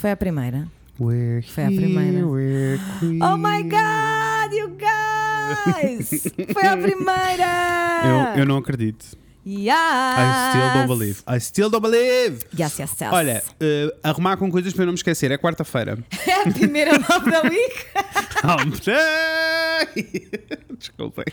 [0.00, 0.66] Foi a primeira.
[0.98, 2.26] We're Foi a primeira.
[3.22, 6.08] Oh my god, you guys!
[6.54, 8.34] Foi a primeira!
[8.34, 9.04] Eu, eu não acredito.
[9.44, 9.74] Yes.
[9.74, 11.22] I still don't believe.
[11.26, 12.44] I still don't believe.
[12.58, 13.12] Yes, yes, yes.
[13.12, 15.30] Olha, eh, arrumar com coisas para eu não me esquecer.
[15.30, 15.98] É quarta-feira.
[16.26, 17.86] É a primeira nove da week.
[20.78, 21.24] Desculpem.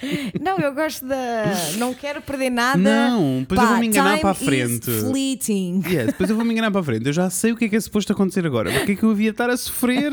[0.42, 1.46] Não, eu gosto da.
[1.78, 2.78] Não quero perder nada.
[2.78, 4.86] Não, depois eu vou me enganar para a is frente.
[4.86, 5.84] Fleeting.
[5.88, 7.06] Yes, depois eu vou me enganar para a frente.
[7.06, 8.72] Eu já sei o que é que é suposto acontecer agora.
[8.72, 10.12] Porque é que eu havia estar a sofrer?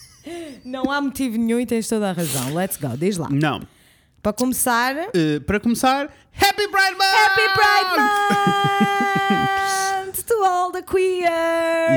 [0.64, 2.54] Não há motivo nenhum e tens toda a razão.
[2.54, 3.28] Let's go, diz lá.
[3.30, 3.60] Não.
[4.24, 7.14] Para começar, Eh, para começar, Happy Pride Month!
[7.26, 8.93] Happy Pride Month
[10.26, 11.28] to all the queers.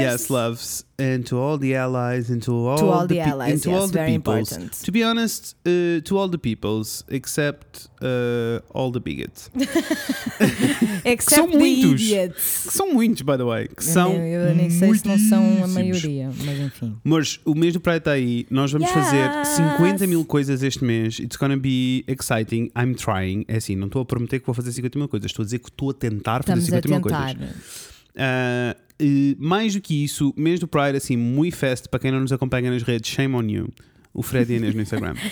[0.02, 3.62] Yes, loves, and to all the allies, and to all, To all the allies, and
[3.64, 4.52] to yes, all the very peoples.
[4.52, 4.84] important.
[4.86, 9.50] To be honest, uh, to all the peoples, except uh, all the bigots.
[11.06, 12.02] Except são the muitos.
[12.02, 12.64] idiots.
[12.68, 13.68] Que são muitos, by the way.
[13.68, 16.96] Que são eu, eu nem sei se não são a maioria, mas enfim.
[17.04, 18.46] Mas o mês do Pride está aí.
[18.50, 19.48] Nós vamos fazer Yes.
[19.78, 21.20] 50 mil coisas este mês.
[21.20, 22.70] It's gonna be exciting.
[22.78, 23.46] I'm trying.
[23.48, 25.32] É assim, não estou a prometer que vou fazer 50 mil coisas.
[25.32, 27.36] Estou a dizer que estou a tentar fazer Estamos a 50 mil tentar.
[27.36, 27.97] coisas.
[28.18, 31.88] Ah, e mais do que isso, mês do Pride, assim, muito fest.
[31.88, 33.70] Para quem não nos acompanha nas redes, shame on you.
[34.14, 35.14] O Fred e Inês no Instagram.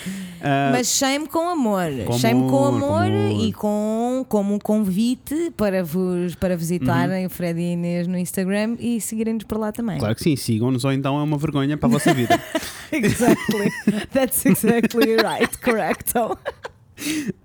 [0.48, 1.86] Ah, Mas shame com amor.
[2.04, 3.44] Com shame com amor, com amor, amor.
[3.44, 8.76] e com como um convite para vos para visitarem o Fred e Inês no Instagram
[8.78, 9.94] e seguirem-nos por lá também.
[9.94, 10.00] Uhum.
[10.00, 12.40] Claro que sim, sigam-nos ou então é uma vergonha para a vossa vida.
[12.92, 13.72] Exactly.
[14.12, 15.58] That's exactly right.
[15.58, 16.38] Correcto.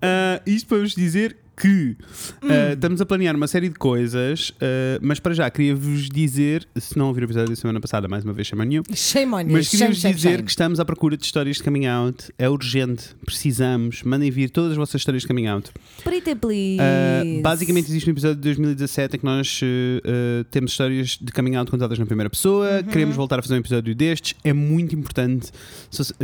[0.00, 1.96] Ah, isto para vos dizer que
[2.42, 2.48] Hum.
[2.48, 6.96] ah, estamos a planear uma série de coisas, ah, mas para já queria-vos dizer, se
[6.98, 9.46] não ouviram o episódio da semana passada, mais uma vez chama nenhum, Shame on you.
[9.52, 10.42] mas Shame, queria-vos shame, dizer shame.
[10.44, 14.72] que estamos à procura de histórias de coming out, é urgente, precisamos, mandem vir todas
[14.72, 15.70] as vossas histórias de coming out.
[16.02, 16.78] Pretty please.
[16.80, 21.32] Uh, basicamente existe um episódio de 2017 em que nós uh, uh, temos histórias de
[21.32, 22.82] coming out contadas na primeira pessoa, Uhum.
[22.84, 25.50] queremos voltar a fazer um episódio destes, é muito importante.
[25.90, 26.14] Se, uh,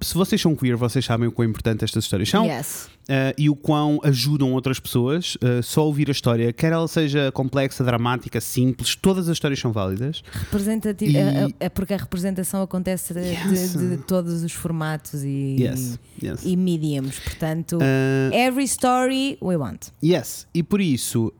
[0.00, 2.88] se vocês são queer, vocês sabem o quão importante estas histórias são Yes.
[3.10, 5.34] Uh, e o quão ajudam outras pessoas.
[5.36, 9.72] Uh, só ouvir a história, quer ela seja complexa, dramática, simples, todas as histórias são
[9.72, 10.22] válidas.
[10.32, 13.72] Representativo, E- é, é porque a representação acontece de, Yes.
[13.74, 16.40] de- de todos os formatos e, Yes, yes.
[16.44, 17.18] e mediums.
[17.18, 19.88] Portanto, Uh, every story we want.
[20.02, 21.32] Yes, e por isso,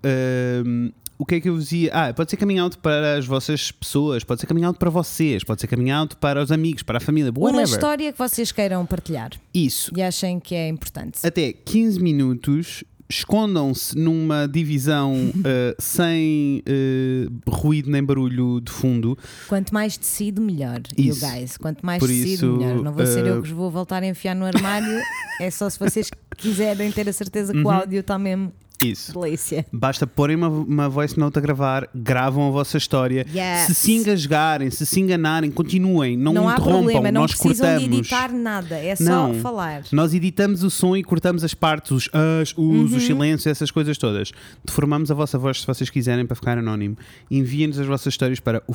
[0.65, 1.91] hum, o que é que eu vos ia.
[1.93, 5.45] Ah, pode ser coming out para as vossas pessoas, pode ser coming out para vocês,
[5.45, 7.65] pode ser coming out para os amigos, para a família, Uma whatever.
[7.69, 9.93] história que vocês queiram partilhar Isso.
[9.95, 11.19] e achem que é importante.
[11.25, 19.19] Até 15 minutos, escondam-se numa divisão uh, sem uh, ruído nem barulho de fundo.
[19.49, 20.81] Quanto mais tecido, melhor.
[20.97, 21.27] You Isso.
[21.27, 21.57] guys.
[21.59, 22.83] Quanto mais Por tecido, isso, melhor.
[22.83, 25.01] Não vou ser eu uh, que vos vou voltar a enfiar no armário.
[25.41, 27.61] é só se vocês quiserem ter a certeza Uhum.
[27.61, 28.53] que o áudio está mesmo
[28.85, 29.13] Isso.
[29.19, 29.67] delícia.
[29.73, 33.27] Basta porem uma, uma voice note a gravar, gravam a vossa história.
[33.35, 33.67] Yes.
[33.67, 37.67] Se se engasgarem, se se enganarem, continuem, não, Não há interrompam, problema, não nós precisam
[37.67, 37.91] cortamos.
[37.91, 38.77] de editar nada.
[38.79, 39.35] É só Não.
[39.35, 39.83] falar.
[39.93, 42.97] Nós editamos o som e cortamos as partes, os as, os, Uhum.
[42.97, 44.33] os silêncios, essas coisas todas.
[44.65, 46.97] Deformamos a vossa voz se vocês quiserem para ficar anónimo.
[47.31, 48.75] Enviem-nos as vossas histórias para o.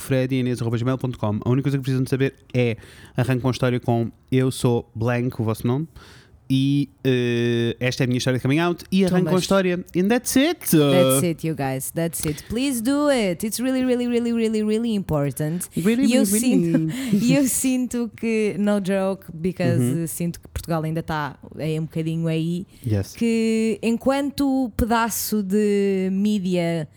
[1.45, 2.77] A única coisa que precisam de saber é
[3.17, 5.87] arrancam a história com eu sou blank, o vosso nome.
[6.50, 8.83] E eh, esta é a minha história de coming out.
[8.91, 9.83] E arrancam a história.
[9.95, 10.59] And that's it.
[10.59, 11.89] That's it, you guys.
[11.91, 12.44] That's it.
[12.44, 13.44] Please do it.
[13.45, 15.67] It's really, really, really, really, really important.
[15.75, 17.25] Really, e eu really, sinto, really.
[17.25, 20.07] e eu sinto que, no joke, because Uhum.
[20.07, 23.13] sinto que Portugal ainda está é um bocadinho aí, Yes.
[23.13, 26.88] que enquanto pedaço de mídia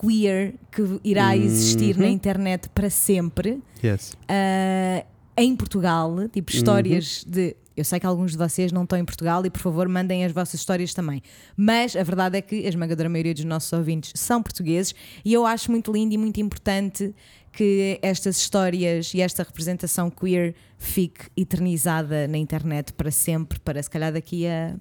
[0.00, 2.02] queer que irá existir Uhum.
[2.02, 4.12] na internet para sempre, Yes.
[4.28, 5.04] ah,
[5.36, 7.56] em Portugal, tipo histórias de.
[7.78, 10.32] Eu sei que alguns de vocês não estão em Portugal e por favor mandem as
[10.32, 11.22] vossas histórias também.
[11.56, 14.94] Mas a verdade é que a esmagadora maioria dos nossos ouvintes são portugueses
[15.24, 17.14] e eu acho muito lindo e muito importante
[17.52, 23.90] que estas histórias e esta representação queer fique eternizada na internet para sempre, para se
[23.90, 24.76] calhar daqui a.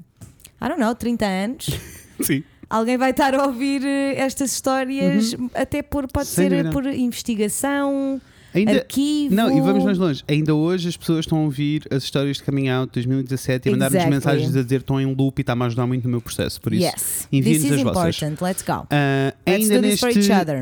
[0.62, 1.68] I don't know, 30 anos.
[2.22, 2.44] Sim.
[2.70, 6.34] Alguém vai estar a ouvir eh, estas histórias, até por, pode Uhum.
[6.36, 6.72] Sem ser dúvida.
[6.72, 8.22] por investigação,
[8.58, 9.36] Ainda, arquivo.
[9.36, 10.24] Não, e vamos mais longe.
[10.28, 14.06] Ainda hoje as pessoas estão a ouvir as histórias de coming out 2017 e mandar-nos
[14.06, 16.60] mensagens a dizer estão em loop e está-me a ajudar muito no meu processo.
[16.62, 18.16] Por isso, Yes, enviem-nos as vossas.
[18.22, 18.44] important.
[18.44, 18.88] Let's go.
[18.90, 20.06] Ah, ainda, neste,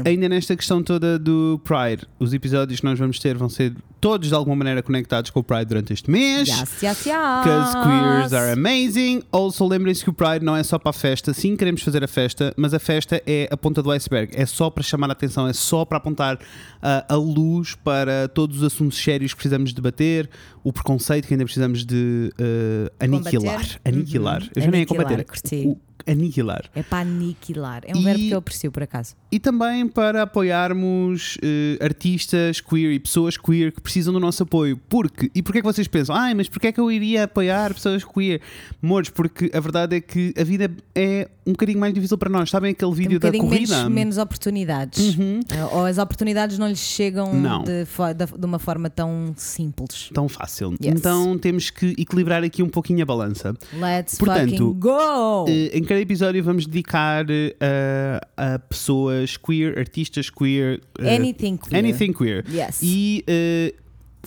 [0.05, 3.73] ainda nesta questão toda do Pride, os episódios que nós vamos ter vão ser
[4.05, 6.47] todos de alguma maneira conectados com o Pride durante este mês.
[6.47, 7.15] Yes, yes, yes.
[7.43, 9.23] Because queers are amazing.
[9.31, 11.33] Also, lembrem-se que o Pride não é só para a festa.
[11.33, 14.31] Sim, queremos fazer a festa, mas a festa é a ponta do iceberg.
[14.35, 16.37] É só para chamar a atenção, é só para apontar
[16.83, 20.29] ah, a luz para todos os assuntos sérios que precisamos debater,
[20.63, 23.55] o preconceito que ainda precisamos de ah, aniquilar.
[23.55, 23.79] Combater.
[23.85, 24.41] Aniquilar.
[24.43, 24.49] Uhum.
[24.55, 25.25] Eu já nem ia combater.
[25.25, 25.63] curti.
[25.65, 26.65] O- aniquilar.
[26.75, 27.83] É para aniquilar.
[27.85, 29.15] É um E- verbo que eu aprecio, por acaso.
[29.31, 34.77] E também para apoiarmos eh, artistas queer e pessoas queer que precisam do nosso apoio.
[34.89, 37.73] Porque, e porquê é que vocês pensam, ai, mas porquê é que eu iria apoiar
[37.73, 38.41] pessoas queer?
[38.81, 42.49] Mores, porque a verdade é que a vida é um bocadinho mais difícil para nós.
[42.49, 43.75] Sabem aquele Tem um vídeo da corrida?
[43.77, 45.15] menos, menos oportunidades.
[45.17, 47.63] Eh, Ou as oportunidades não lhes chegam Não.
[47.63, 50.09] De, de uma forma tão simples.
[50.13, 50.71] Tão fácil.
[50.83, 50.95] Yes.
[50.99, 53.53] Então temos que equilibrar aqui um pouquinho a balança.
[53.73, 55.45] Let's Portanto, go!
[55.47, 60.81] Eh, em cada episódio vamos dedicar eh, a pessoas queer, artistas queer.
[60.99, 61.79] anything queer.
[61.79, 62.45] Anything queer.
[62.49, 62.79] Yes.
[62.81, 63.73] E eh,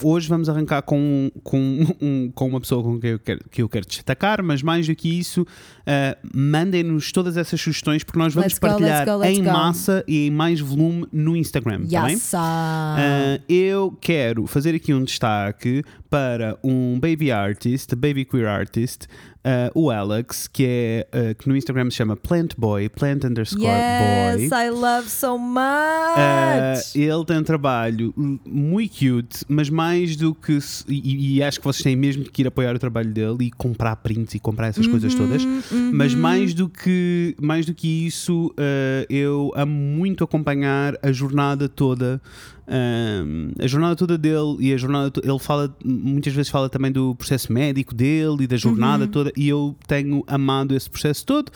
[0.02, 3.68] hoje vamos arrancar com, com, um- com uma pessoa com quem eu quero, que eu
[3.68, 5.46] quero destacar, mas mais do que isso,
[5.86, 9.44] eh, mandem-nos todas essas sugestões porque nós vamos Let's go, partilhar let's go, let's em
[9.44, 9.50] go.
[9.52, 11.86] massa e em mais volume no Instagram.
[11.86, 12.14] tá bem?
[12.14, 12.32] Yes.
[12.34, 19.06] Ah, eu quero fazer aqui um destaque para um baby artist, baby queer artist,
[19.44, 23.64] ah, o Alex, que é ah, que no Instagram se chama Plant Boy, Plant underscore
[23.64, 24.66] yes, Boy.
[24.66, 25.58] I love so much.
[26.16, 30.58] Ah, ele tem um trabalho muito cute, mas mais do que.
[30.88, 33.96] E, e acho que vocês têm mesmo que ir apoiar o trabalho dele e comprar
[33.96, 35.42] prints e comprar essas coisas Uhum, todas.
[35.92, 38.52] Mas mais do que, mais do que isso,
[39.08, 42.20] eu amo muito acompanhar a jornada toda.
[43.58, 47.52] A jornada toda dele e a jornada ele fala muitas vezes fala também do processo
[47.52, 49.10] médico dele e da jornada Uhum.
[49.10, 51.50] toda e eu tenho amado esse processo todo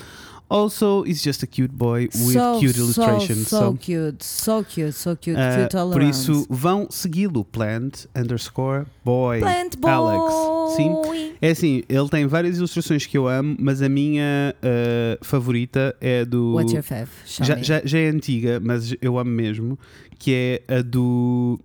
[0.53, 4.63] also he's just a cute boy with so, cute so, illustrations so, so, cute, so
[4.63, 9.41] cute, so cute, Uh, cute all por isso, vão segui-lo, plant underscore boy.
[9.41, 9.91] Plant boy.
[9.91, 10.77] Alex.
[10.77, 11.35] Sim.
[11.41, 16.25] É assim, ele tem várias ilustrações que eu amo, mas a minha uh, favorita é
[16.25, 16.55] do.
[16.55, 16.83] What's your?
[17.25, 19.79] Show Já, já, já é antiga, mas eu amo mesmo,
[20.19, 21.59] que é a do.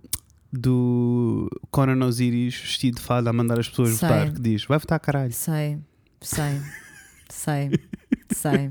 [0.50, 4.08] Do Conan Osiris vestido de fada a mandar as pessoas Sei.
[4.08, 5.30] votar, que diz: vai votar caralho.
[5.30, 5.76] Sei,
[6.22, 6.58] sei,
[7.28, 7.70] sei,
[8.34, 8.70] sei.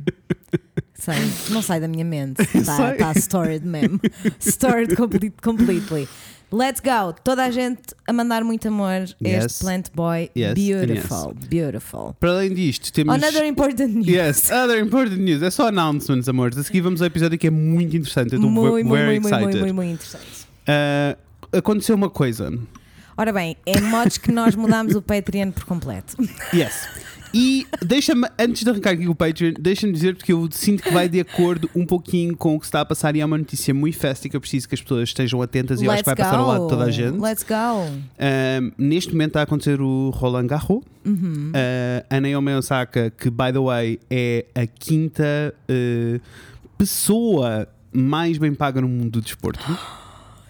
[0.94, 1.15] Sei,
[1.51, 2.42] não sai da minha mente.
[2.57, 4.00] Está tá stored mesmo.
[4.39, 6.07] Stored complete, completely.
[6.51, 7.13] Let's go.
[7.24, 9.45] Toda a gente a mandar muito amor a Yes.
[9.45, 10.31] este Plant Boy.
[10.36, 12.15] Yes, Beautiful, beautiful.
[12.19, 13.13] Para além disto, temos.
[13.13, 14.07] Another important news.
[14.07, 15.44] Yes, other important news.
[15.44, 16.57] É só announcements, amores.
[16.57, 18.33] A seguir vamos ao episódio que é muito interessante.
[18.33, 19.44] Eu estou muito, very muito, excited.
[19.44, 20.48] muito, muito, muito interessante.
[21.51, 22.51] Uh, aconteceu uma coisa.
[23.18, 26.15] Ora bem, é modos que nós mudámos o Patreon por completo.
[26.53, 26.88] Yes.
[27.38, 30.89] E deixa-me, antes de arrancar aqui com o Patreon, deixa-me dizer-te que eu sinto que
[30.89, 33.75] vai de acordo um pouquinho com o que está a passar e é uma notícia
[33.75, 36.16] muito festa que eu preciso que as pessoas estejam atentas e eu acho que vai
[36.16, 37.19] passar ao lado de toda a gente.
[37.19, 37.54] Let's go.
[37.54, 40.81] Um, neste momento está a acontecer o Roland Garros.
[41.06, 41.51] Uhum.
[41.51, 46.19] Uh, a Naomi Osaka, que by the way é a quinta uh,
[46.75, 49.63] pessoa mais bem paga no mundo do desporto.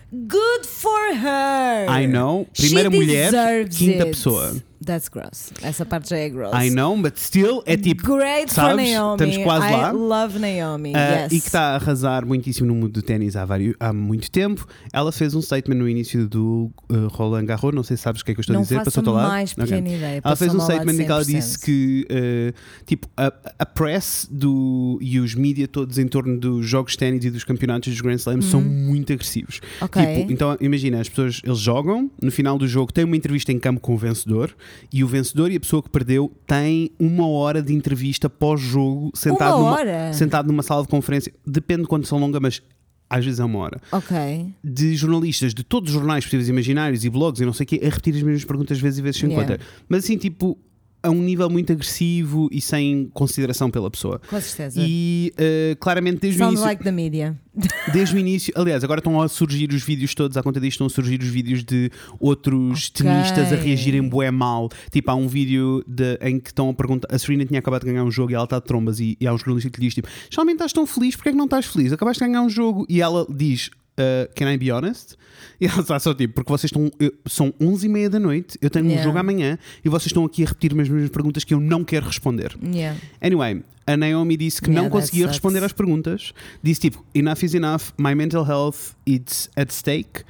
[0.09, 1.89] Good for her.
[1.89, 2.47] I know.
[2.55, 4.11] Primeira She mulher, quinta it.
[4.11, 4.55] pessoa.
[4.85, 5.51] That's gross.
[5.61, 6.53] Essa parte já é gross.
[6.53, 8.03] I know, but still é tipo.
[8.15, 8.91] Great for sabes?
[8.91, 9.23] Naomi.
[9.23, 9.91] Estamos quase I lá.
[9.91, 10.93] love Naomi.
[10.93, 11.31] Uh, yes.
[11.31, 14.67] E que está a arrasar muitíssimo no mundo do ténis há, vários, há muito tempo.
[14.93, 18.25] Ela fez um statement no início do uh, Roland Garros, não sei se sabes o
[18.25, 19.27] que é que eu estou Não a dizer, passou-te lado.
[19.27, 20.21] mais pequena ideia.
[20.23, 21.25] Ela fez um statement em que ela 100%.
[21.25, 26.65] disse que uh, tipo, a, a press do, e os mídia todos em torno dos
[26.65, 29.59] jogos de ténis e dos campeonatos dos Grand Slams são muito agressivos.
[29.81, 29.85] Uhum.
[29.85, 30.15] Ok.
[30.17, 33.59] Tipo, então imagina, as pessoas eles jogam, no final do jogo tem uma entrevista em
[33.59, 34.55] campo com o vencedor
[34.91, 39.57] e o vencedor e a pessoa que perdeu tem uma hora de entrevista pós-jogo sentado,
[39.61, 41.33] Uma numa, sentado numa sala de conferência.
[41.45, 42.61] Depende de quanto são longa, mas
[43.09, 43.81] às vezes é uma hora.
[43.91, 44.53] Ok.
[44.63, 47.79] De jornalistas de todos os jornais possíveis imaginários e blogs e não sei o quê,
[47.81, 49.53] a repetir as mesmas perguntas vezes e vezes sem Yeah.
[49.57, 49.65] conta.
[49.87, 50.57] Mas assim, tipo,
[51.03, 54.19] a um nível muito agressivo e sem consideração pela pessoa.
[54.29, 54.81] Com certeza.
[54.83, 56.65] E uh, claramente desde o início.
[56.65, 57.39] like the media.
[57.91, 60.85] Desde o início, aliás, agora estão a surgir os vídeos todos, à conta disto, estão
[60.85, 61.89] a surgir os vídeos de
[62.19, 63.03] outros Ok.
[63.03, 64.69] tenistas a reagirem bué mal.
[64.91, 67.07] Tipo, há um vídeo de- em que estão a perguntar.
[67.11, 68.99] A Serena tinha acabado de ganhar um jogo e ela está de trombas.
[68.99, 71.31] E, e há um jornalista que lhe diz: tipo, geralmente estás tão feliz, porque é
[71.31, 71.91] que não estás feliz?
[71.91, 72.85] Acabaste de ganhar um jogo.
[72.87, 75.15] E ela diz: uh, Can I be honest?
[75.59, 76.91] E ela está só tipo, porque vocês estão.
[76.99, 79.03] eu- são 11 e meia da noite, eu tenho um Yeah.
[79.05, 82.05] jogo amanhã e vocês estão aqui a repetir as mesmas perguntas que eu não quero
[82.05, 82.55] responder.
[82.63, 82.99] Yeah.
[83.21, 85.35] Anyway, a Naomi disse que Yeah, não conseguia sucks.
[85.37, 86.33] responder às perguntas.
[86.61, 90.23] Disse tipo, enough is enough, my mental health is at stake.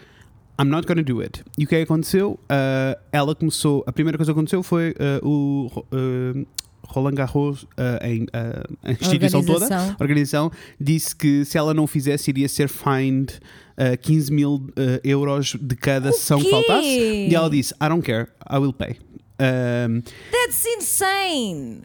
[0.60, 1.44] I'm not gonna do it.
[1.58, 2.40] E o que é que aconteceu?
[2.44, 3.84] Uh, ela começou.
[3.86, 6.46] A primeira coisa que aconteceu foi uh, o
[6.88, 7.67] Roland Garros, uh,
[8.03, 9.96] em, uh, a instituição toda, Organização.
[10.00, 13.34] a organização, disse que se ela não o fizesse, iria ser fined
[13.77, 14.70] uh, 15 mil
[15.03, 16.88] euros de cada sessão que faltasse.
[17.29, 18.98] E ela disse: I don't care, I will pay.
[19.39, 20.01] Um,
[20.32, 21.82] That's insane.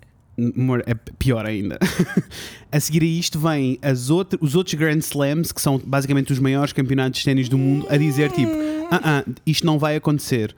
[0.87, 1.79] É pior ainda.
[2.73, 6.39] a seguir a isto vêm as outra, os outros Grand Slams, que são basicamente os
[6.39, 8.51] maiores campeonatos de ténis do mundo, a dizer tipo:
[8.91, 10.55] ah, ah, isto não vai acontecer.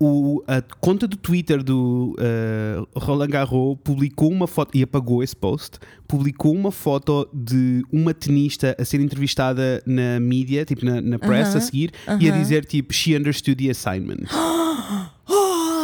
[0.00, 5.34] O- a conta do Twitter do uh, Roland Garros publicou uma foto e apagou esse
[5.36, 5.78] post.
[6.08, 11.48] Publicou uma foto de uma tenista a ser entrevistada na mídia, tipo na, na press
[11.50, 14.24] Aham, a seguir, e a dizer tipo she understood the assignment.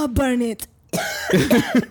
[0.02, 0.66] Oh, burn it!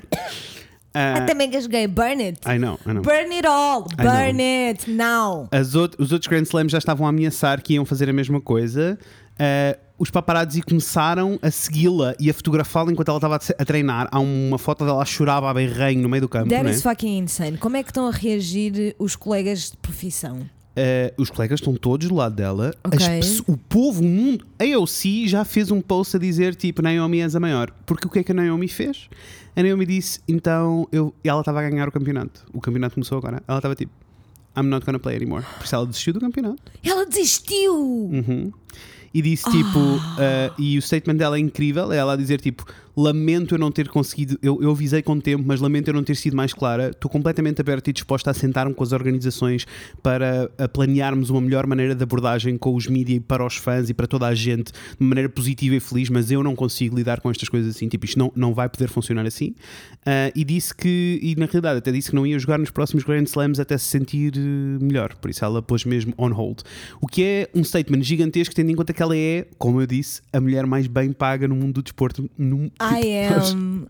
[0.91, 2.39] Ah, Também gasguei, burn it!
[2.47, 3.03] I know, I know.
[3.03, 3.83] Burn it all!
[3.95, 5.47] Burn it now!
[5.51, 8.41] As out- os outros Grand Slams já estavam a ameaçar que iam fazer a mesma
[8.41, 8.97] coisa.
[9.35, 14.07] Uh, os paparazzi começaram a segui-la e a fotografá-la enquanto ela estava a treinar.
[14.09, 16.49] Há uma foto dela a chorar a berrenho no meio do campo.
[16.49, 16.71] That né?
[16.71, 17.57] is fucking insane.
[17.57, 20.39] Como é que estão a reagir os colegas de profissão?
[20.39, 22.73] Uh, os colegas estão todos do lado dela.
[22.83, 23.05] Ok.
[23.19, 24.45] As o povo, o mundo.
[24.57, 27.69] A AOC já fez um post a dizer tipo Naomi és a maior.
[27.85, 29.09] Porque o que é que a Naomi fez?
[29.55, 32.45] A Naomi disse então eu, ela estava a ganhar o campeonato.
[32.53, 33.43] O campeonato começou agora.
[33.45, 33.91] Ela estava tipo
[34.55, 35.43] I'm not gonna play anymore.
[35.57, 36.61] Por isso ela desistiu do campeonato.
[36.83, 37.73] Ela desistiu!
[37.73, 38.53] Uhum.
[39.13, 39.79] E disse tipo,
[40.17, 40.51] Ah.
[40.51, 42.63] uh, e o statement dela é incrível, é ela a dizer tipo,
[43.01, 46.15] lamento eu não ter conseguido, eu, eu avisei com tempo, mas lamento eu não ter
[46.15, 49.65] sido mais clara, estou completamente aberta e disposta a sentar-me com as organizações
[50.03, 53.93] para planearmos uma melhor maneira de abordagem com os mídia e para os fãs e
[53.93, 57.31] para toda a gente, de maneira positiva e feliz, mas eu não consigo lidar com
[57.31, 59.55] estas coisas assim, tipo, isto não, não vai poder funcionar assim.
[60.01, 63.03] Uh, e disse que, e na realidade até disse que não ia jogar nos próximos
[63.03, 66.59] Grand Slams até se sentir eh, melhor, por isso ela pôs mesmo on hold.
[67.01, 70.21] O que é um statement gigantesco, tendo em conta que ela é, como eu disse,
[70.33, 72.29] a mulher mais bem paga no mundo do desporto.
[72.37, 73.87] No, I am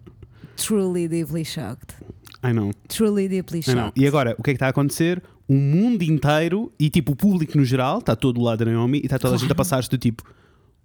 [0.55, 1.95] truly deeply shocked.
[2.43, 3.85] I know, Truly deeply I know.
[3.85, 4.01] shocked.
[4.01, 5.21] E agora, o que é que está a acontecer?
[5.47, 8.99] O mundo inteiro e tipo o público no geral está todo do lado da Naomi
[8.99, 10.23] e está toda a gente a passar-se do tipo.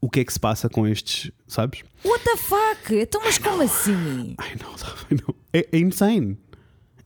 [0.01, 1.83] O que é que se passa com estes, sabes?
[2.05, 2.95] What the fuck?
[2.95, 4.35] Então, mas como assim?
[4.39, 4.75] I know,
[5.11, 5.35] I know.
[5.53, 6.37] É, é insane.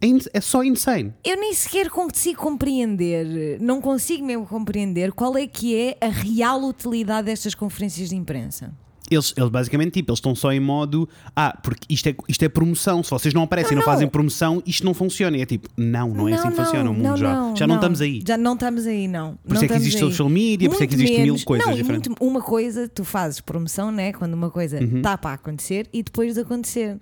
[0.01, 1.13] É, ins- é só insane.
[1.25, 6.63] Eu nem sequer consigo compreender, não consigo mesmo compreender qual é que é a real
[6.65, 8.73] utilidade destas conferências de imprensa.
[9.11, 12.49] Eles, eles basicamente tipo, eles estão só em modo ah, porque isto é, isto é
[12.49, 13.03] promoção.
[13.03, 13.93] Se vocês não aparecem e Não, não, não.
[13.95, 15.37] fazem promoção, isto não funciona.
[15.37, 17.35] E é tipo, não, não é assim que funciona o mundo não, já.
[17.35, 18.23] não, já não, estamos aí.
[18.27, 19.37] Já não estamos aí, não.
[19.37, 20.11] Por Não isso é que existe aí.
[20.11, 22.09] social media, por isso é que Muito existe mil menos- coisas não, e diferentes.
[22.09, 24.13] muito- uma coisa, tu fazes promoção, né?
[24.13, 24.99] Quando uma coisa Uhum.
[24.99, 26.99] está para acontecer e depois de acontecer.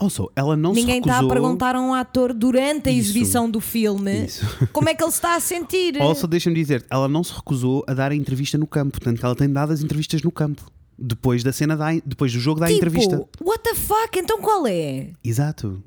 [0.00, 3.10] Also, ela não Ninguém está a perguntar a um ator durante a Isso.
[3.10, 4.46] exibição do filme Isso.
[4.72, 6.00] como é que ele está a sentir.
[6.00, 8.92] Also, deixa-me dizer, ela não se recusou a dar a entrevista no campo.
[8.92, 10.62] Portanto, ela tem dado as entrevistas no campo.
[10.98, 13.24] Depois da cena da depois do jogo da tipo, entrevista.
[13.40, 14.18] what the fuck?
[14.18, 15.10] Então qual é?
[15.24, 15.82] Exato.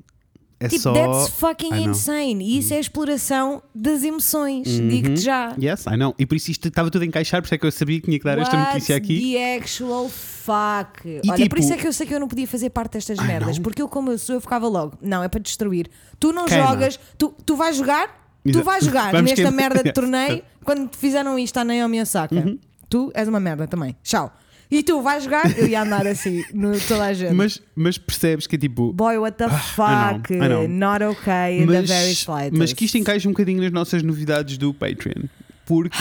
[0.58, 0.92] É Tipo, só.
[0.92, 1.84] that's fucking I know.
[1.86, 1.90] Uhum.
[1.90, 2.44] insane.
[2.44, 4.68] E isso é a exploração das emoções.
[4.68, 5.56] Digo-te já.
[5.60, 6.14] Yes, I know.
[6.16, 8.04] E por isso isto estava tudo a encaixar, por isso é que eu sabia que
[8.06, 9.32] tinha que dar esta notícia aqui.
[9.32, 11.02] The actual fuck.
[11.08, 12.92] E Olha, por tipo- isso é que eu sei que eu não podia fazer parte
[12.92, 13.56] destas Ai, merdas.
[13.56, 13.62] não?
[13.64, 14.96] Porque eu, como eu sou, eu ficava logo.
[15.02, 15.90] Não, é para destruir.
[16.20, 16.64] Tu não Queima.
[16.68, 18.06] jogas, tu, tu vais jogar,
[18.44, 18.64] tu Exato.
[18.64, 22.34] vais jogar nesta merda de torneio quando fizeram isto à Naomi Osaka.
[22.36, 22.56] Uhum.
[22.88, 23.96] Tu és uma merda também.
[24.02, 24.32] Tchau.
[24.72, 27.34] E tu vais jogar, eu ia andar assim no toda a gente.
[27.34, 28.90] Mas, mas percebes que é tipo.
[28.90, 30.32] Boy, what the I know, fuck?
[30.32, 30.66] I know.
[30.66, 32.58] Not okay in the very Mas, slightest.
[32.58, 35.24] mas que isto encaixa um bocadinho nas nossas novidades do Patreon.
[35.64, 35.98] Porque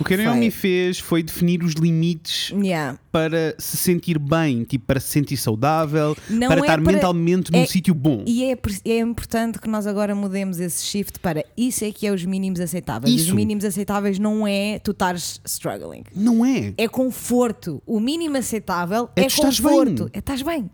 [0.00, 0.16] o que a.
[0.16, 2.98] Naomi fez foi definir os limites Yeah.
[3.12, 7.52] para se sentir bem, tipo, para se sentir saudável, Não para é estar para- mentalmente
[7.52, 8.24] num é- sítio bom.
[8.26, 12.12] E é, é importante que nós agora mudemos esse shift para isso é que é
[12.12, 13.14] os mínimos aceitáveis.
[13.14, 13.34] Os Isso.
[13.34, 16.02] mínimos aceitáveis não é tu estares struggling.
[16.14, 16.72] Não é?
[16.78, 17.82] É conforto.
[17.86, 20.04] O mínimo aceitável É é, conforto.
[20.04, 20.10] bem.
[20.14, 20.70] É estás bem.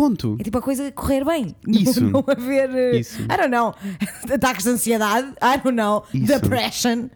[0.00, 0.36] Ponto.
[0.40, 1.54] É tipo a coisa correr bem.
[1.68, 2.00] Isso.
[2.02, 2.70] Não, não haver.
[2.70, 3.20] uh, Isso.
[3.22, 3.74] I don't know.
[4.32, 5.28] Ataques de ansiedade.
[5.42, 6.04] I don't know.
[6.14, 6.26] Isso.
[6.26, 7.10] Depression.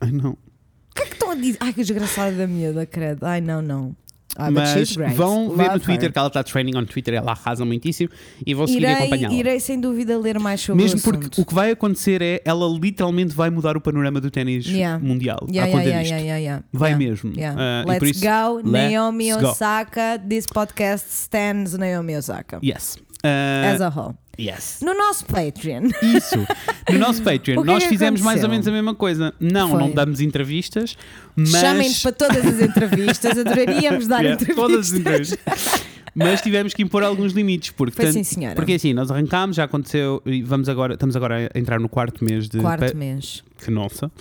[0.00, 0.30] Ai não.
[0.30, 1.56] O que é que estão a dizer?
[1.58, 3.24] Ai, que desgraçada da miúda, credo.
[3.24, 3.96] Ai, não, não.
[4.34, 6.12] But Mas vão ver no Love Twitter her.
[6.12, 8.08] que ela está training on Twitter, ela arrasa muitíssimo
[8.46, 9.34] e vão seguir acompanhá-la.
[9.34, 11.42] irei sem dúvida ler mais sobre Mesmo o porque assunto.
[11.42, 14.98] o que vai acontecer é ela literalmente vai mudar o panorama do ténis Yeah.
[15.04, 16.10] mundial Yeah, yeah, disto.
[16.12, 16.64] yeah, yeah, yeah.
[16.72, 17.32] Vai mesmo.
[17.56, 19.48] Ah, por Let's isso, go, let's Naomi go.
[19.48, 20.18] Osaka.
[20.26, 22.58] This podcast stands Naomi Osaka.
[22.64, 22.96] Yes.
[23.22, 24.14] Ah, As a whole.
[24.38, 24.78] yes.
[24.82, 25.88] No nosso Patreon.
[26.02, 26.36] Isso.
[26.90, 28.50] No nosso Patreon, é nós fizemos mais ou aconteceu?
[28.50, 29.32] menos a mesma coisa.
[29.38, 29.78] Não, Foi.
[29.80, 30.96] não damos entrevistas,
[31.36, 31.50] mas.
[31.50, 33.38] Chamem-nos para todas as entrevistas.
[33.38, 34.56] Adoraríamos dar Yeah, entrevistas.
[34.56, 35.38] todas as entrevistas.
[36.14, 38.54] Mas tivemos que impor alguns limites, porque, Foi tanto- sim, senhora.
[38.54, 42.22] porque assim, nós arrancámos, já aconteceu, e vamos agora, estamos agora a entrar no quarto
[42.22, 43.42] mês de Quarto mês.
[43.64, 44.12] que nossa,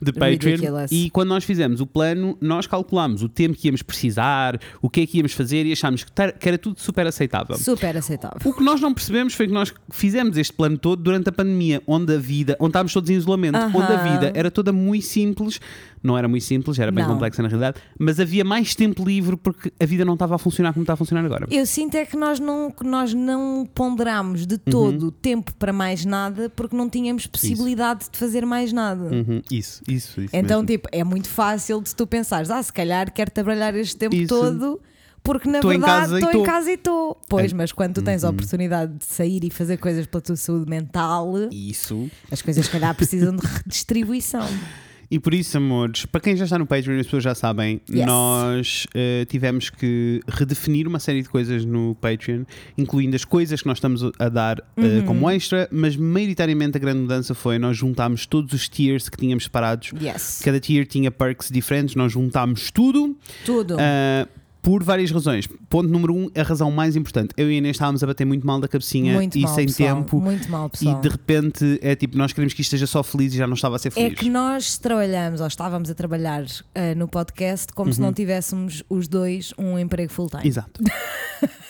[0.00, 0.56] de Patreon.
[0.56, 0.90] Ridiculous.
[0.90, 5.02] E quando nós fizemos o plano, nós calculámos o tempo que íamos precisar, o que
[5.02, 7.56] é que íamos fazer e achámos que, que era tudo super aceitável.
[7.56, 8.38] Super aceitável.
[8.44, 11.82] O que nós não percebemos foi que nós fizemos este plano todo durante a pandemia,
[11.86, 13.78] onde a vida, onde estávamos todos em isolamento, Aham.
[13.78, 15.60] onde a vida era toda muito simples,
[16.02, 17.12] não era muito simples, era bem Não.
[17.12, 20.72] complexa na realidade, mas havia mais tempo livre porque a vida não estava a funcionar
[20.72, 21.46] como está a funcionar agora.
[21.50, 26.04] Eu sinto é que nós não, que nós não ponderámos de todo tempo para mais
[26.04, 29.04] nada porque não tínhamos possibilidade de fazer mais nada.
[29.04, 30.34] Uhum, Isso, isso, isso.
[30.34, 30.66] Então, mesmo.
[30.66, 34.28] tipo, é muito fácil de tu pensares, ah, se calhar quero trabalhar este tempo Isso.
[34.28, 34.80] todo
[35.22, 36.38] Porque na Tô em verdade estou tô.
[36.38, 37.20] em casa e estou.
[37.28, 37.54] Pois, É.
[37.54, 41.34] mas quando tu tens a oportunidade de sair e fazer coisas pela tua saúde mental,
[41.52, 42.10] Isso.
[42.30, 44.46] as coisas, se calhar, precisam de redistribuição.
[45.10, 48.06] E por isso, amores, para quem já está no Patreon, as pessoas já sabem, Yes.
[48.06, 52.44] nós eh, tivemos que redefinir uma série de coisas no Patreon,
[52.78, 55.04] incluindo as coisas que nós estamos a dar eh, Uhum.
[55.06, 59.44] como extra, mas maioritariamente a grande mudança foi nós juntámos todos os tiers que tínhamos
[59.44, 59.90] separados.
[60.00, 60.42] Yes.
[60.44, 63.16] Cada tier tinha perks diferentes, nós juntámos tudo.
[63.44, 63.76] Tudo.
[63.80, 64.28] ah,
[64.62, 65.46] por várias razões.
[65.68, 67.32] Ponto número um, a razão mais importante.
[67.36, 69.66] Eu e a Inês estávamos a bater muito mal da cabecinha muito e mal, sem
[69.66, 69.96] pessoal.
[69.96, 70.20] tempo.
[70.20, 70.98] Muito mal, pessoal.
[70.98, 73.54] E de repente é tipo, nós queremos que isto esteja só feliz e já não
[73.54, 74.18] estava a ser É feliz.
[74.18, 77.94] que nós trabalhamos, ou estávamos a trabalhar eh, no podcast, como Uhum.
[77.94, 80.46] se não tivéssemos os dois um emprego full-time.
[80.46, 80.80] Exato.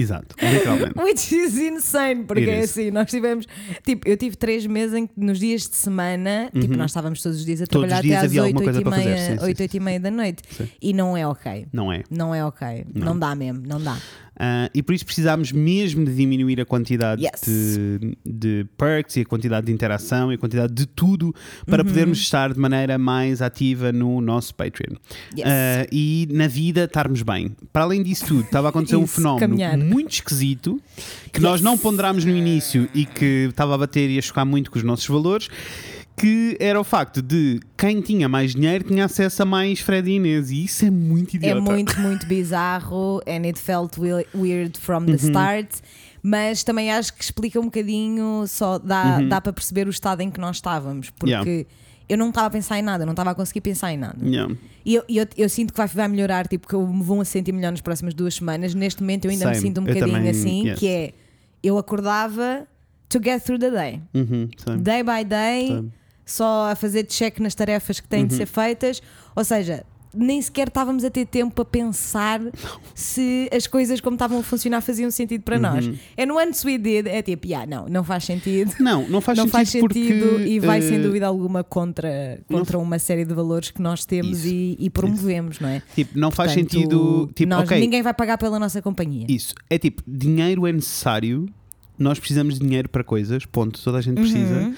[0.00, 0.92] Exato, literalmente.
[1.02, 2.70] Which is insane, porque It é is.
[2.70, 3.46] assim, nós tivemos,
[3.84, 7.38] tipo, eu tive três meses em que nos dias de semana, tipo, nós estávamos todos
[7.38, 7.68] os dias a Uhum.
[7.68, 9.44] Todos os trabalhar dias até às havia 8, alguma 8 coisa e meia, sim, sim,
[9.44, 9.62] 8, sim.
[9.62, 10.42] 8 e meia da noite.
[10.80, 11.66] E não é ok.
[11.72, 12.02] Não é.
[12.10, 12.86] Não é ok.
[12.94, 13.96] Não, dá mesmo, não dá.
[14.38, 17.40] Ah, e por isso precisámos mesmo de diminuir a quantidade Yes.
[17.44, 21.34] de, de perks e a quantidade de interação e a quantidade de tudo
[21.66, 21.88] para Uhum.
[21.88, 24.94] podermos estar de maneira mais ativa no nosso Patreon.
[25.36, 25.44] Yes.
[25.46, 27.50] Ah, e na vida estarmos bem.
[27.72, 29.76] Para além disso tudo, estava a acontecer um Isso, fenómeno caminhar.
[29.76, 30.80] muito esquisito
[31.32, 34.70] que nós não ponderámos no início e que estava a bater e a chocar muito
[34.70, 35.48] com os nossos valores.
[36.18, 40.14] Que era o facto de quem tinha mais dinheiro tinha acesso a mais Fred e
[40.16, 41.60] Inês, e isso é muito É idiota.
[41.60, 45.06] muito, muito bizarro and it felt we- weird from Uhum.
[45.06, 45.68] the start.
[46.22, 50.30] Mas também acho que explica um bocadinho, só dá, dá para perceber o estado em
[50.30, 51.10] que nós estávamos.
[51.10, 51.44] Porque Uhum.
[51.46, 51.66] Yeah.
[52.08, 54.18] eu não estava a pensar em nada, não estava a conseguir pensar em nada.
[54.26, 54.52] Yeah.
[54.84, 57.24] E eu, eu, eu sinto que vai, vai melhorar, tipo, que eu me vou a
[57.24, 58.74] sentir melhor nas próximas duas semanas.
[58.74, 59.66] Neste momento eu ainda me Same.
[59.68, 60.78] sinto um bocadinho também, assim, yes.
[60.80, 61.12] que é
[61.62, 62.66] eu acordava
[63.08, 64.00] to get through the day.
[64.14, 64.48] Uhum.
[64.82, 65.92] Day by day, Same.
[66.30, 68.26] Só a fazer check nas tarefas que têm Uhum.
[68.28, 69.02] de ser feitas.
[69.34, 72.40] Ou seja, nem sequer estávamos a ter tempo para pensar
[72.94, 75.86] se as coisas como estavam a funcionar faziam sentido para nós.
[75.86, 75.96] Uhum.
[76.16, 78.72] É no once we did, é tipo, yeah, não, não faz sentido.
[78.80, 82.40] Não, não faz não sentido, faz sentido porque, e vai sem eh, dúvida alguma contra,
[82.48, 85.82] contra uma série de valores que nós temos Isso, e, e promovemos, não é?
[85.94, 87.30] Tipo, não faz Portanto, sentido.
[87.34, 89.26] Tipo, nós- ok, Ninguém vai pagar pela nossa companhia.
[89.28, 89.54] isso.
[89.68, 91.46] É tipo, dinheiro é necessário.
[91.98, 93.82] Nós precisamos de dinheiro para coisas, ponto.
[93.82, 94.54] Toda a gente precisa.
[94.54, 94.74] Uhum.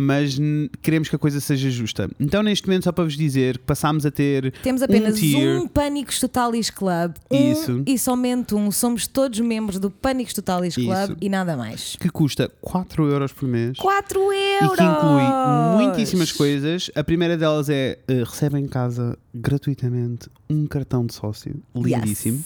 [0.00, 0.38] Mas
[0.80, 2.08] queremos que a coisa seja justa.
[2.20, 4.52] Então, neste momento, só para vos dizer que passámos a ter.
[4.62, 5.60] Temos apenas um tier.
[5.60, 7.14] um Pânicos Totalis Club.
[7.28, 7.82] Um Isso.
[7.84, 8.70] e somente um.
[8.70, 11.16] Somos todos membros do Pânicos Totalis Club Isso.
[11.20, 11.96] e nada mais.
[11.98, 13.76] que custa 4 euros por mês.
[13.76, 14.76] 4 E euros!
[14.76, 16.90] que inclui muitíssimas coisas.
[16.94, 21.60] A primeira delas é uh, recebe em casa gratuitamente um cartão de sócio.
[21.74, 22.44] Lindíssimo.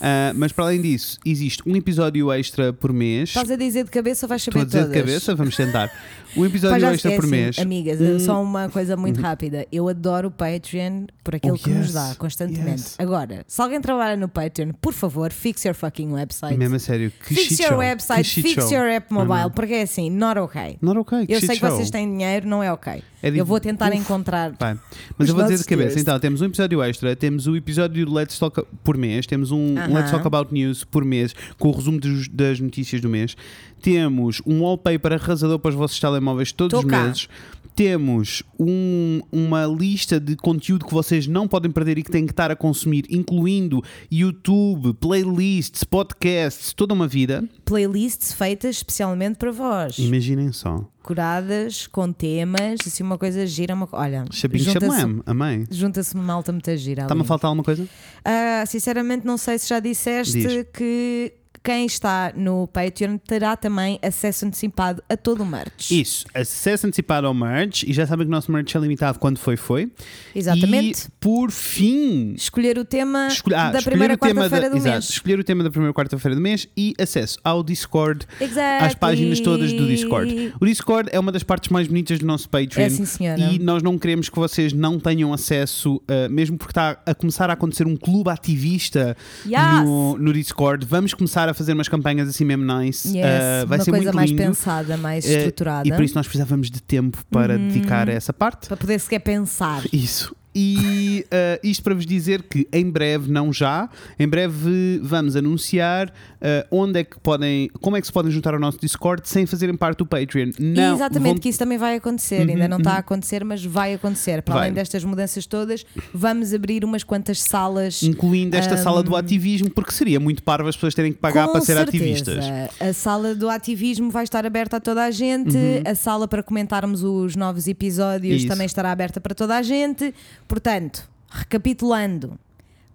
[0.00, 3.28] Uh, mas para além disso, existe um episódio extra por mês.
[3.30, 4.92] Estás a dizer de cabeça ou vais saber Estou a dizer todas?
[4.94, 5.92] de cabeça, vamos tentar.
[6.36, 7.58] Um episódio já extra por mês.
[7.58, 8.18] Amigas, Hum.
[8.20, 9.66] só uma coisa muito rápida.
[9.70, 11.92] Eu adoro o Patreon por aquilo Oh, que nos yes.
[11.92, 12.80] dá constantemente.
[12.82, 12.94] Yes.
[12.98, 16.56] Agora, se alguém trabalha no Patreon, por favor, fix your fucking website.
[16.56, 17.78] Mesmo a sério, que fix your show.
[17.78, 18.72] website, que fix show.
[18.72, 20.78] your app mobile, porque é assim, not ok.
[20.80, 21.70] Not ok, que Eu sei que show.
[21.70, 23.02] vocês têm dinheiro, não é ok.
[23.22, 24.52] É eu tipo, vou tentar uf, encontrar.
[24.58, 24.78] Vai.
[25.18, 25.98] Mas eu vou dizer de cabeça.
[26.00, 29.74] Então, temos um episódio extra, temos o episódio do Let's Talk por mês, temos um,
[29.74, 29.89] um Aham.
[29.94, 33.36] Let's Talk About News por mês, com o resumo dos- das notícias do mês.
[33.80, 37.04] Temos um wallpaper arrasador para os vossos telemóveis todos Tô os cá.
[37.04, 37.28] meses.
[37.74, 42.32] Temos um- uma lista de conteúdo que vocês não podem perder e que têm que
[42.32, 47.42] estar a consumir, incluindo YouTube, playlists, podcasts, toda uma vida.
[47.64, 49.96] Playlists feitas especialmente para vós.
[49.98, 50.84] Imaginem só.
[51.02, 53.74] Curadas, com temas, assim uma coisa gira.
[53.74, 53.88] Uma...
[53.92, 55.64] Olha, Chapinho Chablem, amém.
[55.70, 57.02] junta-se malta muita gira.
[57.04, 57.88] Está-me a faltar alguma coisa?
[58.24, 60.66] Ah, sinceramente, não sei se já disseste Diz.
[60.74, 65.90] que quem está no Patreon terá também acesso antecipado a todo o merch.
[65.90, 69.38] Isso, acesso antecipado ao merch e já sabem que o nosso merch é limitado quando
[69.38, 69.90] foi, foi.
[70.34, 71.06] Exatamente.
[71.06, 75.10] E por fim, Escolher o tema escolher, ah, da primeira quarta-feira do exato, mês.
[75.10, 78.86] escolher o tema da primeira quarta-feira do mês e acesso ao Discord, Exactly.
[78.86, 80.54] às páginas todas do Discord.
[80.60, 82.84] O Discord é uma das partes mais bonitas do nosso Patreon.
[82.86, 83.38] É sim, senhora.
[83.38, 87.50] E nós não queremos que vocês não tenham acesso, uh, mesmo porque está a começar
[87.50, 89.14] a acontecer um clube ativista
[89.46, 89.84] Yes.
[89.84, 90.86] no, no Discord.
[90.86, 93.08] Vamos começar a fazer umas campanhas assim mesmo nice.
[93.08, 93.26] Yes,
[93.64, 94.42] Uh, vai uma ser coisa muito mais lindo.
[94.42, 95.88] pensada, mais Eh, estruturada.
[95.88, 97.68] E por isso nós precisávamos de tempo para Uhum.
[97.68, 98.68] dedicar a essa parte.
[98.68, 99.82] Para poder sequer pensar.
[99.92, 100.34] Isso.
[100.54, 106.08] E uh, isto para vos dizer que em breve, não já, em breve vamos anunciar
[106.08, 109.46] uh, onde é que podem, como é que se podem juntar ao nosso Discord sem
[109.46, 110.50] fazerem parte do Patreon.
[110.58, 112.48] Não, Exatamente, vão- que isso também vai acontecer.
[112.48, 114.42] Ainda não está a acontecer, mas vai acontecer.
[114.42, 114.62] Para Vai.
[114.64, 118.02] além destas mudanças todas, vamos abrir umas quantas salas.
[118.02, 121.52] incluindo esta sala do ativismo, porque seria muito parvo as pessoas terem que pagar Com
[121.52, 121.96] para ser certeza.
[122.04, 122.44] ativistas.
[122.80, 125.56] A sala do ativismo vai estar aberta a toda a gente.
[125.84, 128.36] A sala para comentarmos os novos episódios Uhum.
[128.36, 128.46] Isso.
[128.48, 130.14] também estará aberta para toda a gente.
[130.50, 132.36] Portanto, recapitulando.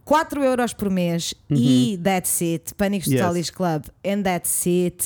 [0.04, 2.74] 4 euros por mês e that's it.
[2.76, 3.14] Pânicos Uhum.
[3.14, 3.22] Yes.
[3.26, 5.06] Solis Club and that's it.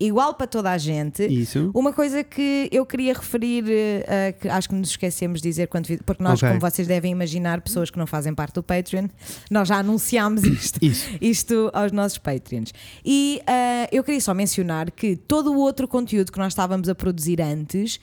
[0.00, 1.24] Igual para toda a gente.
[1.26, 1.70] Isso.
[1.74, 5.88] Uma coisa que eu queria referir, eh, que acho que nos esquecemos de dizer, quando,
[6.04, 6.48] porque nós, Ok.
[6.48, 9.08] como vocês devem imaginar, pessoas que não fazem parte do Patreon,
[9.50, 10.78] nós já anunciámos isto,
[11.20, 12.72] isto aos nossos Patreons.
[13.04, 16.94] E eh, eu queria só mencionar que todo o outro conteúdo que nós estávamos a
[16.94, 17.98] produzir antes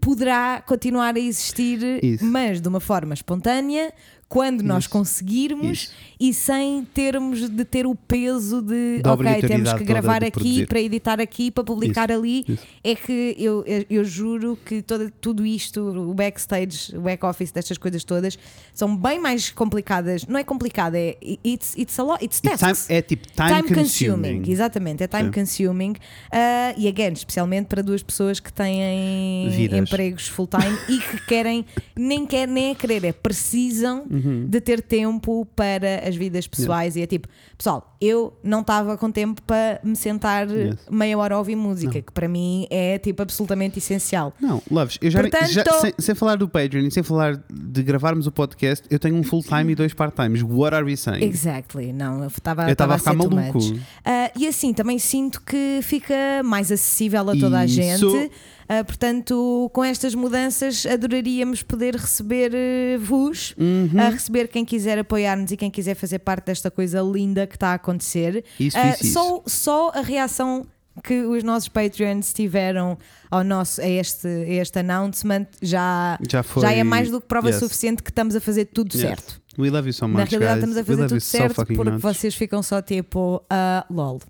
[0.00, 1.98] poderá continuar a existir, Uhum.
[2.02, 2.24] Isso.
[2.24, 3.92] mas de uma forma espontânea.
[4.30, 4.90] Quando nós Isso.
[4.90, 5.92] conseguirmos Isso.
[6.20, 10.66] e sem termos de ter o peso de Da ok, temos que gravar aqui produzir.
[10.68, 12.62] para editar aqui, para publicar ali, isso.
[12.84, 17.76] é que eu, eu, eu juro que toda, tudo isto, o backstage, o back-office destas
[17.76, 18.38] coisas todas,
[18.72, 20.24] são bem mais complicadas.
[20.24, 22.86] Não é complicada, é it's, it's a lot, it's tasks.
[22.86, 24.42] time- é tipo time, consuming.
[24.48, 25.32] Exatamente, é time Sim.
[25.32, 25.94] consuming.
[26.30, 29.76] Ah, e again, especialmente para duas pessoas que têm Vidas.
[29.76, 31.66] empregos full-time e que querem,
[31.98, 34.46] nem quer nem é querer, é precisam Uhum.
[34.48, 36.96] de ter tempo para as vidas pessoais.
[36.96, 40.76] E é tipo, pessoal, eu não estava com tempo para me sentar Yes.
[40.90, 44.32] meia hora a ouvir música, que para mim é tipo absolutamente essencial.
[44.40, 47.82] Não, Loves, eu já, Portanto- já- sem, sem falar do Patreon e sem falar de
[47.82, 50.42] gravarmos o podcast, eu tenho um full-time e dois part-times.
[50.42, 51.24] What are we saying?
[51.24, 53.58] Exactly, não, eu estava a ser ficar maluco.
[54.04, 57.74] Ah, e assim, também sinto que fica mais acessível a toda a Isso.
[57.74, 58.30] gente.
[58.72, 63.90] Ah, portanto, com estas mudanças, adoraríamos poder receber eh, vos, Uhum.
[63.98, 67.70] a receber quem quiser apoiar-nos e quem quiser fazer parte desta coisa linda que está
[67.70, 68.44] a acontecer.
[68.60, 69.12] Isso, Ah, isso, isso.
[69.12, 70.64] Só, só a reação
[71.02, 72.96] que os nossos Patreons tiveram
[73.28, 76.62] ao nosso, a, este, a este announcement já, Já foi.
[76.62, 77.58] já é mais do que prova Yes.
[77.58, 79.00] suficiente que estamos a fazer tudo Yes.
[79.02, 79.40] certo.
[79.58, 80.68] We love you so much, Na realidade, guys.
[80.70, 82.02] estamos a fazer tudo so certo fucking porque much.
[82.02, 84.20] vocês ficam só tipo, ah, lol.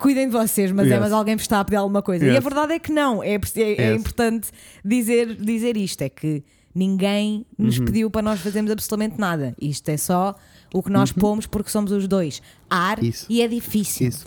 [0.00, 1.00] Cuidem de vocês, mas é, Yes.
[1.00, 2.24] mas alguém vos está a pedir alguma coisa.
[2.24, 2.38] E Yes.
[2.38, 3.22] a verdade é que não.
[3.22, 4.00] É, é- é Yes.
[4.00, 4.48] importante
[4.84, 6.42] dizer, dizer isto: é que
[6.74, 7.84] ninguém nos Uhum.
[7.84, 9.54] pediu para nós fazermos absolutamente nada.
[9.60, 10.34] Isto é só
[10.72, 12.40] o que nós pomos porque somos os dois.
[12.70, 13.04] Ar Uhum.
[13.08, 13.26] Isso.
[13.28, 14.08] e é difícil.
[14.08, 14.24] Isso.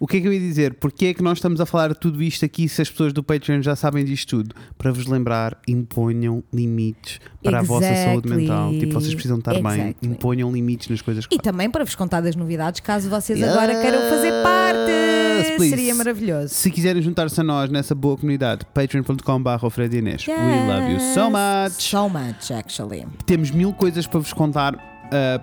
[0.00, 0.74] O que é que eu ia dizer?
[0.74, 3.62] Porquê é que nós estamos a falar tudo isto aqui se as pessoas do Patreon
[3.62, 4.54] já sabem disto tudo?
[4.76, 8.36] Para vos lembrar, imponham limites para a vossa saúde Exactly.
[8.36, 8.70] mental.
[8.78, 9.62] Tipo, vocês precisam estar bem.
[9.64, 10.08] Exactly.
[10.08, 13.48] Imponham limites nas coisas que E também para vos contar das novidades, caso vocês Yes,
[13.50, 15.56] agora queiram fazer parte.
[15.56, 15.70] please.
[15.76, 16.48] Seria maravilhoso.
[16.54, 20.26] Se quiserem juntar-se a nós nessa boa comunidade, patreon.com.br Inês.
[20.26, 21.72] We love you so much.
[21.82, 23.06] So much, actually.
[23.26, 24.78] Temos mil coisas para vos contar uh,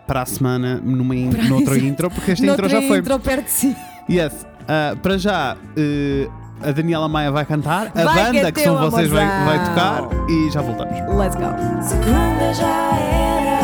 [0.08, 3.00] para a semana numa, in- noutra intro, porque esta intro já foi.
[3.00, 3.76] intro perto de si.
[4.10, 4.46] Yes.
[4.66, 8.78] Uh, para já, uh, a Daniela Maia vai cantar, a Vai banda que que são
[8.78, 10.96] vocês vai, vai tocar e já voltamos.
[11.16, 11.44] Let's go.
[11.84, 13.60] Segunda já era,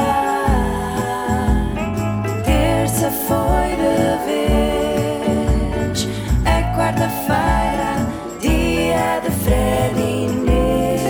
[2.43, 6.08] terça foi de vez,
[6.45, 7.95] é quarta-feira,
[8.41, 11.01] dia de Fred Inês.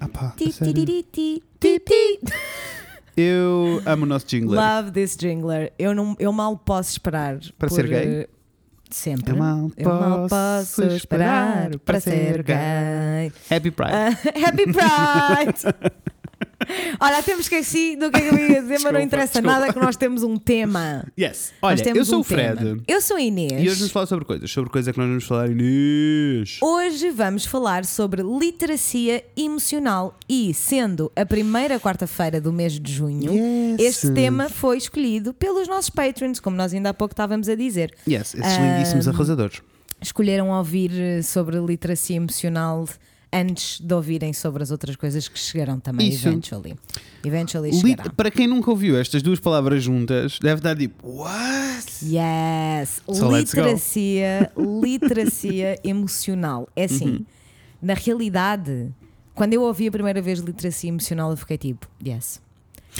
[0.00, 0.74] Ah pá, a Ti, sério?
[0.74, 2.20] ti, ti, ti, ti, ti.
[3.20, 4.60] Eu amo o nosso jingler.
[4.60, 5.72] Love this jingler.
[5.76, 7.38] Eu, não, eu mal posso esperar.
[7.58, 8.06] Para por, ser gay?
[8.22, 8.28] eh,
[8.90, 9.32] Sempre.
[9.32, 13.32] Eu mal posso esperar para ser gay.
[13.50, 13.92] Happy Pride.
[13.92, 14.08] Ah,
[14.46, 16.08] happy Pride!
[17.00, 19.60] Olha, temos esquecido do que é que eu ia dizer, mas não Desculpa, interessa desculpa.
[19.60, 21.04] nada que nós temos um tema.
[21.18, 21.52] yes.
[21.62, 22.56] Olha, eu sou um o Fred.
[22.58, 22.82] tema.
[22.86, 23.52] Eu sou a Inês.
[23.52, 24.50] E hoje vamos falar sobre coisas.
[24.50, 26.58] Sobre coisa que nós vamos falar, Inês.
[26.62, 33.32] Hoje vamos falar sobre literacia emocional e, sendo a primeira quarta-feira do mês de junho,
[33.32, 33.80] Yes.
[33.80, 37.94] este tema foi escolhido pelos nossos patrons, como nós ainda há pouco estávamos a dizer.
[38.08, 39.62] Yes, esses Ah, lindíssimos arrasadores.
[40.00, 42.86] Escolheram ouvir sobre literacia emocional
[43.32, 46.26] antes de ouvirem sobre as outras coisas que chegarão também, Isso.
[46.28, 46.76] eventually.
[47.24, 48.10] Eventually chegará.
[48.10, 51.86] para quem nunca ouviu estas duas palavras juntas, deve estar tipo, what?
[52.02, 53.02] Yes!
[53.12, 56.68] So literacia, literacia emocional.
[56.74, 57.24] É assim, Uhum.
[57.82, 58.88] na realidade,
[59.34, 62.40] quando eu ouvi a primeira vez literacia emocional, eu fiquei tipo, yes.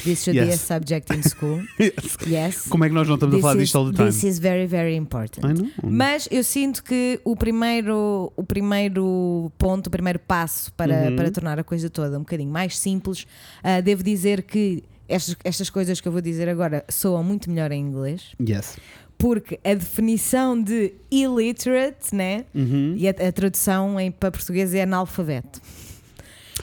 [0.04, 0.60] This should be a Yes.
[0.60, 1.62] subject in school.
[2.26, 2.66] Yes.
[2.68, 4.08] Como é que nós não estamos a This falar is, disto all the time?
[4.10, 5.42] this is very, very important.
[5.82, 11.16] Mas eu sinto que o primeiro, o primeiro ponto, o primeiro passo para, Uhum.
[11.16, 13.26] para tornar a coisa toda um bocadinho mais simples,
[13.62, 17.72] ah, devo dizer que estas, estas coisas que eu vou dizer agora soam muito melhor
[17.72, 18.76] em inglês, Yes.
[19.16, 22.44] porque a definição de illiterate, né?
[22.54, 22.94] Uhum.
[22.96, 25.60] E a, a tradução em, para português é analfabeto.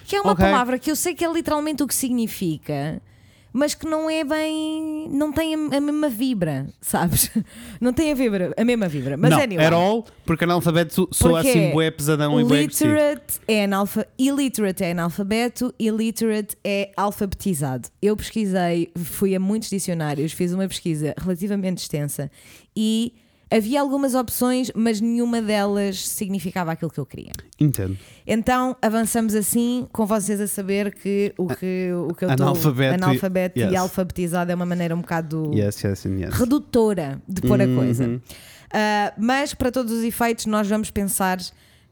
[0.06, 0.46] Que é uma Ok.
[0.46, 3.02] palavra que eu sei que é literalmente o que significa,
[3.58, 5.08] mas que não é bem.
[5.10, 7.32] não tem a, a mesma vibra, sabes?
[7.80, 9.16] Não tem a, vibra, a mesma vibra.
[9.16, 12.62] Mas não, anyway, at all, porque analfabeto so- soa Porque assim bué pesadão e bué.
[12.64, 17.88] Literate é analfa, illiterate é analfabeto, illiterate é alfabetizado.
[18.02, 22.30] Eu pesquisei, fui a muitos dicionários, fiz uma pesquisa relativamente extensa
[22.76, 23.14] e
[23.56, 27.32] Havia algumas opções, mas nenhuma delas significava aquilo que eu queria.
[27.60, 27.98] Entendo.
[28.28, 32.92] Então avançamos assim, com vocês a saber que o que, o que eu estou Analfabeto
[32.94, 33.76] e- analfabeto e yes.
[33.76, 36.34] alfabetizado é uma maneira um bocado Yes, yes, yes.
[36.34, 37.76] redutora de pôr a Uhum.
[37.78, 38.22] coisa.
[38.74, 41.38] Ah, mas, para todos os efeitos, nós vamos pensar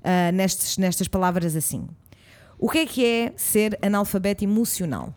[0.03, 1.87] ah, nestes, nestas palavras assim.
[2.59, 5.13] O que é que é ser analfabeto emocional?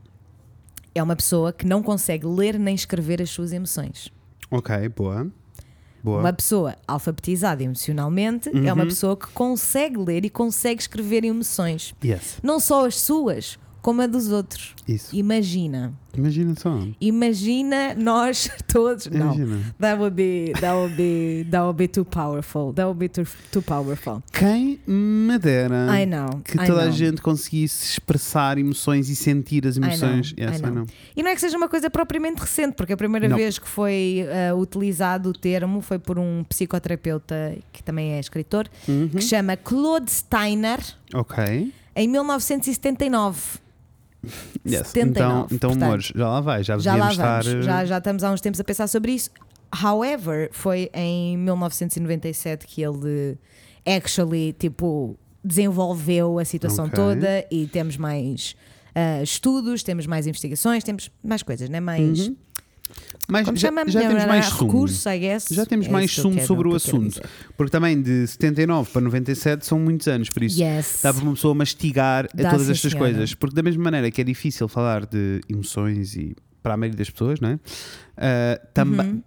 [0.94, 4.11] É uma pessoa que não consegue ler nem escrever as suas emoções.
[4.50, 5.28] Ok, boa.
[6.06, 6.20] Boa.
[6.20, 8.72] Uma pessoa alfabetizada emocionalmente é Uhum.
[8.74, 11.92] uma pessoa que consegue ler e consegue escrever emoções.
[12.04, 12.38] Yes.
[12.44, 14.75] Não só as suas, como a dos outros.
[14.88, 15.14] Isso.
[15.14, 15.92] Imagina.
[16.12, 16.77] Imagina só.
[17.01, 19.07] Imagina nós todos.
[19.07, 19.27] Não.
[19.35, 19.75] Imagina.
[19.79, 22.72] That would be that would be that would be too powerful.
[22.72, 24.25] That would be too, too powerful.
[24.33, 26.40] Quem me dera I know.
[26.42, 26.92] que I toda a know.
[26.92, 30.33] gente conseguisse expressar emoções e sentir as emoções.
[30.37, 30.75] I know, Yes, I I know.
[30.75, 30.87] know.
[31.16, 33.37] E não é que seja uma coisa propriamente recente, porque a primeira Não.
[33.37, 38.68] vez que foi ah, utilizado o termo foi por um psicoterapeuta que também é escritor,
[38.88, 39.09] Uhum.
[39.11, 40.81] que se chama Claude Steiner,
[41.14, 41.72] Ok.
[41.94, 43.64] em 1979.
[44.66, 44.88] Yes.
[44.88, 45.82] 79, então, então portanto.
[45.82, 46.62] amores, já lá vai.
[46.64, 47.58] Já, Já lá devíamos vamos, estar.
[47.58, 49.30] eh, já, já estamos há uns tempos a pensar sobre isso.
[49.84, 53.36] However, foi em 1997 que ele
[53.86, 56.96] actually tipo desenvolveu a situação Ok.
[56.96, 58.56] toda e temos mais
[58.94, 61.78] ah, estudos, temos mais investigações, temos mais coisas, né?
[61.80, 62.36] Mais Uhum.
[63.29, 64.88] Mas já, já temos mais sumo.
[65.51, 67.20] Já temos É mais sumo sobre o quero assunto.
[67.57, 71.01] Porque também de 79 para 97 são muitos anos, por isso Yes.
[71.03, 73.11] dá para uma pessoa mastigar Dá, todas estas senhora.
[73.12, 73.35] coisas.
[73.35, 77.11] Porque da mesma maneira que é difícil falar de emoções e para a maioria das
[77.11, 77.59] pessoas, não é?
[78.16, 79.22] Ah, também Uhum.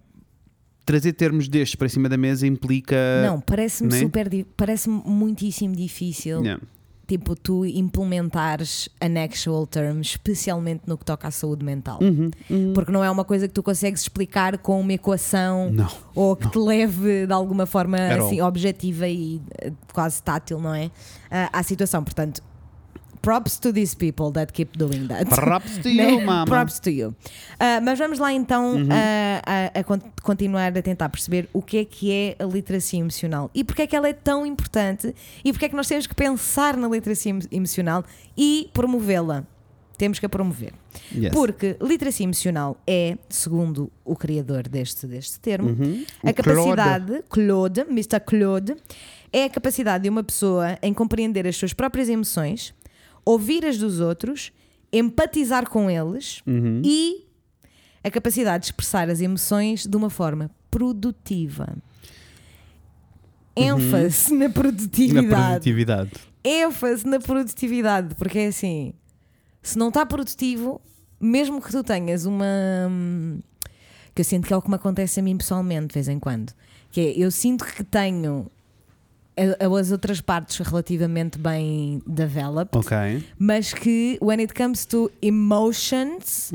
[0.84, 2.96] trazer termos destes para cima da mesa implica.
[3.24, 4.00] Não, parece-me né?
[4.00, 6.40] super, parece-me muitíssimo difícil.
[6.42, 6.62] Yeah.
[7.10, 11.98] Tipo, tu implementares an actual term, especialmente no que toca à saúde mental.
[12.00, 12.72] Uhum, uhum.
[12.72, 15.88] Porque não é uma coisa que tu consegues explicar com uma equação Não.
[16.14, 20.72] ou que te leve de alguma forma At assim, objetiva e eh, quase tátil, não
[20.72, 20.88] é?
[21.28, 22.04] Ah, à situação.
[22.04, 22.40] Portanto,
[23.22, 25.26] props to these people that keep doing that.
[25.28, 26.10] Props to Né?
[26.12, 26.46] you, mama.
[26.46, 27.14] Props to you.
[27.58, 28.88] Ah, mas vamos lá então Uhum.
[28.90, 32.98] ah, a, a con- continuar a tentar perceber o que é que é a literacia
[33.00, 36.06] emocional e porque é que ela é tão importante e porque é que nós temos
[36.06, 38.04] que pensar na literacia emo- emocional
[38.36, 39.44] e promovê-la.
[39.98, 40.72] Temos que a promover.
[41.14, 41.30] Yes.
[41.30, 46.04] Porque literacia emocional é, segundo o criador deste, deste termo, Uhum.
[46.24, 48.18] a capacidade, Claude, Mr.
[48.20, 48.76] Claude,
[49.30, 52.72] é a capacidade de uma pessoa em compreender as suas próprias emoções,
[53.24, 54.52] ouvir as dos outros,
[54.92, 56.82] empatizar com eles Uhum.
[56.84, 57.26] e
[58.02, 61.76] a capacidade de expressar as emoções de uma forma produtiva.
[63.56, 65.28] ênfase na Na produtividade.
[65.28, 66.10] produtividade.
[66.42, 68.92] ênfase na produtividade, porque é assim,
[69.62, 70.80] se não está produtivo,
[71.20, 72.46] mesmo que tu tenhas uma.
[72.88, 73.40] hum,
[74.14, 76.18] que eu sinto que é o que me acontece a mim pessoalmente, de vez em
[76.18, 76.52] quando.
[76.90, 78.50] Que é, eu sinto que tenho
[79.76, 82.96] as outras partes relativamente bem developed, Ok,
[83.38, 86.50] mas que when it comes to emotions,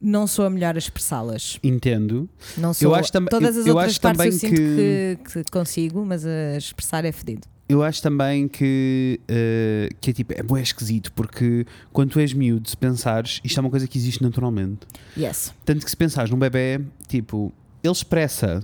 [0.00, 1.58] não sou a melhor a expressá-las.
[1.62, 2.28] Entendo.
[2.58, 2.94] Não sou.
[2.94, 5.44] acho tam- Todas eu- as eu outras acho partes eu sinto que- que...
[5.44, 7.46] que consigo, mas a expressar é fedido.
[7.68, 12.34] Eu acho também que, eh, que é tipo, é bué esquisito, porque quando tu és
[12.34, 14.80] miúdo, se pensares, isto é uma coisa que existe naturalmente.
[15.16, 17.50] Yes, Tanto que se pensares num bebê, tipo,
[17.82, 18.62] ele expressa,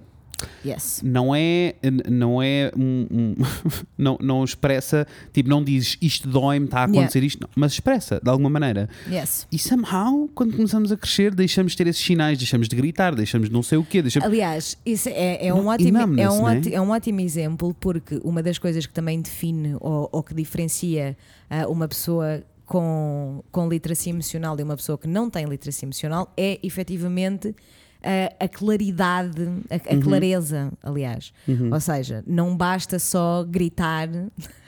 [0.65, 1.01] yes.
[1.03, 1.75] não é,
[2.09, 3.35] não é um, um-
[3.97, 8.21] não, não expressa, tipo, não dizes isto dói-me, está a acontecer isto, não, mas expressa
[8.23, 8.89] de alguma maneira.
[9.11, 9.47] Yes.
[9.51, 13.49] E somehow, quando começamos a crescer, deixamos de ter esses sinais, deixamos de gritar, deixamos
[13.49, 14.29] de não sei o quê, deixamos.
[14.29, 16.63] Aliás, isso é, é, Não, um ótimo, é, um né?
[16.73, 21.17] é um ótimo exemplo porque uma das coisas que também define ou, ou que diferencia
[21.51, 26.33] ah, uma pessoa com, com literacia emocional de uma pessoa que não tem literacia emocional
[26.37, 27.55] é efetivamente
[28.03, 30.01] ah, a claridade, a, a Uhum.
[30.03, 31.33] clareza, aliás.
[31.73, 34.09] Ou seja, não basta só gritar,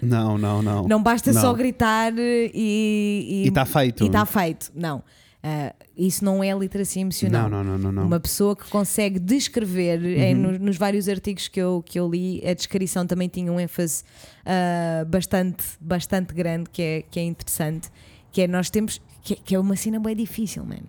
[0.03, 0.89] Não, não, não.
[0.89, 1.55] não basta só Não.
[1.55, 3.43] gritar e.
[3.45, 4.03] E está feito.
[4.05, 4.71] E está feito.
[4.75, 5.03] Não.
[5.43, 7.49] Ah, isso não é literacia emocional.
[7.49, 8.07] Não, não, não, não.
[8.07, 12.47] Uma pessoa que consegue descrever, em- no- nos vários artigos que eu, que eu li,
[12.47, 14.05] a descrição também tinha um ênfase
[14.45, 17.89] ah, bastante, bastante grande, que é, que é interessante,
[18.31, 20.85] que é nós temos, que, é- que é uma cena bem difícil, mano.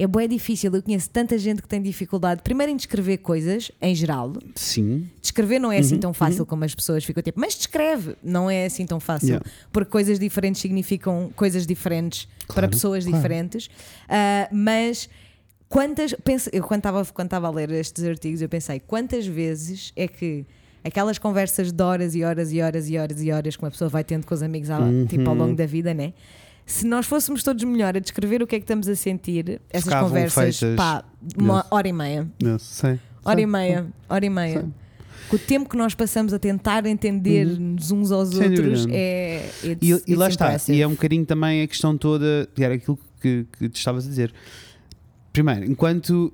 [0.00, 3.92] É bem difícil, eu conheço tanta gente que tem dificuldade, primeiro em descrever coisas, em
[3.96, 4.32] geral.
[4.54, 5.10] Sim.
[5.20, 8.48] Descrever não é assim Uhum, tão fácil como as pessoas ficam tipo, mas descreve, não
[8.48, 9.50] é assim tão fácil, Yeah.
[9.72, 13.16] porque coisas diferentes significam coisas diferentes para Claro, pessoas claro.
[13.16, 13.68] diferentes.
[14.08, 15.08] Ah, mas
[15.68, 20.06] quantas, penso, eu quando estava quando a ler estes artigos, eu pensei, quantas vezes é
[20.06, 20.46] que
[20.84, 23.88] aquelas conversas de horas e horas e horas e horas e horas que uma pessoa
[23.90, 25.42] vai tendo com os amigos ao, tipo, ao Uhum.
[25.42, 26.12] longo da vida, né?
[26.70, 29.84] Se nós fôssemos todos melhor a descrever o que é que estamos a sentir, essas
[29.84, 31.02] Ficavam conversas, feitas- pá,
[31.38, 31.66] uma Yes.
[31.70, 32.28] hora e meia.
[32.40, 33.00] Eu sei.
[33.24, 34.66] hora e meia, hora e meia.
[35.30, 38.96] Com o tempo que nós passamos a tentar entender-nos uns aos Sem outros dúvida.
[38.98, 39.46] é.
[39.64, 40.46] it's- E, e it's lá está.
[40.48, 40.76] impressive.
[40.78, 44.08] E é um bocadinho também a questão toda, era aquilo que, que te estavas a
[44.10, 44.32] dizer.
[45.32, 46.32] Primeiro, enquanto.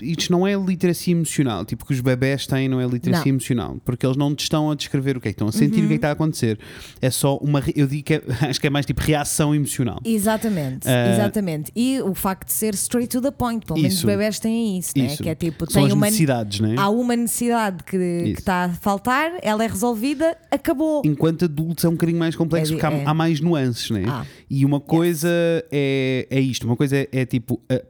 [0.00, 3.36] Isto não é literacia emocional, tipo que os bebés têm, não é literacia Não.
[3.36, 5.80] emocional, porque eles não te estão a descrever o que é que estão a sentir,
[5.80, 6.58] o que é que está a acontecer.
[7.00, 7.62] É só uma.
[7.74, 9.98] Eu digo que é, acho que é mais tipo reação emocional.
[10.04, 11.72] Exatamente, Ah, exatamente.
[11.74, 14.92] E o facto de ser straight to the point, pelo menos os bebés têm isso,
[14.96, 15.06] né?
[15.06, 15.22] Isso.
[15.22, 16.76] que é tipo, São tem uma, necessidades, não é?
[16.76, 17.98] há uma necessidade que
[18.34, 21.02] que está a faltar, ela é resolvida, acabou.
[21.04, 23.04] Enquanto adultos é um bocadinho mais complexo É porque há, é.
[23.04, 24.04] há mais nuances, né?
[24.06, 24.24] Ah.
[24.48, 25.28] E uma coisa
[25.72, 27.82] é, é isto, uma coisa é, é tipo ah,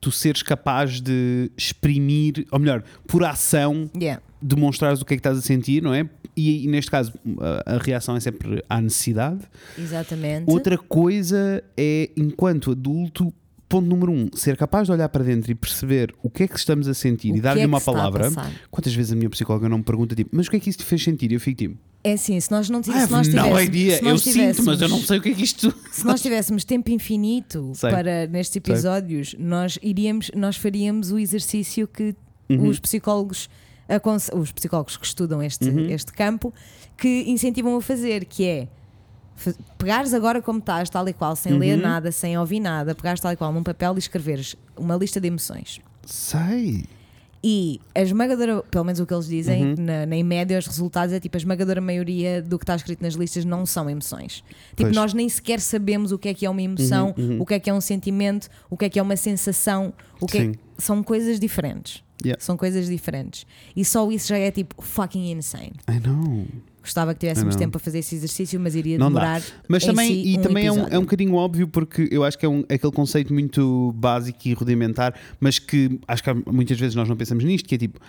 [0.00, 4.22] tu seres capaz de exprimir, ou melhor, por ação, Yeah.
[4.40, 6.08] demonstrares o que é que estás a sentir, não é?
[6.36, 7.12] E, e neste caso
[7.66, 9.40] a, a reação é sempre à necessidade.
[9.76, 10.48] Exatamente.
[10.48, 13.32] Outra coisa é, enquanto adulto,
[13.68, 16.56] ponto número um, ser capaz de olhar para dentro e perceber o que é que
[16.58, 18.30] estamos a sentir O e dar-lhe é uma palavra.
[18.70, 20.78] Quantas vezes a minha psicóloga não me pergunta, tipo, mas o que é que isso
[20.78, 21.30] te fez sentir?
[21.32, 23.28] Eu fico tipo, É assim, se nós não, nós no tivéssemos,
[23.64, 23.96] idea.
[23.98, 25.74] se Eu nós sinto, mas eu não sei o que é que isto.
[25.92, 27.90] Se nós tivéssemos tempo infinito Sei.
[27.90, 32.14] para nestes episódios, nós iríamos, naz faríamos o exercício que
[32.50, 32.68] Uhum.
[32.68, 33.48] os psicólogos
[34.34, 35.90] os psicólogos que estudam este, Uhum.
[35.90, 36.52] este campo
[36.96, 38.68] que incentivam a fazer, que é
[39.76, 41.58] pegares agora como estás, tal e qual, sem Uhum.
[41.58, 45.20] ler nada, sem ouvir nada, pegares tal e qual num papel e escreveres uma lista
[45.20, 45.80] de emoções.
[46.06, 46.84] Sei.
[47.42, 49.74] E a esmagadora, pelo menos o que eles dizem, Uhum.
[49.78, 53.00] na, na em média, os resultados é tipo a esmagadora maioria do que está escrito
[53.00, 54.42] nas listas não são emoções.
[54.70, 54.88] Tipo, Pois.
[54.88, 57.60] Uhum, nós nem sequer sabemos o que é que é uma emoção, o que é
[57.60, 60.54] que é um sentimento, o que é que é uma sensação, o que é- Sim.
[60.78, 62.02] são coisas diferentes.
[62.24, 62.42] Yeah.
[62.44, 63.46] São coisas diferentes.
[63.76, 65.74] E só isso já é tipo fucking insane.
[65.88, 66.44] I know.
[66.88, 67.60] Gostava que tivéssemos não.
[67.60, 69.20] tempo para fazer esse exercício, mas iria Não dá.
[69.20, 69.42] demorar.
[69.68, 72.24] Mas em também, si e um também é um, é um bocadinho óbvio porque eu
[72.24, 76.80] acho que é um, aquele conceito muito básico e rudimentar, mas que acho que muitas
[76.80, 78.00] vezes nós não pensamos nisto, que é tipo,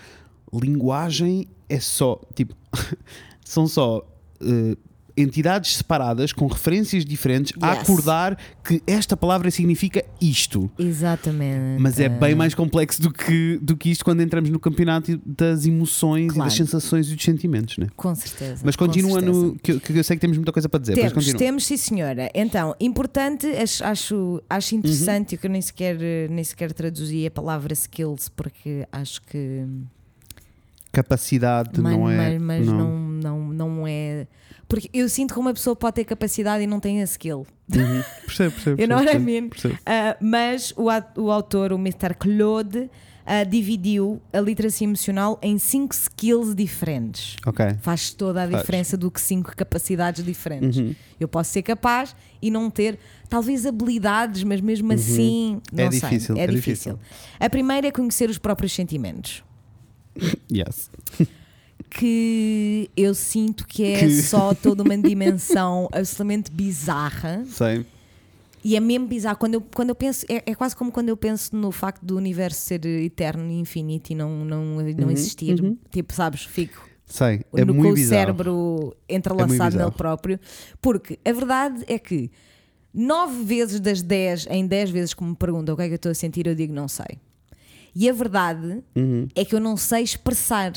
[0.54, 2.56] linguagem é só, tipo,
[3.44, 4.08] são só
[4.42, 4.78] eh,
[5.22, 7.82] entidades separadas com referências diferentes a Yes.
[7.82, 10.70] acordar que esta palavra significa isto.
[10.78, 11.82] Exatamente.
[11.82, 15.66] Mas é bem mais complexo do que, do que isto quando entramos no campeonato das
[15.66, 16.50] emoções e Claro.
[16.50, 17.88] das sensações e dos sentimentos, né?
[17.96, 18.62] Com certeza.
[18.64, 19.32] Mas continua certeza.
[19.32, 19.56] no.
[19.56, 22.30] Que, que eu sei que temos muita coisa para dizer, Temos, temos, sim senhora.
[22.34, 23.48] Então, importante,
[23.84, 25.42] acho, acho, interessante, Uhum.
[25.42, 25.98] que eu nem sequer,
[26.30, 29.66] nem sequer traduzi a palavra skills, porque acho que.
[30.92, 32.18] Capacidade mas não é.
[32.18, 32.78] mas, mas não.
[32.78, 33.10] não.
[33.20, 34.26] Não, não é.
[34.70, 37.46] Porque eu sinto que uma pessoa pode ter capacidade e não tem a skill.
[37.76, 38.04] Uhum.
[38.26, 38.82] Percebo, percebo.
[38.84, 39.50] I percebo, mean?
[39.50, 39.78] percebo.
[39.86, 40.86] Ah, mas o,
[41.22, 42.14] o autor, o Mr.
[42.18, 42.88] Claude,
[43.26, 47.36] ah, dividiu a literacia emocional em cinco skills diferentes.
[47.48, 47.66] Ok.
[47.82, 48.62] Faz toda a Faz.
[48.62, 50.78] diferença do que cinco capacidades diferentes.
[50.78, 50.94] Uhum.
[51.20, 55.60] Eu posso ser capaz e não ter, talvez, habilidades, mas mesmo assim.
[55.74, 56.00] Não É sei.
[56.00, 57.00] difícil, É, é difícil.
[57.40, 59.44] A primeira é conhecer os próprios sentimentos.
[60.52, 60.90] Yes.
[61.90, 67.44] Que eu sinto que é Que- só toda uma dimensão absolutamente bizarra.
[67.46, 67.86] Sei.
[68.64, 69.38] E é mesmo bizarro.
[69.38, 72.18] Quando eu, quando eu penso, é, é quase como quando eu penso no facto do
[72.18, 75.56] universo ser eterno e infinito e não, não, não Uhum, existir.
[75.92, 77.42] Tipo, sabes, fico Sei.
[77.56, 78.20] É no, com muito o bizarro.
[78.22, 80.40] cérebro É entrelaçado muito nele próprio.
[80.82, 82.30] Porque a verdade é que
[82.94, 85.96] nove vezes das dez, em dez vezes que me perguntam o que é que eu
[85.96, 87.18] estou a sentir, eu digo não sei.
[87.96, 89.28] E a verdade Uhum.
[89.36, 90.74] é que eu não sei expressar.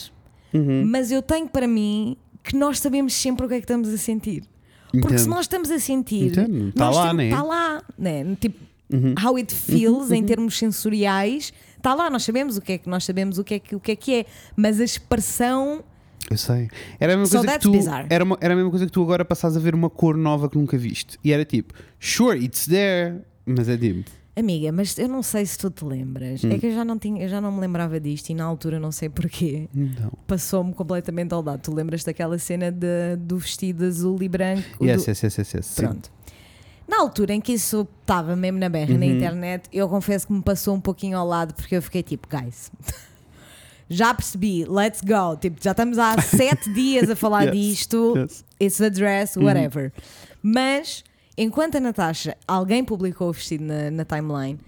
[0.87, 3.97] Mas eu tenho para mim que nós sabemos sempre o que é que estamos a
[3.97, 4.43] sentir.
[4.91, 5.29] Porque se Entendo.
[5.35, 6.73] nós estamos a sentir, Entendo.
[6.73, 7.31] Tá nós lá, né?
[7.31, 8.37] tá lá, né?
[8.41, 8.59] Tipo,
[8.93, 9.15] Uhum.
[9.25, 13.05] how it feels em termos sensoriais, está lá, nós sabemos o que é que nós
[13.05, 15.83] sabemos o que é que, o que, é, que é, mas a expressão
[16.31, 16.69] Eu sei.
[17.01, 17.71] Era a mesma So coisa que tu.
[17.73, 18.07] bizarre.
[18.11, 20.47] Era, uma- era a mesma coisa que tu agora passares a ver uma cor nova
[20.49, 21.19] que nunca viste.
[21.25, 23.17] E era tipo, sure, it's there.
[23.47, 24.11] Mas é tipo.
[24.35, 26.43] Amiga, mas eu não sei se tu te lembras.
[26.43, 26.51] Hum.
[26.51, 28.81] É que eu já não tinha, eu já não me lembrava disto e na altura
[28.81, 29.69] não sei porquê.
[30.27, 31.61] Passou-me completamente ao lado.
[31.61, 34.63] Tu lembras daquela cena de- do vestido azul e branco?
[34.83, 35.67] Yes, do- yes, yes, yes, yes.
[35.67, 35.83] sim.
[35.83, 36.11] Pronto.
[36.89, 38.99] Na altura em que isso estava mesmo na berra Uhum.
[38.99, 42.27] na internet, eu confesso que me passou um pouquinho ao lado porque eu fiquei tipo,
[42.29, 42.73] guys,
[43.89, 45.37] já percebi, let's go.
[45.37, 48.15] Tipo, já estamos há sete dias a falar Yes, disto.
[48.17, 48.45] yes.
[48.59, 49.93] it's a dress, whatever.
[50.43, 51.05] Mas,
[51.37, 54.59] enquanto a Natasha, alguém publicou o vestido na, na timeline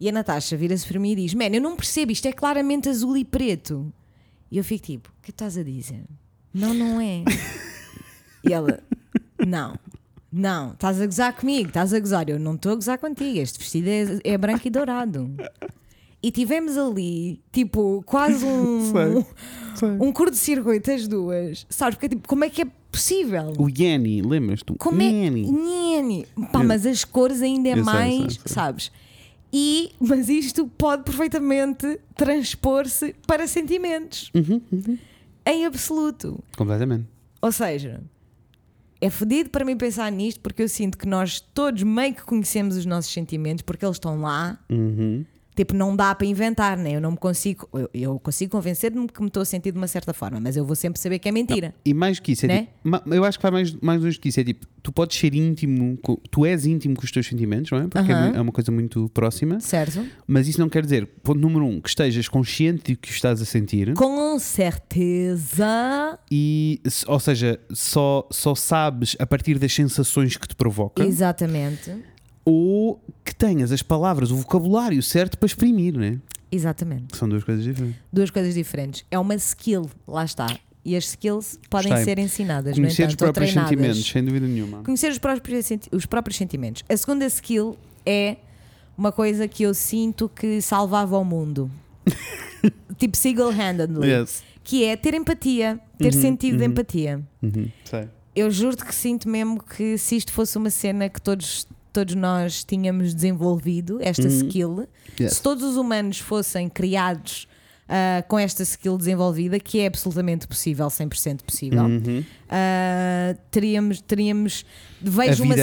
[0.00, 2.88] e a Natasha vira-se para mim e diz: Man, eu não percebo, isto é claramente
[2.88, 3.92] azul e preto.
[4.50, 6.04] E eu fico tipo: O que estás a dizer?
[6.52, 7.24] Não, não é.
[8.44, 8.80] e ela:
[9.46, 9.76] Não,
[10.32, 12.28] não, estás a gozar comigo, estás a gozar.
[12.28, 15.30] Eu não estou a gozar contigo, este vestido é, é branco e dourado.
[16.22, 19.26] E tivemos ali, tipo, quase um, Sei,
[19.74, 19.88] sei.
[20.00, 21.66] um curto-circuito as duas.
[21.68, 21.96] Sabes?
[21.96, 23.52] Porque, tipo, como é que é possível?
[23.58, 24.72] O Yanni, lembras-te?
[24.78, 25.10] Como é?
[25.10, 26.26] Nhene.
[26.52, 28.92] Pá, mas as cores ainda é Eu mais, sei, sabes?
[29.52, 34.30] E, mas isto pode perfeitamente transpor-se para sentimentos.
[35.44, 36.42] Em absoluto.
[36.56, 37.06] Completamente.
[37.40, 38.00] Ou seja,
[39.00, 42.76] é fodido para mim pensar nisto porque eu sinto que nós todos meio que conhecemos
[42.76, 44.58] os nossos sentimentos porque eles estão lá.
[44.70, 45.24] Uhum.
[45.54, 46.92] Tipo, não dá para inventar, né?
[46.96, 47.68] Eu não me consigo.
[47.74, 50.64] Eu, eu consigo convencer-me que me estou a sentir de uma certa forma, mas eu
[50.64, 51.74] vou sempre saber que é mentira.
[51.84, 52.68] E mais que isso, é Né?
[52.84, 54.40] tipo, eu acho que vai mais, mais longe que isso.
[54.40, 55.98] É tipo, tu podes ser íntimo,
[56.30, 57.82] tu és íntimo com os teus sentimentos, não é?
[57.86, 58.30] Porque é Aham.
[58.30, 59.60] mu- é uma coisa muito próxima.
[59.60, 60.04] Certo?
[60.26, 63.44] Mas isso não quer dizer, ponto número um, que estejas consciente de que estás a
[63.44, 63.92] sentir.
[63.94, 66.18] Com certeza.
[66.30, 71.04] E, ou seja, só, só sabes a partir das sensações que te provoca.
[71.04, 71.94] Exatamente.
[72.44, 76.18] Ou que tenhas as palavras, o vocabulário certo para exprimir, né?
[76.50, 77.12] Exatamente.
[77.12, 78.00] Que São duas coisas diferentes.
[78.12, 79.04] Duas coisas diferentes.
[79.10, 80.58] É uma skill, lá está.
[80.84, 82.04] E as skills podem Gostei.
[82.04, 84.82] ser ensinadas, Conhecer os próprios sentimentos, sem dúvida nenhuma.
[84.82, 86.82] Conhecer os próprios, os próprios sentimentos.
[86.88, 88.36] A segunda skill é
[88.98, 91.70] uma coisa que eu sinto que salvava o mundo.
[92.98, 94.08] tipo single-handedly.
[94.08, 94.42] Yes.
[94.64, 97.22] Que é ter empatia, ter sentido de empatia.
[97.42, 97.68] Uhum.
[97.84, 98.08] Sei.
[98.34, 102.64] Eu juro-te que sinto mesmo que se isto fosse uma cena que todos, todos nós
[102.64, 104.88] tínhamos desenvolvido, esta skill,
[105.20, 105.34] Yes.
[105.34, 107.46] se todos os humanos fossem criados
[107.88, 112.24] ah, com esta skill desenvolvida, que é absolutamente possível, 100% possível, Uhum.
[112.48, 114.64] ah, teríamos, teríamos
[115.00, 115.54] vejo, uma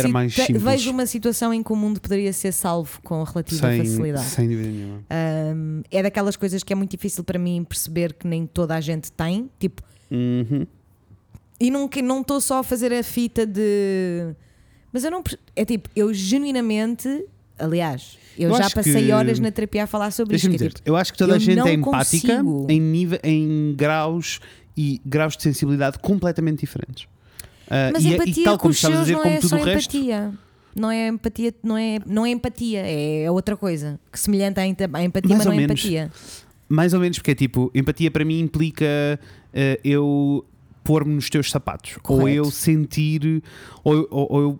[0.59, 4.25] vejo uma situação em que o mundo poderia ser salvo com relativa Sem, facilidade.
[4.25, 4.99] sem dúvida nenhuma.
[5.55, 8.81] Um, é daquelas coisas que é muito difícil para mim perceber que nem toda a
[8.81, 9.49] gente tem.
[9.57, 10.67] Tipo, Uhum.
[11.59, 14.35] e não que- não estou só a fazer a fita de.
[14.91, 15.23] Mas eu não.
[15.55, 17.07] É tipo, eu genuinamente.
[17.57, 20.47] Aliás, eu, Eu já passei que- hoje na terapia a falar sobre isto.
[20.49, 22.67] É tipo, eu acho que toda a gente é empática consigo.
[22.69, 24.39] em, nível, em graus
[24.77, 27.05] e graus de sensibilidade completamente diferentes.
[27.69, 29.49] Ah, mas e, é- empatia e tal com como a dizer, não como é tudo
[29.49, 29.97] só o resto.
[29.97, 30.33] empatia.
[30.75, 33.99] Não é empatia, não é, não é empatia, é outra coisa.
[34.11, 35.79] Que semelhante à empatia, Mais mas não ou é menos.
[35.81, 36.11] empatia.
[36.69, 38.85] Mais ou menos, porque é tipo, empatia para mim implica
[39.53, 40.45] ah, eu
[40.83, 41.95] pôr-me nos teus sapatos.
[41.97, 42.37] Ou Correto.
[42.37, 43.43] eu sentir.
[43.83, 44.59] Ou, ou, ou eu.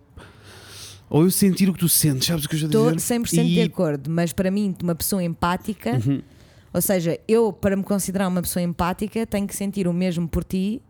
[1.10, 3.16] Ou eu sentir o que tu sentes, sabes o que eu estou a Estou dizer?
[3.16, 6.22] 100% de E- acordo, mas para mim, uma pessoa empática, Uhum.
[6.74, 10.44] ou seja, eu, para me considerar uma pessoa empática, tenho que sentir o mesmo por
[10.44, 10.82] ti,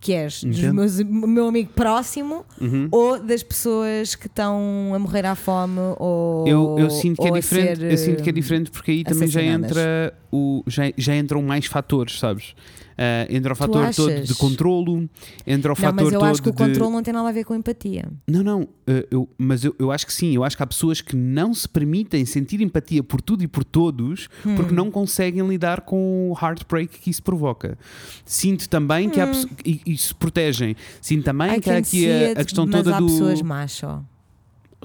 [0.00, 0.74] que és dos Entendo.
[0.74, 2.88] meus, meu amigo próximo, Uhum.
[2.90, 6.46] ou das pessoas que estão a morrer à fome, ou.
[6.46, 9.42] Eu, eu sinto que é diferente, eu sinto que é diferente porque aí também já
[9.42, 12.54] entra o já, já entram mais fatores, sabes?
[12.98, 15.08] Ah, entra o fator todo de controlo,
[15.46, 17.28] entra o Não, fator mas eu todo acho que o de controle não tem nada
[17.28, 18.08] a ver com empatia.
[18.26, 21.00] Não, não, eh, eu, mas eu, eu acho que sim, eu acho que há pessoas
[21.02, 24.54] que não se permitem sentir empatia por tudo e por todos Hum.
[24.54, 27.76] porque não conseguem lidar com o heartbreak que isso provoca.
[28.24, 30.74] Sinto também que há pessoas e, e se protegem.
[31.00, 31.54] Sinto também Hum.
[31.54, 33.06] I que há aqui a, a questão toda há do.
[33.06, 34.02] pessoas só.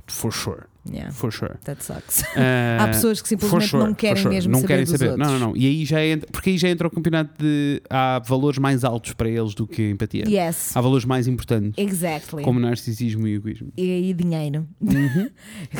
[0.07, 1.55] For sure, Yeah, for sure.
[1.63, 2.23] that sucks.
[2.35, 4.33] Ah, Há pessoas que simplesmente sure, não querem sure.
[4.33, 5.11] mesmo não saber querem dos saber.
[5.11, 5.27] outros.
[5.27, 5.55] Não, não, não.
[5.57, 9.13] E aí já entra, porque aí já entra o campeonato de há valores mais altos
[9.13, 10.23] para eles do que a empatia.
[10.27, 12.43] Yes, Há valores mais importantes, exactly.
[12.43, 13.71] como narcisismo e egoísmo.
[13.77, 14.67] e, e dinheiro.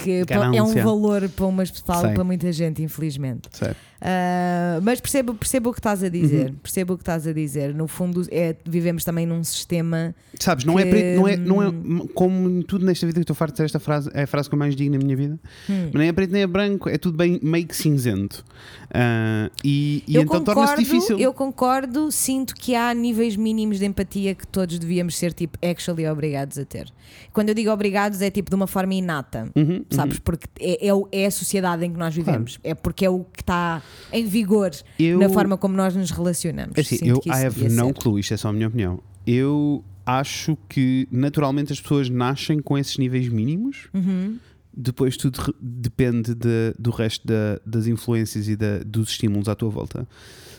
[0.04, 0.84] que pa- é um Ganância.
[0.84, 1.84] valor para, umas, Sei.
[2.14, 3.50] para muita gente, infelizmente.
[3.52, 3.78] Certo.
[4.02, 6.50] Ah, mas percebo, percebo o que estás a dizer.
[6.50, 6.56] Uhum.
[6.56, 7.74] Percebo o que estás a dizer.
[7.74, 10.16] No fundo, é, vivemos também num sistema.
[10.40, 13.20] Sabes, não é, que, preto, não é, não é hum, como em tudo nesta vida
[13.20, 14.98] que estou farto de dizer esta frase, é a frase que eu mais digo na
[14.98, 15.40] minha vida.
[15.70, 15.92] Hum.
[15.94, 18.44] Nem é preto nem é branco, é tudo bem meio que cinzento.
[18.92, 21.20] Ah, e e eu então torna-se difícil.
[21.20, 26.08] eu concordo, sinto que há níveis mínimos de empatia que todos devíamos ser tipo actually
[26.08, 26.92] obrigados a ter.
[27.32, 30.18] Quando eu digo obrigados é tipo de uma forma inata, Uhum, sabes?
[30.20, 33.42] Porque é, é, é a sociedade em que nós vivemos, é porque é o que
[33.42, 36.78] está em vigor Eu- na forma como nós nos relacionamos.
[36.78, 37.94] É assim, eu I have no ser.
[37.94, 39.00] clue, isto é só a minha opinião.
[39.26, 43.88] Eu acho que naturalmente as pessoas nascem com esses níveis mínimos.
[43.94, 44.38] Uhum.
[44.74, 49.70] Depois tudo depende de- do resto da- das influências e da- dos estímulos à tua
[49.70, 50.08] volta.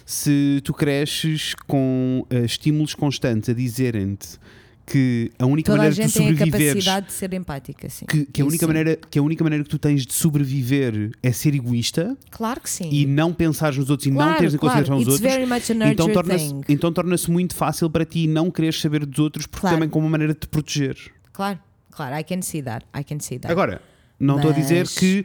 [0.05, 4.39] Se tu cresces com eh, estímulos constantes a dizerem-te
[4.85, 7.35] que a única Toda a maneira de tu gente tem a sobreviveres capacidade de ser
[7.35, 8.05] empática, sim.
[8.07, 8.67] que, que a única sim.
[8.67, 12.69] maneira que a única maneira que tu tens de sobreviver é ser egoísta Claro que
[12.69, 12.89] sim.
[12.91, 15.09] e não pensares nos outros e claro, não teres em consideração claro.
[15.11, 19.19] os It's outros então torna-se então torna-se muito fácil para ti não quereres saber dos
[19.19, 19.77] outros porque Claro.
[19.77, 20.97] também como uma maneira de te proteger
[21.33, 21.59] Claro,
[21.91, 22.85] claro, I can see that.
[22.99, 23.51] I can see that.
[23.53, 23.81] agora
[24.19, 25.25] não estou a dizer Mas- que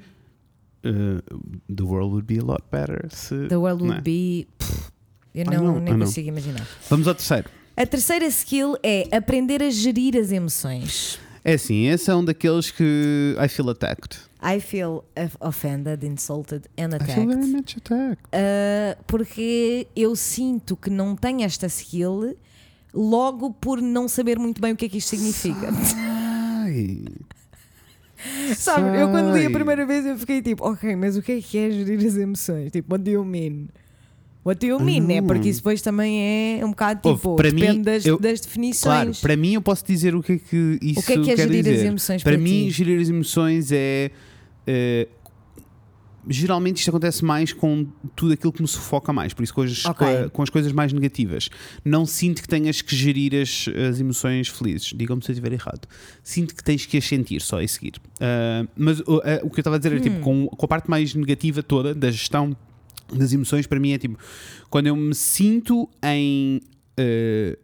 [0.85, 4.01] uh, the world would be a lot better se The world não would é?
[4.01, 4.47] be.
[4.57, 4.91] pff,
[5.35, 6.65] eu não, know, nem consigo imaginar.
[6.89, 11.19] vamos ao terceiro A terceira skill é aprender a gerir as emoções.
[11.43, 16.63] é assim esse é um daqueles que I feel attacked I feel of- offended, insulted
[16.77, 17.51] and I feel very attacked.
[17.55, 22.35] much attacked Uh, porque eu sinto que não tenho esta skill
[22.93, 25.69] logo por não saber muito bem o que é que isto significa.
[25.95, 27.03] Ai.
[28.57, 31.41] Sabe, eu quando li a primeira vez eu fiquei tipo, ok, mas o que é
[31.41, 32.71] que é gerir as emoções?
[32.71, 33.67] Tipo, what do you mean?
[34.47, 35.11] What do you mean?
[35.13, 38.39] É porque isso depois também é um bocado Ouve, tipo, mim, depende das, eu- das
[38.39, 39.19] Claro, definições.
[39.19, 41.35] para mim eu posso dizer o que é que isso o que é que é
[41.37, 41.75] gerir dizer.
[41.75, 42.69] as emoções Para para, mim, ti?
[42.71, 44.11] gerir as emoções é.
[44.65, 45.07] eh,
[46.29, 49.85] geralmente isto acontece mais com tudo aquilo que me sufoca mais, por isso com as,
[49.85, 50.07] Ok.
[50.33, 51.49] com as coisas mais negativas.
[51.85, 54.91] Não sinto que tenhas que gerir as, as emoções felizes.
[54.93, 55.87] Digam-me se eu estiver errado.
[56.23, 57.93] Sinto que tens que as sentir só e seguir.
[58.19, 60.01] Ah, mas o- ah, o que eu estava a dizer é Hum.
[60.01, 62.55] tipo, com, com a parte mais negativa toda da gestão
[63.13, 64.17] das emoções, para mim é tipo
[64.69, 66.59] quando eu me sinto em.
[66.97, 67.57] eh,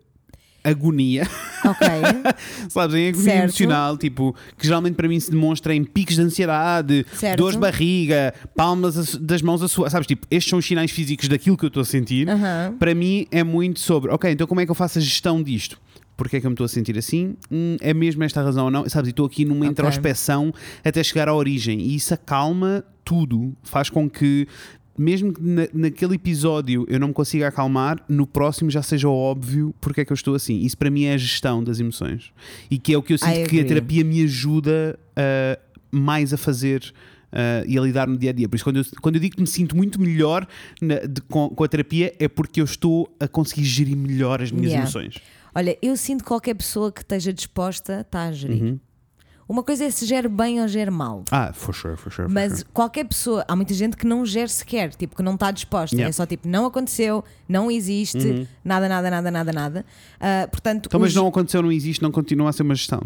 [0.65, 1.27] agonia,
[1.65, 1.87] Ok.
[2.69, 3.43] sabes, em agonia Certo.
[3.43, 7.37] emocional, tipo, que geralmente para mim se demonstra em picos de ansiedade, Certo.
[7.37, 11.27] dores de barriga, palmas das mãos a suar, sabes, tipo, estes são os sinais físicos
[11.27, 12.29] daquilo que eu estou a sentir.
[12.29, 12.77] Aham.
[12.79, 15.77] Para mim é muito sobre, ok, então como é que eu faço a gestão disto?
[16.15, 17.35] Porque é que eu me estou a sentir assim?
[17.51, 18.87] Hum, é mesmo esta razão ou não?
[18.87, 19.71] Sabes, e estou aqui numa Ok.
[19.71, 24.47] introspeção até chegar à origem e isso acalma tudo, faz com que
[24.97, 29.73] mesmo que na- naquele episódio eu não me consiga acalmar, no próximo já seja óbvio
[29.81, 30.59] porque é que eu estou assim.
[30.59, 32.31] Isso para mim é a gestão das emoções.
[32.69, 35.57] E que é o que eu sinto que a terapia me ajuda ah,
[35.91, 36.93] mais a fazer.
[37.31, 38.47] ah, e a lidar no dia a dia.
[38.47, 40.47] Por isso, quando eu, quando eu digo que me sinto muito melhor
[40.79, 44.51] na- de- com, com a terapia, é porque eu estou a conseguir gerir melhor as
[44.51, 44.83] minhas Yeah.
[44.83, 45.15] emoções.
[45.55, 48.61] Olha, eu sinto que qualquer pessoa que esteja disposta está a gerir.
[48.63, 48.79] Uhum.
[49.47, 51.23] Uma coisa é se gere bem ou gere mal.
[51.31, 52.27] Ah, for sure, for sure.
[52.27, 52.65] for Mas sure.
[52.73, 55.95] qualquer pessoa, há muita gente que não gere sequer, tipo, que não está disposta.
[55.95, 56.07] Yeah.
[56.07, 56.09] Uhum.
[56.09, 59.85] É só tipo, não aconteceu, não existe, nada, nada, nada, nada, nada.
[60.19, 63.01] Ah, portanto, Então, mas os- não aconteceu, não existe, não continua a ser uma gestão.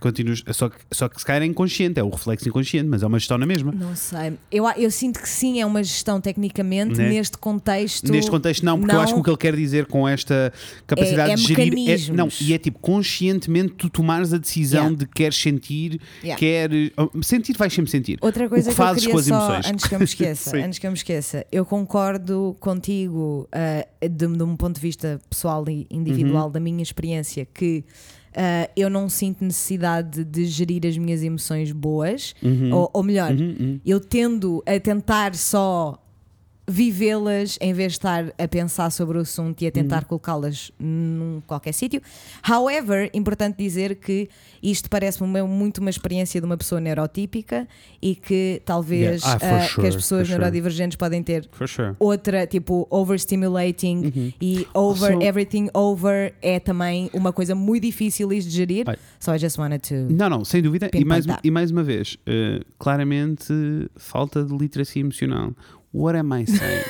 [0.00, 3.06] Continuas, só, que, só que se calhar é inconsciente, é o reflexo inconsciente, mas é
[3.06, 3.70] uma gestão na mesma.
[3.72, 4.32] Não sei.
[4.50, 7.08] Eu, eu sinto que sim, é uma gestão tecnicamente Né?
[7.10, 8.10] neste contexto.
[8.10, 10.52] Neste contexto, não, porque eu acho que o que ele quer dizer com esta
[10.86, 11.74] capacidade É- é de gerir.
[11.74, 12.16] mecanismos.
[12.16, 14.96] não, e é tipo conscientemente tu tomares a decisão Yeah.
[14.98, 16.38] de queres sentir, Yeah.
[16.38, 16.90] queres.
[17.22, 18.18] Sentir, vais sempre sentir.
[18.20, 19.66] Outra coisa o que, que, eu fazes queria com as só, emoções.
[19.72, 24.26] antes que eu me esqueça, antes que eu me esqueça, eu concordo contigo ah, de,
[24.26, 26.52] de um ponto de vista pessoal e individual Uhum.
[26.52, 27.84] da minha experiência que
[28.34, 32.72] ah, eu não sinto necessidade de gerir as minhas emoções boas, Uhum.
[32.74, 33.30] ou, ou melhor,
[33.84, 35.99] eu tendo a tentar só
[36.70, 39.72] vivê-las em vez de estar a pensar sobre o assunto e a Uhum.
[39.72, 42.00] tentar colocá-las num qualquer sítio.
[42.48, 44.28] However, importante dizer que
[44.62, 47.66] isto parece-me muito uma experiência de uma pessoa neurotípica
[48.00, 49.34] e que talvez Yeah.
[49.34, 50.38] Ah, for ah, que sure, as pessoas for sure.
[50.38, 51.94] neurodivergentes podem ter sure.
[51.98, 58.40] outra, tipo, overstimulating e over Also- everything over é também uma coisa muito difícil de
[58.40, 58.84] gerir.
[58.88, 58.96] Ai.
[59.18, 59.94] So I just wanted to.
[60.14, 60.90] Não, não, sem dúvida.
[60.94, 63.52] E mais, e mais uma vez, eh, claramente
[63.96, 65.52] falta de literacia emocional.
[65.92, 66.84] What am I saying?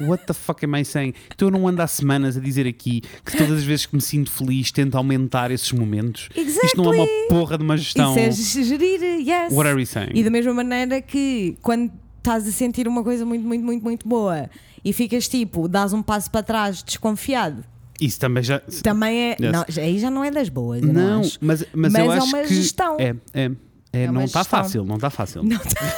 [0.00, 1.14] What the fuck am I saying?
[1.34, 4.02] Então eu não ando há semanas a dizer aqui que todas as vezes que me
[4.02, 6.28] sinto feliz tento aumentar esses momentos.
[6.36, 8.14] Isto não é uma porra de uma gestão.
[8.18, 9.52] Isso é gerir, yes.
[9.52, 10.10] What are we saying?
[10.14, 14.08] E da mesma maneira que quando estás a sentir uma coisa muito, muito, muito, muito
[14.08, 14.50] boa
[14.84, 17.64] e ficas tipo, dás um passo para trás desconfiado,
[18.00, 18.60] Isso também já.
[18.82, 19.36] também é.
[19.40, 19.52] Yes.
[19.52, 20.82] Não, aí já não é das boas.
[20.82, 22.54] Não, mas, mas, Mas eu é acho uma que.
[22.54, 22.96] gestão.
[22.98, 23.50] É, é,
[23.92, 24.58] é, É não está gestão.
[24.62, 25.42] fácil, não está fácil.
[25.44, 25.96] Não tá-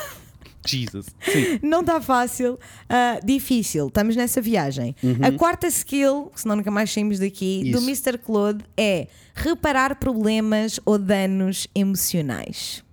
[0.67, 1.07] Jesus.
[1.21, 1.59] Sim.
[1.63, 2.59] Não está fácil,
[2.89, 3.87] ah, difícil.
[3.89, 4.95] Estamos nessa viagem.
[5.23, 7.91] A quarta skill, senão nunca mais saímos daqui, do Uhum.
[7.91, 8.09] Isso.
[8.09, 8.19] Mr.
[8.19, 12.85] Claude é reparar problemas ou danos emocionais.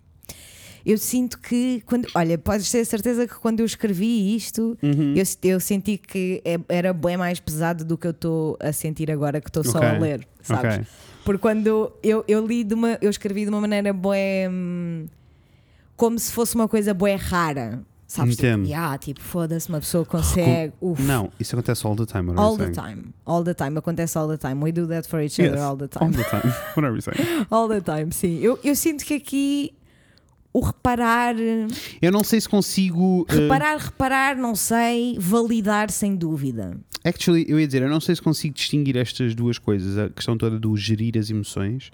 [0.86, 5.13] Eu sinto que, quando, olha, podes ter certeza que quando eu escrevi isto, Uhum.
[5.15, 9.09] eu, eu senti que é- era bem mais pesado do que eu estou a sentir
[9.09, 9.88] agora que estou só Ok.
[9.89, 10.76] a ler, sabes?
[10.76, 10.86] Ok.
[11.24, 13.93] Porque quando eu, eu li de uma, eu escrevi de uma maneira
[14.51, 15.05] hum,
[15.96, 17.82] como se fosse uma coisa bué rara.
[18.06, 18.36] Sabes?
[18.36, 18.64] Entendo.
[18.64, 20.72] Tipo, yeah, tipo, foda-se, uma pessoa consegue.
[20.80, 22.30] uf, Não, isso acontece all the time.
[22.30, 23.06] what all the time.
[23.26, 23.78] All the time.
[23.80, 24.62] Acontece all the time.
[24.64, 26.12] We do that for each Yes, other all the All time.
[26.12, 26.54] the time.
[26.76, 27.48] What are we saying?
[27.50, 28.38] All the time, sim.
[28.39, 29.74] Eu, eu sinto que aqui
[30.54, 31.34] o reparar.
[32.00, 33.26] Eu não sei se consigo.
[33.30, 35.18] eh, Reparar, reparar, não sei.
[35.20, 36.78] Validar, sem dúvida.
[37.04, 40.38] Actually, eu ia dizer, eu não sei se consigo distinguir estas duas coisas, a questão
[40.38, 41.89] toda do gerir as emoções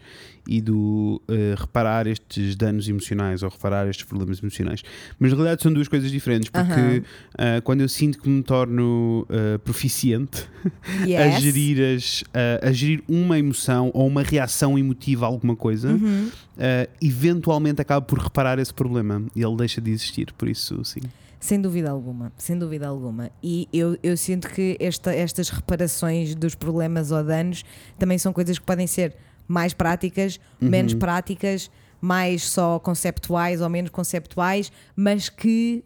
[0.48, 4.82] e do eh, reparar estes danos emocionais ou reparar estes problemas emocionais.
[5.20, 7.02] Mas na realidade são duas coisas diferentes, porque Aham.
[7.38, 10.48] ah, quando eu sinto que me torno ah, proficiente
[11.18, 11.42] a, Yes.
[11.42, 16.30] gerir as, a, a gerir uma emoção ou uma reação emotiva a alguma coisa, Uhum.
[16.58, 20.34] ah, eventualmente acabo por reparar esse problema e ele deixa de existir.
[20.38, 21.02] Por isso, sim.
[21.42, 23.32] Sem dúvida alguma, sem dúvida alguma.
[23.42, 27.64] E eu, eu sinto que esta, estas reparações dos problemas ou danos
[27.98, 29.16] também são coisas que podem ser
[29.50, 31.70] mais práticas, menos práticas,
[32.00, 35.84] mais só conceptuais ou menos conceptuais, mas que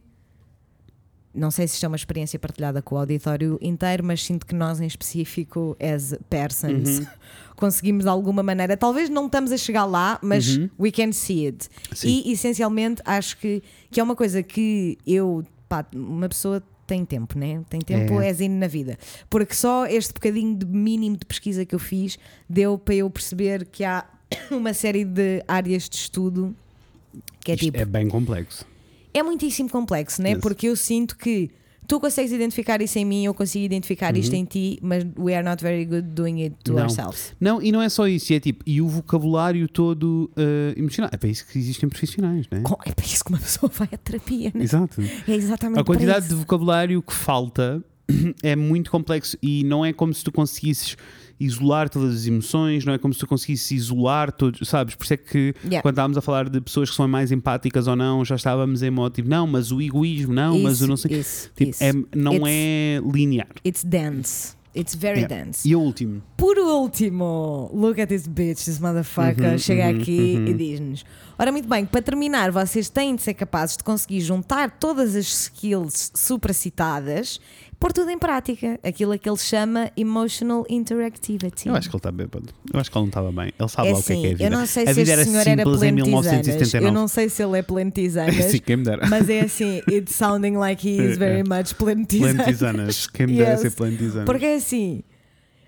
[1.34, 4.53] não sei se isto é uma experiência partilhada com o auditório inteiro, mas sinto que
[4.53, 7.07] nós, em específico, as persons, Uhum.
[7.55, 8.78] conseguimos de alguma maneira.
[8.78, 10.70] Talvez não estamos a chegar lá, mas Uhum.
[10.80, 11.68] we can see it.
[11.95, 12.22] Sim.
[12.28, 17.38] E essencialmente acho que, que é uma coisa que eu, pá, uma pessoa tem tempo,
[17.38, 17.61] né?
[17.69, 18.29] Tem tempo É.
[18.29, 18.97] é zine na vida.
[19.29, 22.17] Porque só este bocadinho de mínimo de pesquisa que eu fiz
[22.49, 24.05] deu para eu perceber que há
[24.51, 26.55] uma série de áreas de estudo
[27.39, 27.77] que é Isto tipo.
[27.77, 28.65] é bem complexo.
[29.13, 30.31] É muitíssimo complexo, né?
[30.31, 30.41] Yes.
[30.41, 31.51] Porque eu sinto que
[31.88, 35.43] tu consegues identificar isso em mim, eu consigo identificar isto em ti, mas we are
[35.45, 36.77] not very good doing it to Uhum.
[36.77, 36.84] Não.
[36.84, 37.34] ourselves.
[37.39, 41.09] Não, e não é só isso, é tipo, e o vocabulário todo eh, emocional.
[41.13, 42.61] É para isso que existem profissionais, não é?
[42.89, 44.63] É para isso que uma pessoa vai à terapia, né?
[44.63, 45.01] Exato.
[45.27, 47.84] É exatamente A quantidade de vocabulário que falta
[48.43, 50.95] é muito complexo e não é como se tu conseguisses
[51.39, 54.95] isolar todas as emoções, não é como se tu conseguisses isolar todos, sabes?
[54.95, 55.81] Por isso é que Yeah.
[55.81, 58.89] quando estávamos a falar de pessoas que são mais empáticas ou não, já estávamos em
[58.91, 61.19] modo tipo, não, mas o egoísmo, não, mas o Isso, não sei.
[61.19, 61.83] isso, Tipo, isso.
[61.83, 63.47] é, não It's- é linear.
[63.65, 64.55] It's dense.
[64.75, 65.43] It's very Yeah.
[65.45, 65.69] dense.
[65.69, 66.23] E o último?
[66.35, 69.51] Por último, look at this bitch, this motherfucker.
[69.51, 70.47] Uhum, Chega uhum, aqui uhum.
[70.47, 71.05] e diz-nos:
[71.37, 75.27] Ora, muito bem, para terminar, vocês têm de ser capazes de conseguir juntar todas as
[75.27, 77.39] skills supracitadas,
[77.84, 78.79] pôr tudo em prática.
[78.81, 81.67] Aquilo a que ele chama emotional interactivity.
[81.67, 82.47] Eu acho que ele está bêbado.
[82.73, 83.51] Eu acho que ele não estava bem.
[83.59, 84.43] Ele sabe É lá o que é que é a assim, vida.
[84.45, 86.38] eu não sei a se vida este era senhor era simples em pleno de tisanas.
[86.47, 86.86] 1979.
[86.88, 87.61] Eu não sei se ele é
[87.93, 89.07] tisanas, Sim, quem me dera.
[89.07, 92.36] mas é assim, it's sounding like he is very much pleno de tisanas.
[92.45, 93.07] Plantizanas.
[93.07, 93.61] Quem me dera Yes.
[93.61, 94.25] ser plantizanas.
[94.25, 95.03] Porque é assim,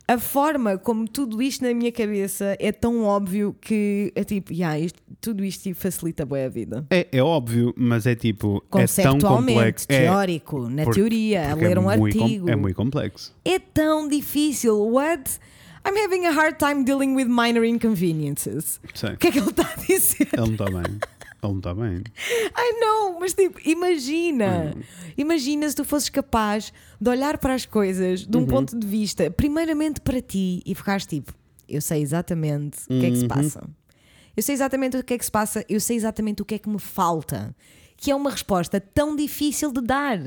[0.08, 4.78] a forma como tudo isto na minha cabeça é tão óbvio que é tipo, yeah,
[4.80, 6.86] isto- tudo isto facilita bem a vida.
[6.91, 8.64] É, é óbvio, mas é tipo.
[8.76, 9.88] É tão complexo.
[9.89, 12.49] É, teórico, na porque- teoria, a ler é um muito com- artigo.
[12.49, 13.34] É muito complexo.
[13.43, 14.78] É tão difícil.
[14.91, 15.39] What?
[15.88, 18.80] I'm having a hard time dealing with minor inconveniences.
[18.93, 19.12] Sei.
[19.14, 20.28] O que é que ele está a dizer?
[20.34, 20.99] Ele não está bem.
[21.46, 22.04] Ele não está bem.
[22.58, 24.74] I know, mas tipo, imagina.
[24.76, 24.82] Hum.
[25.18, 28.46] Imagina se tu fosses capaz de olhar para as coisas de um Uhum.
[28.48, 31.34] ponto de vista, primeiramente para ti, e ficares tipo,
[31.68, 33.28] eu sei exatamente o que é que se Uhum.
[33.30, 33.70] passa.
[34.36, 36.60] Eu sei exatamente o que é que se passa, eu sei exatamente o que é
[36.60, 37.56] que me falta.
[37.98, 40.20] Que é uma resposta tão difícil de dar.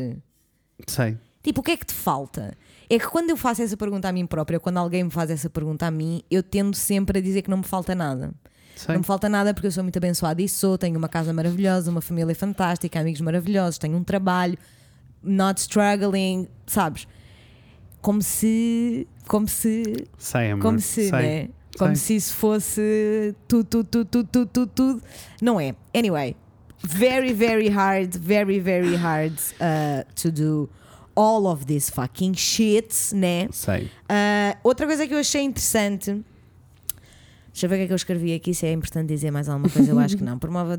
[0.86, 1.18] Sei.
[1.42, 2.56] Tipo, o que é que te falta?
[2.88, 5.50] É que quando eu faço essa pergunta a mim própria, quando alguém me faz essa
[5.50, 8.32] pergunta a mim, eu tendo sempre a dizer que não me falta nada.
[8.78, 8.94] Sei.
[8.94, 11.90] Não me falta nada porque eu sou muito abençoada e sou, tenho uma casa maravilhosa,
[11.90, 14.56] uma família fantástica, amigos maravilhosos, tenho um trabalho,
[15.20, 17.08] not struggling, sabes?
[18.00, 19.08] Como se.
[19.26, 20.06] Como se.
[20.16, 20.62] Sei, amor.
[20.62, 21.10] Como se, Sei.
[21.10, 21.48] né?
[21.76, 22.06] Como Sei.
[22.06, 25.02] se isso fosse tudo, tudo, tudo, tudo, tudo, tudo.
[25.42, 25.74] Não é.
[25.92, 26.36] Anyway,
[26.80, 30.70] very, very hard, very, very hard uh, to do
[31.16, 33.48] all of this fucking shit, né?
[33.50, 33.90] Sei.
[34.08, 36.24] Ah, outra coisa que eu achei interessante.
[37.52, 39.48] Deixa eu ver o que é que eu escrevi aqui, se é importante dizer mais
[39.48, 40.38] alguma coisa, eu acho que não.
[40.38, 40.74] Promove.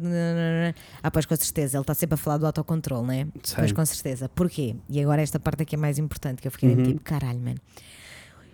[1.03, 3.27] Ah, pois com certeza, ele está sempre a falar do autocontrole, né?
[3.43, 3.55] Sei.
[3.57, 4.29] Pois com certeza.
[4.29, 4.75] Porquê?
[4.89, 6.83] E agora esta parte aqui é mais importante, que eu fiquei Uhum.
[6.83, 7.57] tipo, caralho, mano.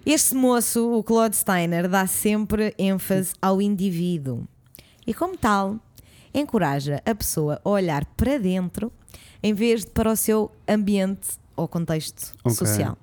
[0.06, 4.48] Este moço, o Claude Steiner, dá sempre ênfase ao indivíduo.
[5.06, 5.80] E como tal,
[6.34, 8.92] encoraja a pessoa a olhar para dentro
[9.42, 12.56] em vez de para o seu ambiente ou contexto Ok.
[12.56, 12.98] social.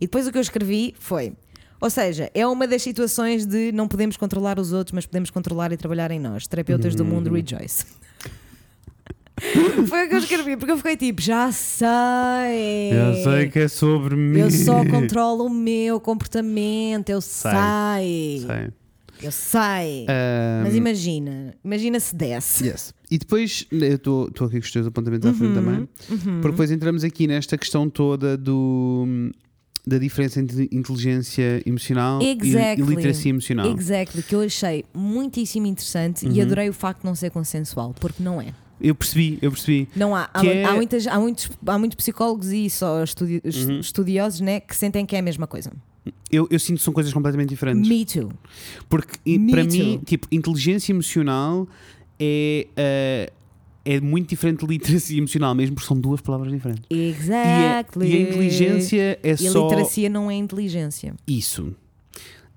[0.00, 1.32] E depois o que eu escrevi foi:
[1.80, 5.72] ou seja, é uma das situações de não podemos controlar os outros, mas podemos controlar
[5.72, 6.46] e trabalhar em nós.
[6.46, 7.84] Terapeutas do mundo, rejoice.
[9.86, 12.90] Foi o que eu escrevi, porque eu fiquei tipo, já sei.
[12.92, 14.38] Eu sei que é sobre mim.
[14.40, 17.50] Eu só controlo o meu comportamento, eu Sei.
[18.46, 18.68] sei.
[19.22, 20.06] Eu sei.
[20.08, 22.66] Ahm, Mas imagina, imagina se desse.
[22.66, 22.94] Yes.
[23.10, 25.88] E depois, eu estou aqui com os teus apontamentos à frente Uhum, também,
[26.40, 29.06] porque depois entramos aqui nesta questão toda do,
[29.86, 32.84] da diferença entre inteligência emocional e- Exactly.
[32.84, 33.70] e, literacia emocional.
[33.72, 36.32] Exactly, que eu achei muitíssimo interessante Uhum.
[36.32, 38.52] e adorei o facto de não ser consensual, porque não é.
[38.80, 39.88] Eu percebi, eu percebi.
[39.96, 40.28] Não há.
[40.34, 43.78] Há, é- há muitas, há, muitos, há muitos psicólogos e só estudi- Uhum.
[43.80, 45.72] estudiosos né, que sentem que é a mesma coisa.
[46.30, 47.88] Eu, eu sinto que são coisas completamente diferentes.
[47.88, 48.30] Me too.
[48.88, 49.72] Porque Me para too.
[49.72, 51.66] mim, tipo, inteligência emocional
[52.18, 53.32] é, eh,
[53.86, 56.84] é muito diferente de literacia emocional, mesmo porque são duas palavras diferentes.
[56.90, 58.08] E a, Exactly.
[58.10, 61.14] e a inteligência é E a só literacia não é inteligência.
[61.26, 61.74] isso.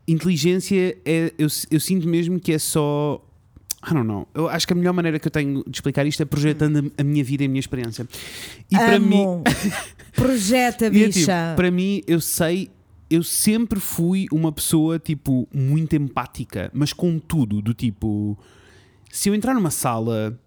[0.08, 1.32] Inteligência é.
[1.38, 3.24] Eu, eu sinto mesmo que é só.
[3.88, 4.28] I don't know.
[4.34, 7.02] Eu acho que a melhor maneira que eu tenho de explicar isto é projetando a,
[7.02, 8.08] a minha vida e a minha experiência.
[8.72, 9.24] E para mim.
[9.24, 9.44] Amo.
[10.14, 11.54] Projeta, e é tipo, bicha.
[11.56, 12.70] para mim, eu sei.
[13.10, 18.38] Eu sempre fui uma pessoa, tipo, muito empática, mas com tudo, do tipo.
[19.12, 20.40] Se eu entrar numa sala.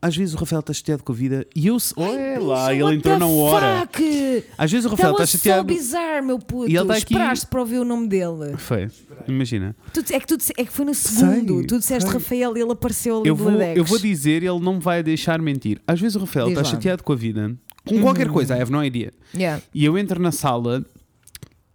[0.00, 1.76] Às vezes o Rafael está chateado com a vida e eu.
[1.96, 3.80] Olha lá, ele entrou na hora.
[3.80, 4.44] Fuck?
[4.56, 5.64] Às vezes o Rafael está chateado.
[5.64, 6.70] bizarre, meu puto.
[6.70, 8.56] E ele tá aqui- Esperaste para ouvir o nome dele.
[8.56, 8.88] Foi,
[9.26, 9.74] imagina.
[9.92, 11.58] Tu- é, que tu, é que foi no segundo.
[11.58, 12.18] Sei, tu disseste sei.
[12.18, 13.76] Rafael e ele apareceu ali Eu vou, Ladex.
[13.76, 15.80] eu vou dizer, ele não vai deixar mentir.
[15.86, 17.52] Às vezes o Rafael está chateado com a vida,
[17.84, 19.12] com qualquer coisa, I have no idea.
[19.34, 19.60] Yeah.
[19.74, 20.84] E eu entro na sala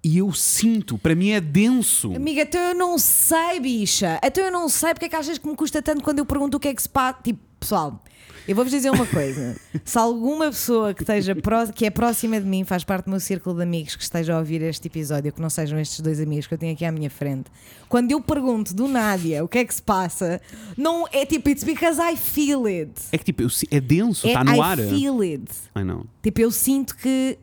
[0.01, 2.15] e eu sinto, para mim é denso.
[2.15, 4.17] Amiga, então eu não sei, bicha.
[4.23, 6.55] Então eu não sei porque é que achas que me custa tanto quando eu pergunto
[6.55, 7.19] o que é que se passa.
[7.21, 8.01] Tipo, pessoal,
[8.47, 9.55] eu vou-vos dizer uma coisa.
[9.86, 13.20] se alguma pessoa que, esteja pró- que é próxima de mim, faz parte do meu
[13.20, 16.47] círculo de amigos que esteja a ouvir este episódio, que não sejam estes dois amigos
[16.47, 17.51] que eu tenho aqui à minha frente,
[17.88, 20.41] quando eu pergunto do Nádia o que é que se passa,
[20.78, 22.91] não é tipo, it's because I feel it.
[23.12, 24.78] É que tipo, é denso, É, está no I ar.
[24.78, 25.45] feel it.
[25.76, 26.05] I know.
[26.24, 27.38] Tipo, eu sinto que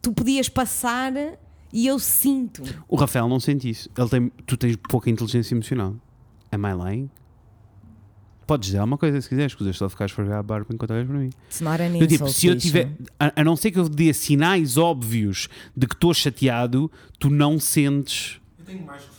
[0.00, 1.12] tu podias passar
[1.72, 2.62] e eu sinto.
[2.86, 3.88] O Rafael não sente isso.
[3.98, 5.96] Ele tem, tu tens pouca inteligência emocional.
[6.52, 7.10] Am I lying?
[8.46, 11.06] Podes dizer uma coisa se quiseres, escusas só ficar a esfregar a barba enquanto olhas
[11.06, 11.30] para mim.
[11.46, 14.12] It's not an Eu, tipo, se eu tiver, a, a não ser que eu dê
[14.12, 18.40] sinais óbvios de que estou chateado, tu não sentes.
[18.58, 19.13] Eu tenho mais que.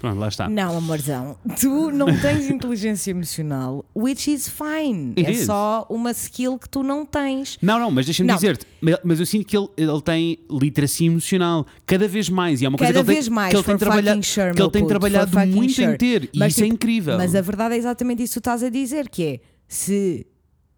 [0.00, 0.48] Pronto, lá está.
[0.48, 5.12] Não, amorzão, tu não tens inteligência emocional, which is fine.
[5.14, 5.44] It é is.
[5.44, 7.58] só uma skill que tu não tens.
[7.60, 8.66] Não, não, mas deixa-me dizer-te,
[9.04, 12.78] mas- eu sinto que ele, ele tem literacia emocional cada vez mais e é uma
[12.78, 14.82] coisa Cada que ele vez tem, mais, que ele tem trabalhado, sure, que ele tem
[14.82, 15.98] puto, trabalhado muito em sure.
[15.98, 17.18] ter e Mas, isso é tipo, incrível.
[17.18, 20.26] Mas a verdade é exatamente isso que tu estás a dizer, que é se,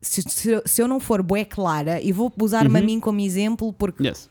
[0.01, 3.73] se, se, se eu não for bué clara, e vou usar-me a mim como exemplo,
[3.73, 4.29] porque Yes.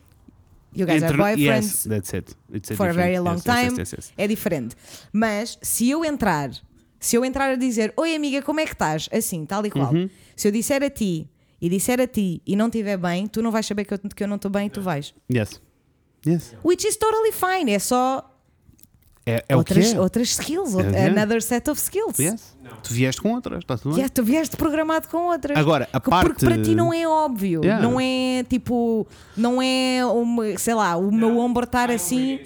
[0.74, 2.36] You guys are Entre- boyfriends, yes, that's it.
[2.52, 4.76] It's a for a very long yes, time, yes, é diferente.
[5.12, 6.50] Mas se eu entrar,
[6.98, 9.08] se eu entrar a dizer, oi amiga, como é que estás?
[9.12, 9.92] Assim, tal e qual.
[9.92, 10.08] Uhum.
[10.36, 11.28] Se eu disser a ti
[11.60, 14.24] e disser a ti e não estiver bem, tu não vais saber que eu, que
[14.24, 15.14] eu não estou bem e tu vais.
[15.32, 15.60] Yes.
[16.26, 16.54] Yes.
[16.64, 18.28] Which is totally fine, é só
[19.24, 21.06] É, é outras, outras skills, é.
[21.06, 22.18] another set of skills.
[22.18, 22.56] Yes.
[22.82, 23.98] Tu vieste com outras, está tudo bem.
[23.98, 25.56] Yeah, tu vieste programado com outras.
[25.56, 27.82] Agora, a Porque parte- para ti não é óbvio, Yeah.
[27.86, 29.06] não é tipo,
[29.36, 32.40] não é, uma, sei lá, o meu ombro estar assim.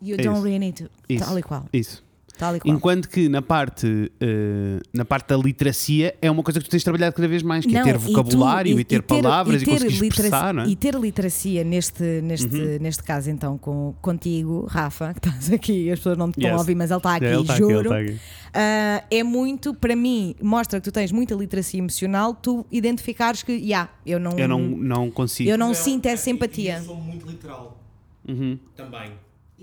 [0.00, 0.90] You don't really need to.
[1.08, 1.24] Isso.
[1.24, 1.64] Tal e qual.
[1.72, 2.04] Isso.
[2.38, 2.74] Tal e qual.
[2.74, 6.84] Enquanto que na parte, eh, na parte da literacia é uma coisa que tu tens
[6.84, 9.64] trabalhado cada vez mais, que é Não, ter e tu- vocabulário e, ter palavras e,
[9.64, 10.64] ter conseguir literacia- expressar, não é?
[10.66, 10.70] Uhum.
[10.70, 15.98] E ter literacia neste, neste, neste caso, então, com, contigo, Rafa, que estás aqui, as
[15.98, 16.56] pessoas não te estão Yes.
[16.56, 17.82] a ouvir, mas ele está aqui, Ele está aqui, ele juro.
[17.94, 18.20] está aqui.
[18.54, 23.52] Ah, é muito, para mim, mostra que tu tens muita literacia emocional, tu identificares que,
[23.52, 24.38] yeah, eu não.
[24.38, 25.50] Eu não, não consigo.
[25.50, 26.74] eu não Não, sinto essa e- simpatia.
[26.74, 27.82] E eu sou muito literal.
[28.26, 28.58] Uhum.
[28.76, 29.12] Também.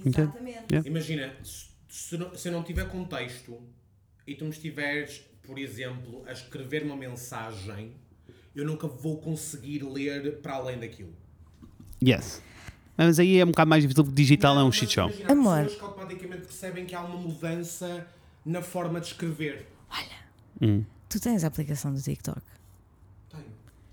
[0.05, 0.59] Exatamente.
[0.71, 0.89] Yeah.
[0.89, 1.64] Imagina, se,
[1.95, 3.57] se não- se eu não tiver contexto
[4.27, 7.93] e tu me estiveres, por exemplo, a escrever uma mensagem,
[8.53, 11.13] eu nunca vou conseguir ler para além daquilo.
[12.03, 12.41] Yes.
[12.97, 15.09] Mas aí é um bocado mais difícil porque digital é um shit show.
[15.29, 15.63] Amor.
[15.63, 18.05] pessoas que automaticamente percebem que há uma mudança
[18.45, 19.65] na forma de escrever.
[21.07, 22.41] Tu tens a aplicação do TikTok.
[23.29, 23.43] Tenho.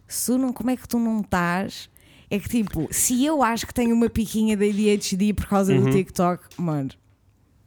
[0.09, 1.89] Se tu não, como é que tu não estás?
[2.31, 5.85] É que tipo, se eu acho que tenho uma piquinha de ADHD por causa Uhum.
[5.85, 6.91] do TikTok, mano,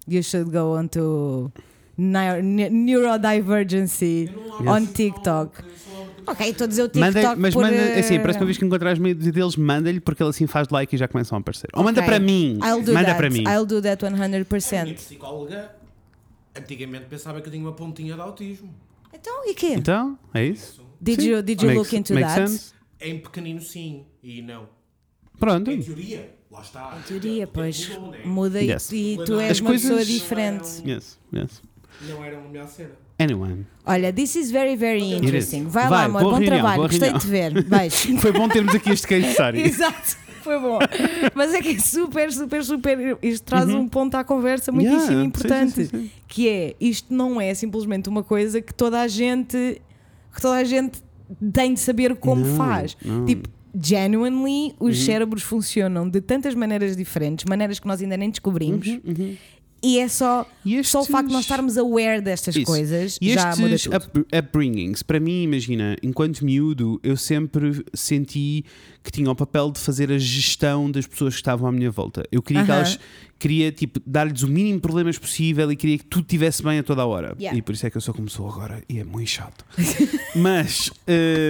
[0.07, 1.51] you should go on to
[1.97, 4.29] neu- ne- neurodivergency
[4.65, 5.63] on TikTok.
[6.27, 8.57] Ok, estou a dizer o TikTok Manda, mas por, manda, eh, assim, a próxima vez
[8.57, 11.69] que encontrares meio deles, manda-lhe porque ele assim faz like e já começam a aparecer.
[11.73, 12.09] Ou manda Ok.
[12.09, 12.57] para mim.
[12.63, 13.17] I'll do Manda that.
[13.17, 13.43] para mim.
[13.47, 14.95] I'll do that A minha 100%.
[14.95, 15.71] psicóloga
[16.57, 18.73] antigamente pensava que eu tinha uma pontinha de autismo.
[19.13, 19.73] Então, e quê?
[19.75, 20.83] Então, é isso.
[20.99, 21.29] Did Sim.
[21.29, 22.33] you, did you Makes- look into that?
[22.33, 22.73] sense.
[22.99, 24.67] Em pequenino sim, e não.
[25.37, 25.69] Pronto.
[25.69, 26.97] Em teoria, lá está.
[27.07, 28.19] Teoria, O tempo pois né?
[28.25, 28.91] muda e- Yes.
[28.91, 30.67] e tu és As uma pessoa diferente.
[30.85, 31.61] Yes, yes.
[32.09, 32.91] Não era uma melhor cena.
[33.17, 33.65] Anyway.
[33.85, 35.63] Olha, this is very, very interesting.
[35.67, 37.17] Vai, Vai, lá, amor, bom reunião, trabalho, gostei reunião.
[37.19, 37.63] de te ver.
[37.63, 38.17] Beijo.
[38.19, 39.61] Foi bom termos aqui este case study.
[39.63, 40.77] Exato, foi bom.
[41.33, 43.17] Mas é que é super, super, super.
[43.21, 45.09] Isto traz um ponto à conversa muitíssimo Uhum.
[45.11, 45.71] Yeah, importante.
[45.73, 46.11] sim, sim, sim.
[46.27, 49.81] Que é, isto não é simplesmente uma coisa que toda a gente
[50.33, 51.01] que toda a gente
[51.53, 52.97] tem de saber como Não, faz.
[53.03, 53.19] não.
[53.19, 53.25] Uhum.
[53.25, 53.49] Tipo,
[53.81, 58.87] genuinely, os cérebros funcionam de tantas maneiras diferentes, maneiras que nós ainda nem descobrimos.
[59.83, 62.65] E é só, Uhum, E só o facto de nós estes- estarmos aware destas Isso.
[62.65, 63.97] coisas E já muda estes tudo.
[64.21, 68.65] up- upbringings, para mim, imagina, enquanto miúdo, eu sempre senti
[69.03, 72.23] que tinha o papel de fazer a gestão das pessoas que estavam à minha volta.
[72.31, 72.79] Eu queria que Aham.
[72.79, 72.99] elas,
[73.37, 76.83] queria tipo, dar-lhes o mínimo de problemas possível e queria que tudo estivesse bem a
[76.83, 77.35] toda a hora.
[77.37, 77.55] Yeah.
[77.55, 79.63] E por isso é que eu sou como sou agora e é muito chato.
[80.35, 81.49] mas, eh,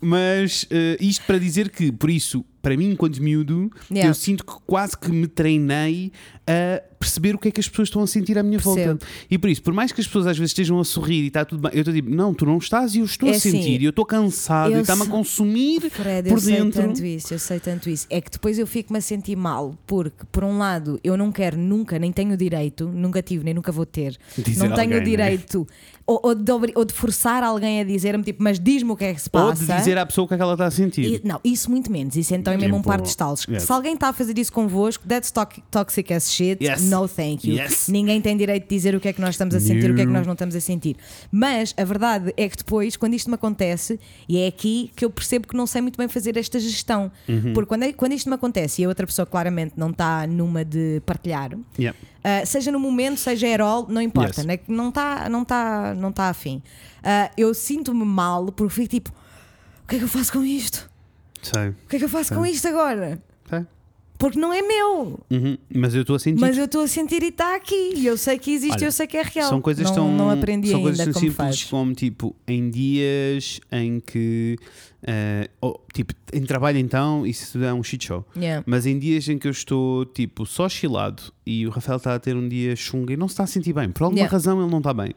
[0.00, 4.08] mas eh, isto para dizer que, por isso, para mim, enquanto miúdo, Yeah.
[4.10, 6.12] eu sinto que quase que me treinei
[6.46, 8.88] a perceber o que é que as pessoas estão a sentir à minha Percebo.
[8.98, 9.06] volta.
[9.30, 11.46] E por isso, por mais que as pessoas às vezes estejam a sorrir e está
[11.46, 13.58] tudo bem, eu estou tipo, não, tu não estás e eu estou É a sentir,
[13.58, 16.56] assim, e eu estou cansado eu e está-me a sei- consumir Fred, por eu sei
[16.56, 16.82] dentro.
[16.82, 18.06] tanto isso, eu sei tanto isso.
[18.10, 21.56] É que depois eu fico-me a sentir mal, porque, por um lado, eu não quero
[21.56, 24.98] nunca, nem tenho o direito, nunca tive, nem nunca vou ter, Dizer não tenho alguém,
[25.00, 25.66] o direito,
[26.06, 29.14] ou, ou de, ou de forçar alguém a dizer-me, tipo, mas diz-me o que é
[29.14, 29.64] que se Ou passa.
[29.64, 31.04] de dizer à pessoa o que é que ela está a sentir.
[31.04, 32.14] E- não, isso muito menos.
[32.16, 33.46] Isso então é mesmo um par de estalos.
[33.48, 33.62] yes.
[33.62, 35.32] Se alguém está a fazer isso convosco, that's
[35.70, 36.62] toxic as shit.
[36.62, 36.82] Yes.
[36.90, 37.56] No thank you.
[37.56, 37.88] Yes.
[37.88, 39.92] Ninguém tem direito de dizer o que é que nós estamos a sentir, No.
[39.92, 40.96] o que é que nós não estamos a sentir.
[41.30, 45.10] Mas a verdade é que depois, quando isto me acontece, e é aqui que eu
[45.10, 47.10] percebo que não sei muito bem fazer esta gestão.
[47.28, 47.52] Uhum.
[47.54, 50.64] Porque quando, é- quando isto me acontece e a outra pessoa claramente não está numa
[50.64, 51.96] de partilhar, Yeah.
[52.20, 54.46] Uh, seja no momento, seja aerol, não importa, Yes.
[54.46, 54.58] né?
[54.68, 56.62] Não está não tá, não tá afim.
[56.98, 59.10] Uh, eu sinto-me mal porque fico tipo:
[59.84, 60.90] o que é que eu faço com isto?
[61.42, 61.68] Sei.
[61.70, 63.22] O que é que eu faço com isto agora?
[63.48, 63.64] Sei.
[64.20, 65.56] Porque não é meu, Uhum.
[65.74, 66.40] Mas eu estou a sentir.
[66.40, 67.94] mas eu estou a sentir e está aqui.
[67.96, 69.48] E eu sei que existe, Olha, eu sei que é real.
[69.48, 71.64] São coisas não, tão, não aprendi são ainda coisas tão como simples faz.
[71.64, 74.56] como tipo em dias em que
[75.62, 78.62] ou, tipo em trabalho então isso é um shit show Yeah.
[78.66, 82.18] mas em dias em que eu estou tipo só chilado e o Rafael está a
[82.18, 84.30] ter um dia chunga e não se está a sentir bem por alguma Yeah.
[84.30, 85.14] razão ele não está bem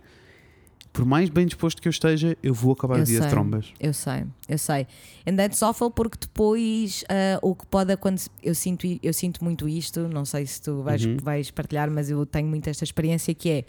[0.93, 3.29] por mais bem disposto que eu esteja eu vou acabar Eu o dia de sei.
[3.31, 4.87] trombas Eu sei, eu sei.
[5.27, 9.67] And that's awful porque depois ah, o que pode acontecer, eu sinto, eu sinto muito
[9.67, 11.17] isto, não sei se tu vais, Uhum.
[11.21, 13.65] vais partilhar, mas eu tenho muito esta experiência que é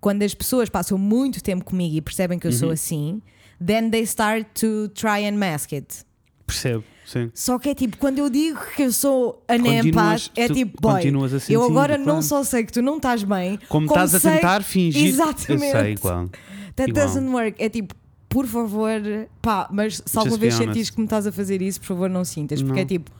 [0.00, 2.56] quando as pessoas passam muito tempo comigo e percebem que eu Uhum.
[2.58, 3.20] sou assim,
[3.64, 6.04] then they start to try and mask it.
[6.46, 10.48] percebo sim Só que é tipo, quando eu digo que eu sou Continuas- empath, é
[10.48, 12.22] tipo, boy, a eu agora não claro.
[12.22, 15.64] só sei que tu não estás bem, como, estás a sei- tentar fingir Exatamente.
[15.74, 16.28] eu sei igual
[16.76, 17.06] That Igual.
[17.06, 17.56] doesn't work.
[17.62, 17.94] É tipo,
[18.28, 19.00] por favor,
[19.42, 22.24] pá, mas se alguma vez sentires que me estás a fazer isso, por favor, não
[22.24, 22.62] sintas.
[22.62, 22.80] Porque Não.
[22.80, 23.10] é tipo,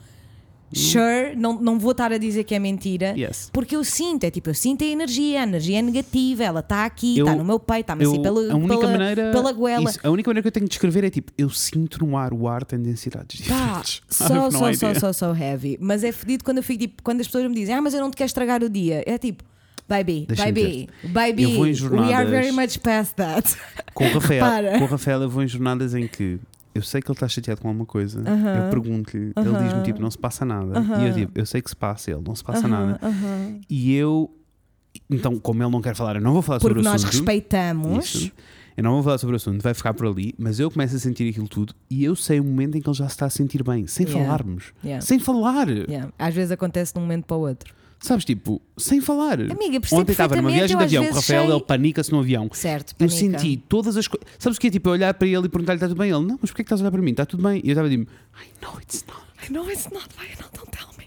[0.73, 3.15] sure, não, não vou estar a dizer que é mentira.
[3.17, 6.61] yes Porque eu sinto, é tipo, eu sinto a energia, a energia é negativa, ela
[6.61, 9.91] está aqui, está no meu peito, está-me assim pela, a única pela, maneira pela goela.
[9.91, 12.33] isso, a única maneira que eu tenho de descrever é tipo eu sinto no ar
[12.33, 15.01] o ar tem densidades Pá, diferentes só, só, idea.
[15.01, 15.79] só, só heavy.
[15.81, 18.01] Mas é fedido quando eu fico tipo, quando as pessoas me dizem, ah, mas eu
[18.01, 19.03] não te quero estragar o dia.
[19.07, 19.45] É tipo,
[19.89, 23.57] baby, baby, baby, Eu vou em we are very much past that.
[23.95, 24.45] Com o Rafael,
[24.79, 26.39] com o Rafael eu vou em jornadas em que
[26.75, 28.21] eu sei que ele está chateado com alguma coisa.
[28.21, 28.65] Aham.
[28.65, 29.63] Eu pergunto-lhe, ele Aham.
[29.65, 30.81] diz-me tipo, não se passa nada.
[31.01, 32.99] E eu digo, eu sei que se passa, ele não se passa nada.
[33.69, 34.31] E eu,
[35.09, 37.13] então, como ele não quer falar, eu não vou falar Porque sobre o nós assunto.
[37.19, 38.15] respeitamos.
[38.15, 38.33] Isso.
[38.77, 40.99] Eu não vou falar sobre o assunto, vai ficar por ali, mas eu começo a
[40.99, 43.31] sentir aquilo tudo e eu sei o momento em que ele já se está a
[43.31, 44.25] sentir bem, sem Yeah.
[44.25, 44.73] falarmos.
[44.83, 45.05] Yeah.
[45.05, 45.69] Sem falar.
[45.69, 46.11] Yeah.
[46.19, 47.75] Às vezes acontece de um momento para o outro.
[48.03, 49.39] Sabes, tipo, sem falar.
[49.41, 52.49] Amiga, Ontem estava numa viagem eu de avião o Rafael, sei- ele panica-se no avião.
[52.53, 53.39] Certo, Eu panica.
[53.39, 54.27] senti todas as coisas.
[54.39, 54.71] Sabes o que é?
[54.71, 56.11] Tipo, eu olhar para ele e perguntar-lhe: está tudo bem?
[56.11, 57.11] Ele, não, mas porquê é que estás a olhar para mim?
[57.11, 57.61] Está tudo bem?
[57.63, 59.21] E eu estava a dizer: I know it's not.
[59.47, 61.05] I know it's not why you don't tell me.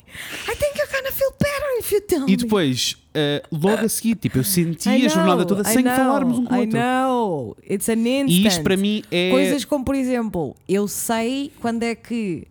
[0.47, 2.31] I think you're gonna feel better if you tell me.
[2.33, 5.73] E depois, eh, logo a seguir, tipo, eu senti I a jornada know, toda I
[5.73, 6.79] sem know, falarmos um com o I outro.
[6.79, 7.57] know.
[7.67, 8.29] It's an instant.
[8.29, 9.31] E isto para mim é.
[9.31, 12.47] Coisas como, por exemplo, eu sei quando é que.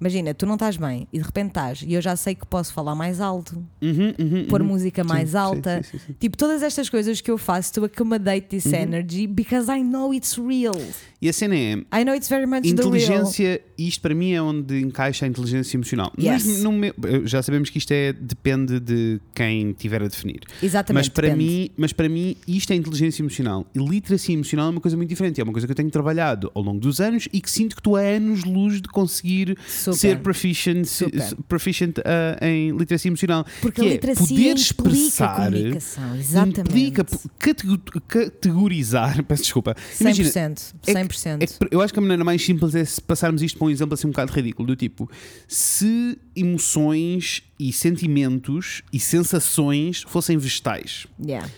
[0.00, 2.72] Imagina, tu não estás bem e de repente estás, e eu já sei que posso
[2.72, 4.66] falar mais alto, Uhum, uhum, pôr uhum.
[4.68, 5.82] música mais sim, alta.
[5.82, 6.14] sim, sim.
[6.18, 8.74] Tipo, todas estas coisas que eu faço to accommodate this Uhum.
[8.74, 10.74] energy because I know it's real.
[11.22, 11.72] E a cena é.
[12.00, 12.78] I know it's very much the real.
[12.88, 16.12] Inteligência, isto para mim é onde encaixa a inteligência emocional.
[16.18, 16.44] Yes.
[16.46, 20.40] Mas no meu- já sabemos que isto é, depende de quem tiver a definir.
[20.62, 21.04] Exatamente.
[21.04, 21.44] Mas para, depende.
[21.44, 23.64] mim, mas para mim, isto é inteligência emocional.
[23.74, 25.40] E literacia emocional é uma coisa muito diferente.
[25.40, 27.80] É uma coisa que eu tenho trabalhado ao longo dos anos e que sinto que
[27.80, 29.56] estou a anos-luz de conseguir
[29.92, 29.98] Super.
[29.98, 31.34] ser proficient, Super.
[31.48, 33.44] proficient ah, em literacia emocional.
[33.60, 36.16] Porque que a é literacia poder implica expressar, comunicação.
[36.16, 36.60] Exatamente.
[36.60, 37.06] implica
[37.38, 39.22] catego- categorizar.
[39.24, 39.74] Peço desculpa.
[40.00, 40.74] Imagina, 100%.
[40.86, 41.42] é que- 100%.
[41.42, 43.70] é que eu acho que a maneira mais simples é se passarmos isto para um
[43.70, 45.10] exemplo assim um bocado ridículo, do tipo,
[45.48, 51.06] se emoções e sentimentos e sensações fossem vegetais.
[51.24, 51.48] Yeah.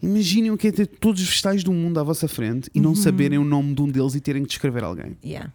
[0.00, 2.94] Imaginem o que é ter todos os vegetais do mundo à vossa frente e não
[2.94, 5.16] saberem o nome de um deles e terem que descrever alguém.
[5.24, 5.52] Yeah.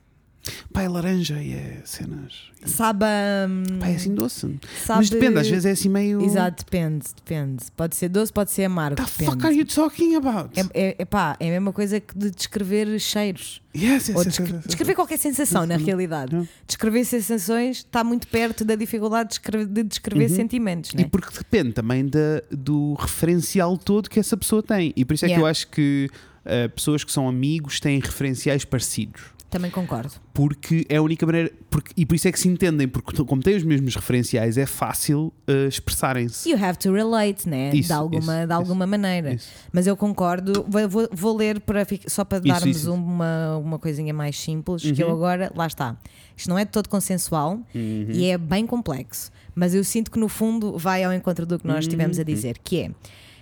[0.74, 2.52] Pá, é laranja e é cenas.
[2.66, 3.06] Sabe.
[3.50, 4.42] hum, Pá, é assim doce.
[4.86, 6.22] sabe- Mas depende, às vezes é assim meio.
[6.22, 7.64] Exato, depende, depende.
[7.78, 8.96] Pode ser doce, pode ser amargo.
[8.98, 9.26] The depende.
[9.32, 10.50] fuck are you talking about?
[10.60, 13.62] É, é, é pá, é a mesma coisa que de descrever cheiros.
[13.76, 16.32] Yes, yes, Ou yes, descre- yes, yes, descrever qualquer sensação, na realidade.
[16.34, 16.50] Yeah.
[16.68, 21.00] Descrever sensações está muito perto da dificuldade de descrever, de descrever sentimentos, Uhum.
[21.00, 21.10] E né?
[21.12, 24.94] porque depende também da, do referencial todo que essa pessoa tem.
[24.96, 25.48] E por isso é que Yeah.
[25.48, 26.10] eu acho que
[26.46, 29.22] uh, pessoas que são amigos têm referenciais parecidos.
[29.54, 30.12] Também concordo.
[30.34, 31.52] Porque é a única maneira.
[31.70, 34.66] Porque, e por isso é que se entendem, porque como têm os mesmos referenciais, é
[34.66, 36.50] fácil uh, expressarem-se.
[36.50, 37.70] You have to relate, né?
[37.72, 39.34] Isso, de alguma, isso, de alguma maneira.
[39.36, 39.48] Isso.
[39.72, 40.66] Mas eu concordo.
[40.68, 42.86] Vou, vou- vou ler para, só para darmos.
[42.88, 45.14] Uma, uma coisinha mais simples, que eu Uhum.
[45.14, 45.96] agora, lá está.
[46.36, 48.08] Isto não é de todo consensual Uhum.
[48.10, 49.32] e é bem complexo.
[49.54, 52.22] Mas eu sinto que no fundo vai ao encontro do que nós estivemos Uhum.
[52.22, 52.92] a dizer, que é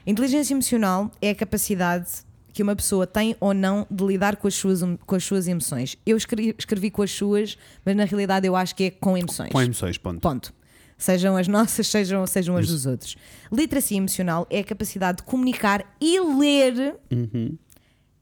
[0.05, 2.09] inteligência emocional é a capacidade
[2.53, 5.97] que uma pessoa tem ou não de lidar com as suas, com as suas emoções.
[6.05, 9.49] Eu escrevi, escrevi com as suas, mas na realidade eu acho que é com emoções.
[9.51, 10.19] Com emoções, ponto.
[10.19, 10.53] Ponto.
[10.97, 13.15] Sejam as nossas, sejam, sejam as dos outros.
[13.51, 17.57] Literacia emocional é a capacidade de comunicar e ler Uhum.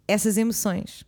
[0.07, 1.03] essas emoções.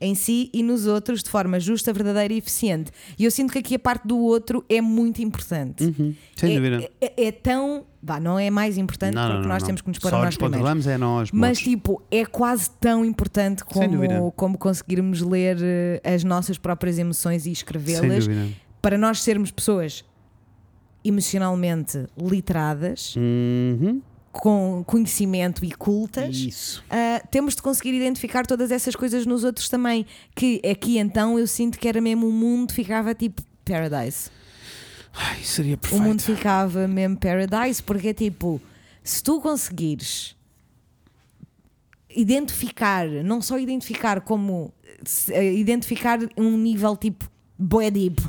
[0.00, 2.90] Em si e nos outros de forma justa, verdadeira e eficiente.
[3.18, 5.84] E eu sinto que aqui a parte do outro é muito importante.
[5.84, 6.14] Uhum.
[6.36, 6.90] Sem é, dúvida.
[7.00, 7.84] É, é tão.
[8.02, 9.66] Vá, não é mais importante Não, porque não, nós não.
[9.66, 10.58] temos que nos pôr Só a nós nos primeiro.
[10.58, 11.32] controlamos é nós.
[11.32, 17.46] Mas tipo, é quase tão importante como, como conseguirmos ler eh, as nossas próprias emoções
[17.46, 18.28] e escrevê-las
[18.80, 20.04] para nós sermos pessoas
[21.04, 24.00] emocionalmente literadas, Uhum.
[24.40, 26.36] Com conhecimento e cultas.
[26.36, 26.84] Isso.
[26.90, 30.06] ah, temos de conseguir identificar todas essas coisas nos outros também.
[30.34, 34.30] Que aqui então eu sinto que era mesmo o mundo ficava tipo paradise.
[35.14, 36.36] Ai, seria O mundo perfeito.
[36.36, 38.60] ficava mesmo paradise, porque é tipo,
[39.02, 40.36] se tu conseguires
[42.14, 44.72] identificar, não só identificar, como
[45.30, 48.22] eh, identificar um nível tipo bué deep.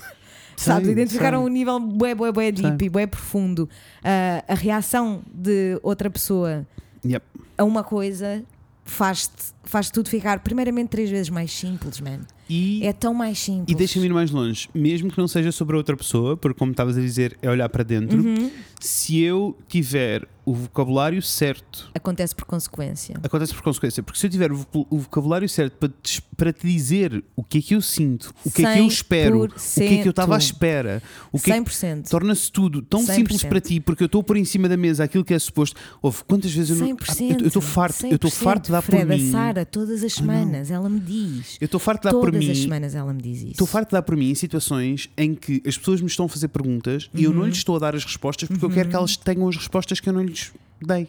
[0.57, 0.85] Sabes?
[0.85, 1.37] Sei, Identificar sei.
[1.37, 2.87] um nível bué, bué, bué deep Sei.
[2.87, 3.69] e bué profundo.
[4.03, 6.65] Ah, a reação de outra pessoa
[7.05, 7.23] Yep.
[7.57, 8.43] a uma coisa
[8.83, 12.19] faz-te faz tudo ficar, primeiramente, três vezes mais simples, man.
[12.49, 13.65] E, É tão mais simples.
[13.67, 16.97] e deixa-me ir mais longe, mesmo que não seja sobre outra pessoa, porque como estavas
[16.97, 18.21] a dizer, é olhar para dentro.
[18.21, 18.49] Uhum.
[18.79, 23.17] Se eu tiver o vocabulário certo, Acontece por consequência.
[23.21, 26.53] acontece por consequência, porque se eu tiver o voc- o vocabulário certo para te, para
[26.53, 29.49] te dizer o que é que eu sinto, o que é que eu espero, o
[29.49, 30.41] que é que eu estava à 100%.
[30.41, 31.03] espera,
[31.33, 32.09] o que é que 100%.
[32.09, 33.13] torna-se tudo tão 100%.
[33.15, 35.75] simples para ti, porque eu estou por em cima da mesa aquilo que é suposto.
[36.01, 36.95] Houve quantas vezes eu não.
[36.95, 37.41] 100%.
[37.41, 38.33] Eu estou farto, eu estou 100%.
[38.43, 39.31] farto de dar por mim.
[39.31, 41.57] Sara, todas as semanas, ela me diz.
[41.61, 42.51] Eu estou farto de dar por Todas mim.
[42.51, 43.51] as semanas ela me diz isso.
[43.51, 46.29] Estou farto de dar por mim em situações em que as pessoas me estão a
[46.29, 47.37] fazer perguntas e eu Uhum.
[47.37, 49.99] não lhes estou a dar as respostas porque eu quero que elas tenham as respostas
[49.99, 50.51] que eu não lhes
[50.81, 51.07] dei.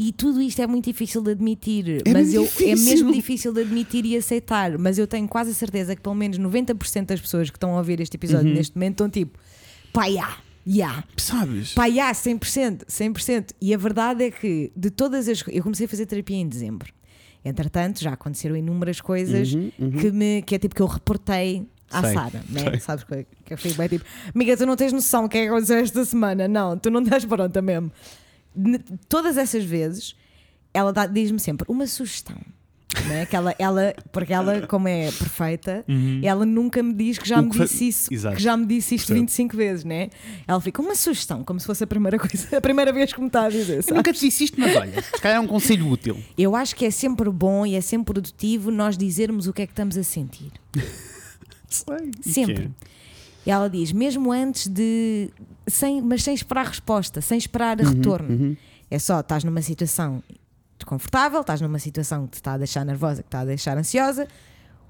[0.00, 2.84] E tudo isto é muito difícil de admitir, É mas eu, é difícil.
[2.84, 4.78] mesmo difícil de admitir e aceitar.
[4.78, 7.78] Mas eu tenho quase a certeza que pelo menos 90% das pessoas que estão a
[7.78, 8.18] ouvir este Uhum.
[8.18, 9.36] episódio neste momento estão tipo,
[9.92, 11.72] pá, ya, ya, Sabes?
[11.72, 13.52] pá, ya, 100%, 100%.
[13.60, 15.42] E a verdade é que de todas as.
[15.48, 16.92] Eu comecei a fazer terapia em dezembro.
[17.48, 19.52] Entretanto, já aconteceram inúmeras coisas
[20.00, 22.62] Que, me, que é tipo que eu reportei à Uhum, Sei, Sara, né?
[22.70, 22.80] sei.
[22.80, 25.42] Sabes que, que eu fico bem tipo, amiga, tu não tens noção do que é
[25.42, 27.90] que aconteceu esta semana, não, tu não estás pronta mesmo.
[29.08, 30.14] Todas essas vezes,
[30.74, 32.36] ela diz-me sempre uma sugestão.
[33.06, 33.26] Né?
[33.26, 35.84] Que ela, ela, porque ela, como é perfeita,
[36.22, 37.42] ela nunca me diz que já Uhum.
[37.42, 38.36] O me que disse isso, Exato.
[38.36, 39.20] que já me disse isto Percebo.
[39.20, 40.08] 25 vezes, né?
[40.46, 43.28] Ela fica uma sugestão, como se fosse a primeira coisa, a primeira vez que me
[43.28, 43.76] está a dizer.
[43.76, 43.96] Eu sabe?
[43.96, 46.18] nunca te disse isto, mas olha, se calhar é um conselho útil.
[46.36, 49.66] Eu acho que é sempre bom e é sempre produtivo nós dizermos o que é
[49.66, 50.52] que estamos a sentir.
[52.20, 52.70] Sempre.
[53.46, 55.30] E ela diz, mesmo antes de.
[55.66, 58.56] Sem, mas sem esperar resposta, sem esperar retorno.
[58.90, 60.22] É só, estás numa situação
[60.78, 63.76] desconfortável, estás numa situação que te está a deixar nervosa, que te está a deixar
[63.76, 64.26] ansiosa.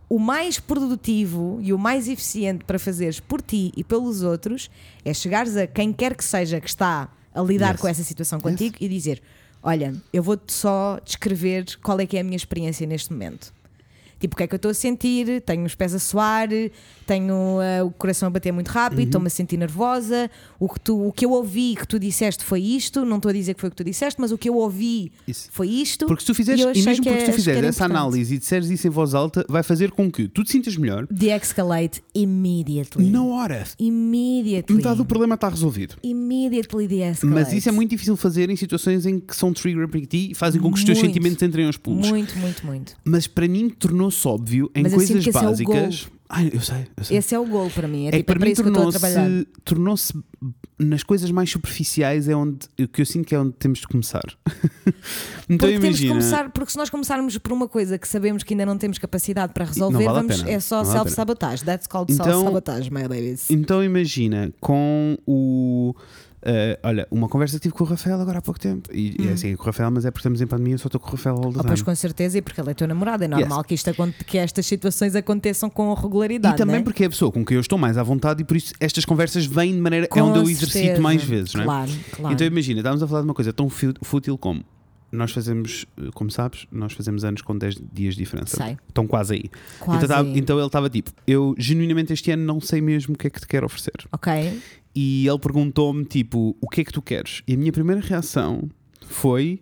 [0.09, 4.71] O mais produtivo e o mais eficiente para fazeres por ti e pelos outros
[5.05, 7.81] é chegares a quem quer que seja que está a lidar Yes.
[7.81, 9.21] com essa situação contigo e dizer:
[9.63, 13.53] Olha, eu vou-te só descrever qual é que é a minha experiência neste momento.
[14.19, 15.41] Tipo, o que é que eu estou a sentir?
[15.43, 16.49] Tenho os pés a suar,
[17.07, 19.05] tenho eh, o coração a bater muito rápido, Uhum.
[19.05, 20.31] estou-me a sentir nervosa.
[20.59, 23.05] O que, tu, o que eu ouvi que tu disseste foi isto.
[23.05, 25.13] Não estou a dizer que foi o que tu disseste, mas o que eu ouvi
[25.27, 25.49] Isso.
[25.53, 26.07] foi isto.
[26.07, 27.97] Porque se tu fizeres, e e mesmo que porque se é- tu fizeres essa importante.
[27.99, 31.07] análise e disseres isso em voz alta, vai fazer com que tu te sintas melhor
[31.11, 33.09] De-escalate immediately.
[33.11, 33.65] na hora.
[33.79, 34.77] Immediately.
[34.77, 35.97] Metade do problema está resolvido.
[36.03, 37.27] Immediately de-escalate.
[37.27, 40.35] Mas isso é muito difícil fazer em situações em que são trigger para ti e
[40.35, 41.09] fazem com que os teus Muito.
[41.15, 42.09] sentimentos entrem aos pulos.
[42.09, 42.97] Muito, muito, muito.
[43.05, 43.69] Mas para mim
[44.11, 46.09] tornou-se óbvio em Mas eu sinto coisas que esse é o básicas.
[46.31, 47.17] Ai, eu sei, eu sei.
[47.17, 48.05] Esse é o gol para mim.
[48.05, 49.25] É, É que tipo, é para para mim isso que eu estou a trabalhar.
[49.65, 50.13] tornou-se tornou-se
[50.79, 53.89] nas coisas mais superficiais é onde o que eu sinto que é onde temos de
[53.89, 54.23] começar.
[55.49, 56.11] então Porque temos de imagina.
[56.11, 59.53] começar, porque se nós começarmos por uma coisa que sabemos que ainda não temos capacidade
[59.55, 61.05] para resolver, vale a vamos, pena, é só não vale a pena.
[61.15, 61.65] self-sabotage.
[61.65, 63.51] That's called Então- self-sabotage, my babies.
[63.51, 65.95] Então imagina com o
[66.43, 68.89] eh, olha, uma conversa que tive com o Rafael agora há pouco tempo.
[68.93, 70.87] E, e é assim, com o Rafael, mas é porque estamos em pandemia, eu só
[70.89, 72.87] estou com o Rafael all the Oh, pois com certeza, e porque ele é teu
[72.89, 73.67] namorado, é normal Yes.
[73.67, 76.55] que, isto, que estas situações aconteçam com regularidade.
[76.55, 76.83] E também né?
[76.83, 79.05] porque é a pessoa com quem eu estou mais à vontade e por isso estas
[79.05, 80.07] conversas vêm de maneira.
[80.09, 81.01] Com é onde eu exercito certeza.
[81.03, 81.65] mais vezes, não é?
[81.65, 82.35] Claro, claro.
[82.35, 84.65] Então imagina, estávamos a falar de uma coisa tão fú- fútil como
[85.11, 88.59] nós fazemos, eh, como sabes, nós fazemos anos com 10 dias de diferença.
[88.63, 88.77] Sei.
[88.87, 89.51] Estão quase aí.
[89.81, 90.39] Quase então, tava- aí.
[90.39, 93.41] então ele estava tipo, eu genuinamente este ano não sei mesmo o que é que
[93.41, 93.95] te quero oferecer.
[94.13, 94.61] Ok.
[95.01, 97.41] E ele perguntou-me tipo, o que é que tu queres?
[97.47, 98.69] E a minha primeira reação
[99.07, 99.61] foi,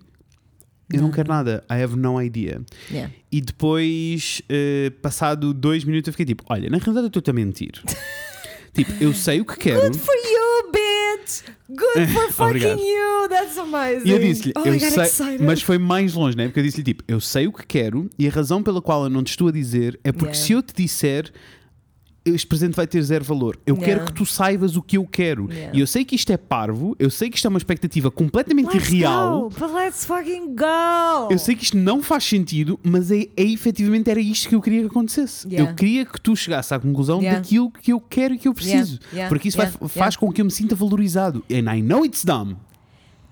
[0.91, 2.63] eu não quero nada, I have no idea.
[2.91, 3.13] Yeah.
[3.31, 7.35] E depois, eh, passado dois minutos, eu fiquei tipo, olha, na realidade eu estou-te a
[7.35, 7.73] mentir.
[8.73, 9.83] tipo, eu sei o que quero.
[9.83, 11.43] Good for you, bitch!
[11.69, 12.81] Good for fucking Obrigado.
[12.81, 13.29] you!
[13.29, 14.09] That's amazing!
[14.09, 15.43] E eu disse-lhe, oh, eu sei, excited.
[15.45, 16.47] mas foi mais longe, né?
[16.47, 19.11] Porque eu disse-lhe tipo, eu sei o que quero e a razão pela qual eu
[19.11, 20.47] não te estou a dizer é porque Yeah.
[20.47, 21.31] se eu te disser,
[22.27, 23.59] este presente vai ter zero valor.
[23.67, 23.87] Eu Yeah.
[24.01, 25.49] quero que tu saibas o que eu quero.
[25.51, 25.77] Yeah.
[25.77, 28.75] E eu sei que isto é parvo, eu sei que isto é uma expectativa completamente
[28.75, 29.43] Let's irreal.
[29.43, 31.31] go, but let's fucking go!
[31.31, 34.61] Eu sei que isto não faz sentido, mas é, é efetivamente era isto que eu
[34.63, 35.47] queria que acontecesse.
[35.49, 35.71] Yeah.
[35.71, 38.99] Eu queria que tu chegasses à conclusão daquilo que eu quero e que eu preciso.
[39.29, 41.45] Porque isso vai- faz com que eu me sinta valorizado.
[41.51, 42.57] And I know it's dumb.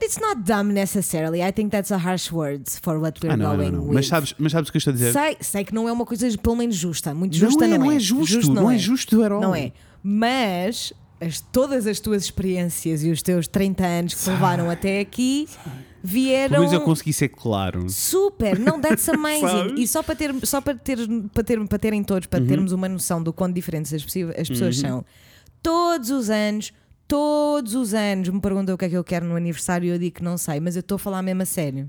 [0.04, 1.40] It's not dumb necessarily.
[1.42, 3.88] I think that's a harsh word for what we're Ah, não, going não, não.
[3.88, 3.94] with.
[3.94, 5.12] Mas sabes, mas sabes o que eu estou a dizer?
[5.12, 7.14] Sei, sei que não é uma coisa pelo menos justa.
[7.14, 9.40] Muito Não justa é, não, não é justo, não é justo at all.
[9.40, 9.72] Não é.
[10.02, 15.00] Mas as- todas as tuas experiências e os teus 30 anos que te levaram até
[15.00, 17.88] aqui Pelo vieram menos eu consegui ser claro.
[17.88, 18.58] super.
[18.58, 19.74] Não, that's amazing.
[19.80, 20.98] E só para ter, só para ter,
[21.32, 22.30] para ter, para terem todos, Uhum.
[22.30, 24.02] para termos uma noção do quão diferentes as,
[24.38, 25.04] as pessoas são.
[25.62, 26.72] Todos os anos,
[27.08, 29.98] todos os anos me perguntam o que é que eu quero no aniversário e eu
[29.98, 31.88] digo que não sei, mas eu estou a falar mesmo a sério.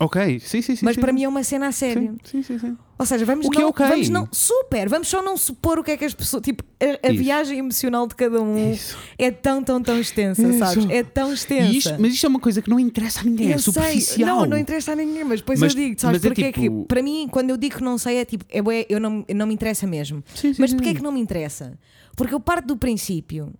[0.00, 0.84] Ok, sim, sim, sim.
[0.84, 2.16] mas sim, para mim é uma cena a sério.
[2.22, 2.58] Sim, sim, sim.
[2.68, 2.78] sim.
[2.96, 3.86] Ou seja, vamos O que não, é ok.
[3.88, 7.08] vamos não, super, vamos só não supor o que é que as pessoas, tipo, a,
[7.08, 8.96] a viagem emocional de cada um Isso.
[9.18, 10.58] é tão, tão, tão extensa, Isso.
[10.60, 10.86] sabes?
[10.88, 11.72] É tão extensa.
[11.72, 13.72] Isto- mas isto é uma coisa que não interessa a ninguém, é Eu sei.
[13.72, 14.36] superficial.
[14.40, 16.52] Não, não interessa a ninguém, mas depois Mas- eu digo, sabes mas é porquê é
[16.52, 19.24] tipo- que para mim, quando eu digo que não sei, é tipo, é eu não,
[19.34, 20.22] não me interessa mesmo.
[20.32, 21.76] Sim, sim, mas porquê é que não me interessa?
[22.14, 23.52] Porque eu parto do princípio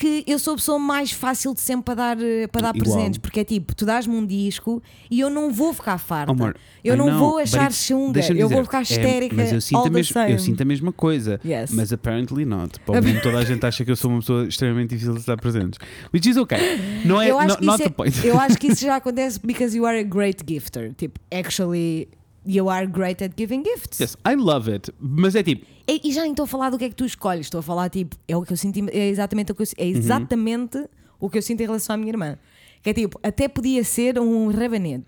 [0.00, 2.96] que eu sou a pessoa mais fácil de sempre para dar, eh, para dar Igual.
[2.96, 6.32] presentes, porque é tipo, tu dás-me um disco e eu não vou ficar farta.
[6.32, 9.36] Amor, eu I não know, vou but achar chunga, eu vou dizer, ficar é, histérica.
[9.36, 10.32] mas eu sinto, same.
[10.32, 11.38] eu sinto a mesma coisa.
[11.44, 11.70] Yes.
[11.72, 12.80] Mas apparently not.
[12.88, 15.78] Mundo toda a gente acha que eu sou uma pessoa extremamente difícil de dar presentes.
[16.14, 16.58] Which is okay.
[17.04, 18.26] Não é eu, acho que not isso the point.
[18.26, 20.94] é, eu acho que isso já acontece because you are a great gifter.
[20.94, 22.08] Tipo, actually,
[22.46, 24.00] you are great at giving gifts.
[24.00, 24.92] Yes, I love it.
[24.98, 27.04] Mas é tipo, E, e já nem estou a falar do que é que tu
[27.04, 29.66] escolhes, estou a falar tipo, é o que eu sinto, é exatamente o que eu,
[29.76, 30.84] é exatamente
[31.18, 32.38] o que eu sinto em relação à minha irmã.
[32.82, 35.04] Que é tipo, até podia ser um rabanete,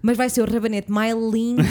[0.00, 1.64] mas vai ser o rabanete mais lindo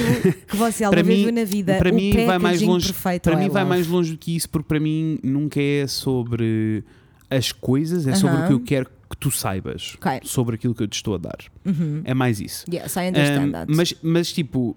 [0.45, 1.77] que você alguma vez viu na vida.
[1.77, 2.87] para mim vai mais longe.
[2.91, 6.83] perfeito Para mim vai mais longe do que isso, porque para mim nunca é sobre
[7.29, 10.11] as coisas, é sobre o que eu quero que tu saibas Ok.
[10.11, 10.19] Uhum.
[10.23, 11.37] sobre aquilo que eu te estou a dar.
[12.03, 12.65] É mais isso.
[12.69, 13.73] Yes, I understand Um, that.
[13.73, 14.75] mas, mas tipo,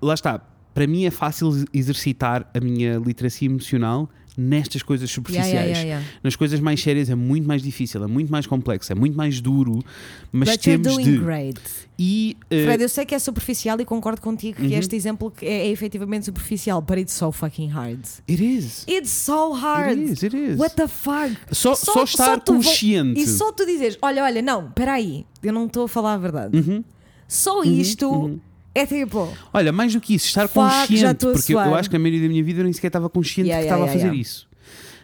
[0.00, 0.40] lá está.
[0.74, 5.48] Para mim é fácil exercitar a minha literacia emocional nestas coisas superficiais.
[5.50, 6.06] Yeah, yeah, yeah.
[6.22, 9.40] Nas coisas mais sérias é muito mais difícil, é muito mais complexo, é muito mais
[9.40, 9.82] duro,
[10.30, 11.18] mas But you're temos doing de.
[11.24, 11.60] great.
[11.98, 14.68] E uh, Fred, eu sei que é superficial e concordo contigo Uhum.
[14.68, 18.00] que este exemplo é, é efetivamente superficial, but it's so fucking hard.
[18.28, 18.84] it is.
[18.86, 19.98] It's so hard.
[19.98, 20.58] It is, it is.
[20.58, 21.34] What the fuck?
[21.52, 23.18] Só- só estar tu vo- consciente.
[23.18, 26.54] E só tu dizes: olha, olha, não, peraí, eu não estou a falar a verdade.
[26.58, 26.84] Uhum.
[27.26, 28.38] Só isto
[28.78, 29.32] é tipo.
[29.52, 32.22] Olha, mais do que isso, estar Fuck, consciente, porque eu, eu acho que a maioria
[32.22, 34.14] da minha vida eu nem sequer estava consciente Yeah, que yeah, estava a fazer yeah,
[34.14, 34.20] yeah.
[34.20, 34.46] isso.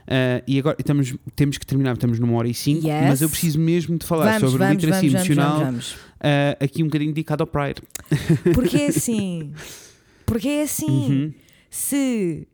[0.03, 3.09] Uh, e agora estamos, temos que terminar, estamos numa hora e cinco, Yes.
[3.09, 6.83] mas eu preciso mesmo de falar Vamos, sobre vamos, literacia vamos, emocional, vamos, uh, aqui
[6.83, 7.81] um bocadinho dedicado ao Pride.
[8.53, 9.53] Porque é assim.
[10.27, 10.87] Porque é assim.
[10.91, 11.33] Uhum.
[11.71, 12.47] Se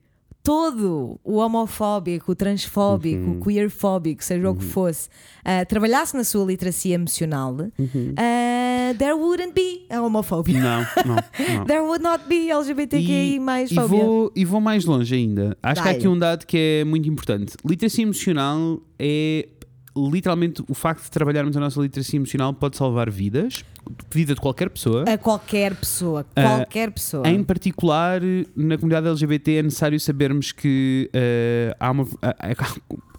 [0.48, 3.38] todo o homofóbico, o transfóbico, Uhum.
[3.38, 5.06] o queerfóbico, seja o que fosse,
[5.44, 8.14] ah, trabalhasse na sua literacia emocional, Uhum.
[8.16, 10.58] ah, there wouldn't be a homofobia.
[10.58, 11.16] Não, não,
[11.58, 11.64] não.
[11.66, 14.02] There would not be LGBTQI mais e, fóbia.
[14.02, 15.54] vou, e vou mais longe ainda.
[15.62, 15.98] Acho que há Dai.
[15.98, 17.52] aqui um dado que é muito importante.
[17.62, 19.46] Literacia emocional é
[19.96, 23.64] literalmente o facto de trabalharmos a nossa literacia emocional pode salvar vidas,
[24.10, 25.04] vida de qualquer pessoa.
[25.04, 27.28] A qualquer pessoa, Ah, qualquer pessoa.
[27.28, 28.20] Em particular,
[28.54, 32.06] na comunidade LGBT é necessário sabermos que eh, há uma.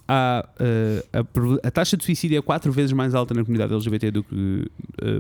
[0.07, 4.11] há- eh, a, a taxa de suicídio é quatro vezes mais alta na comunidade LGBT
[4.11, 4.71] do que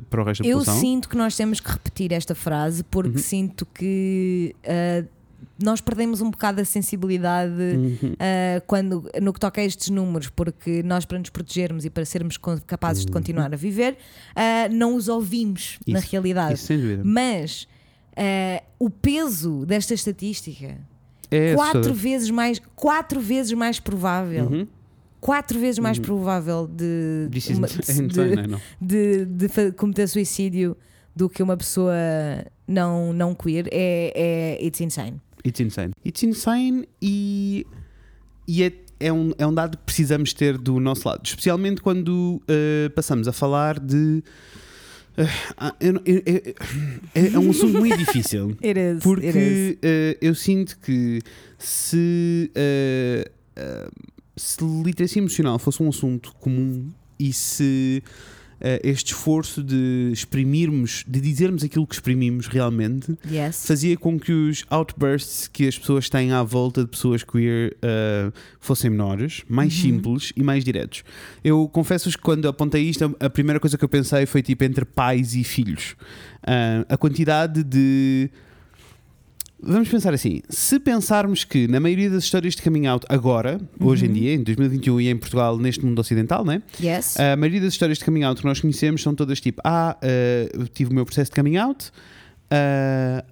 [0.09, 0.81] para o resto da Eu população.
[0.81, 3.17] sinto que nós temos que repetir esta frase porque Uhum.
[3.17, 4.55] sinto que
[5.61, 8.13] nós perdemos um bocado a sensibilidade Uhum.
[8.19, 12.05] ah, quando, no que toca a estes números, porque nós, para nos protegermos e para
[12.05, 13.97] sermos capazes de continuar a viver,
[14.35, 15.99] ah, não os ouvimos na Uhum.
[15.99, 16.53] Isso- realidade.
[16.55, 17.01] Isso sem dúvida.
[17.05, 17.67] Mas
[18.15, 20.77] ah, o peso desta estatística
[21.31, 21.93] É quatro assustador.
[22.01, 24.67] vezes mais quatro vezes mais provável Uhum.
[25.21, 28.07] quatro vezes mais provável de, uma- insane,
[28.81, 30.75] de- de, de cometer suicídio
[31.15, 31.93] do que uma pessoa
[32.67, 35.19] não, não queer é, é it's insane.
[35.45, 35.91] It's insane.
[36.05, 37.65] It's insane e,
[38.47, 42.41] e é, é, um, é um dado que precisamos ter do nosso lado, especialmente quando
[42.47, 44.21] eh, passamos a falar de.
[45.17, 45.25] eh,
[45.57, 46.55] ah, eu eu- eu-
[47.15, 48.57] é, é um assunto muito difícil.
[48.63, 48.85] It is.
[48.85, 49.03] it is.
[49.03, 51.21] Porque eh, eu sinto que
[51.57, 52.51] se,
[54.35, 56.89] se literacia emocional fosse um assunto comum
[57.19, 58.01] e se
[58.83, 63.65] este esforço de exprimirmos, de dizermos aquilo que exprimimos realmente, Yes.
[63.65, 68.31] fazia com que os outbursts que as pessoas têm à volta de pessoas queer eh,
[68.59, 69.81] fossem menores, mais Uhum.
[69.81, 71.03] simples e mais diretos.
[71.43, 74.83] Eu confesso-vos que quando apontei isto, a primeira coisa que eu pensei foi tipo entre
[74.85, 75.95] pais e filhos.
[76.43, 78.29] Ah, a quantidade de
[79.61, 84.05] Vamos pensar assim: se pensarmos que na maioria das histórias de coming out agora, hoje
[84.05, 84.11] Uhum.
[84.11, 86.61] em dia, em 2021 e em Portugal, neste mundo ocidental, né?
[86.81, 87.19] Yes.
[87.19, 89.97] A maioria das histórias de coming out que nós conhecemos são todas tipo: Ah,
[90.53, 91.91] eu tive o meu processo de coming out,
[92.49, 93.23] ah,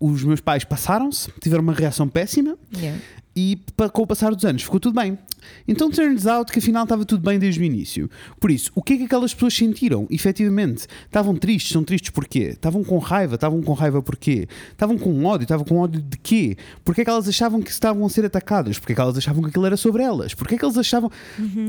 [0.00, 3.00] os meus pais passaram-se, tiveram uma reação péssima Yeah.
[3.38, 3.56] E
[3.92, 5.16] com o passar dos anos ficou tudo bem.
[5.66, 8.10] Então turns out que afinal estava tudo bem desde o início.
[8.40, 10.08] Por isso, o que é que aquelas pessoas sentiram?
[10.10, 12.48] Efetivamente, estavam tristes, são tristes porquê?
[12.48, 14.48] Estavam com raiva, estavam com raiva porquê?
[14.72, 16.56] Estavam com ódio, estavam com ódio de quê?
[16.84, 18.76] Porquê é que elas achavam que estavam a ser atacadas?
[18.76, 20.34] Porquê é que elas achavam que aquilo era sobre elas?
[20.34, 21.08] Porquê é que eles achavam...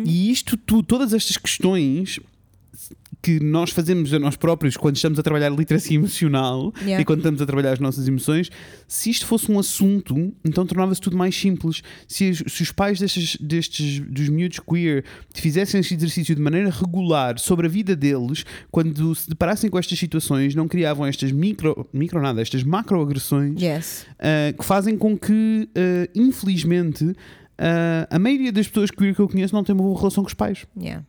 [0.06, 2.20] E isto, tu, todas estas questões
[3.22, 7.02] que nós fazemos a nós próprios quando estamos a trabalhar literacia emocional Yeah.
[7.02, 8.50] e quando estamos a trabalhar as nossas emoções,
[8.88, 11.82] se isto fosse um assunto, então tornava-se tudo mais simples.
[12.08, 17.38] Se, se os pais destes, destes dos miúdos queer fizessem este exercício de maneira regular
[17.40, 22.22] sobre a vida deles, quando se deparassem com estas situações, não criavam estas micro, micro
[22.22, 24.06] nada, estas macroagressões Yes.
[24.14, 27.16] uh, que fazem com que, uh, infelizmente, uh,
[28.10, 30.34] a maioria das pessoas queer que eu conheço não tem uma boa relação com os
[30.34, 30.66] pais.
[30.80, 31.06] Yeah.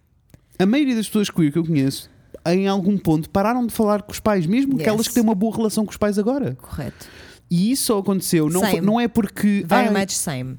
[0.63, 2.11] A maioria das pessoas queer que eu conheço,
[2.47, 4.81] em algum ponto, pararam de falar com os pais, mesmo Yes.
[4.83, 6.57] aquelas que têm uma boa relação com os pais agora.
[6.61, 7.07] Correto.
[7.51, 9.65] E isso só aconteceu, não, foi- não é porque.
[9.67, 10.57] Very ai, much same.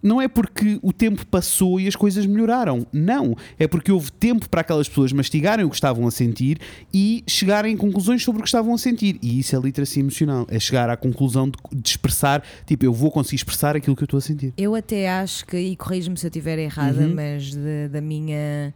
[0.00, 2.86] não é porque o tempo passou e as coisas melhoraram.
[2.92, 3.34] Não.
[3.58, 6.60] É porque houve tempo para aquelas pessoas mastigarem o que estavam a sentir
[6.94, 9.18] e chegarem a conclusões sobre o que estavam a sentir.
[9.20, 10.46] E isso é literacia emocional.
[10.48, 14.06] É chegar à conclusão de, de expressar, tipo, eu vou conseguir expressar aquilo que eu
[14.06, 14.52] estou a sentir.
[14.56, 17.14] Eu até acho que, e corrijo-me se eu estiver errada, Uhum.
[17.16, 18.72] mas de- da minha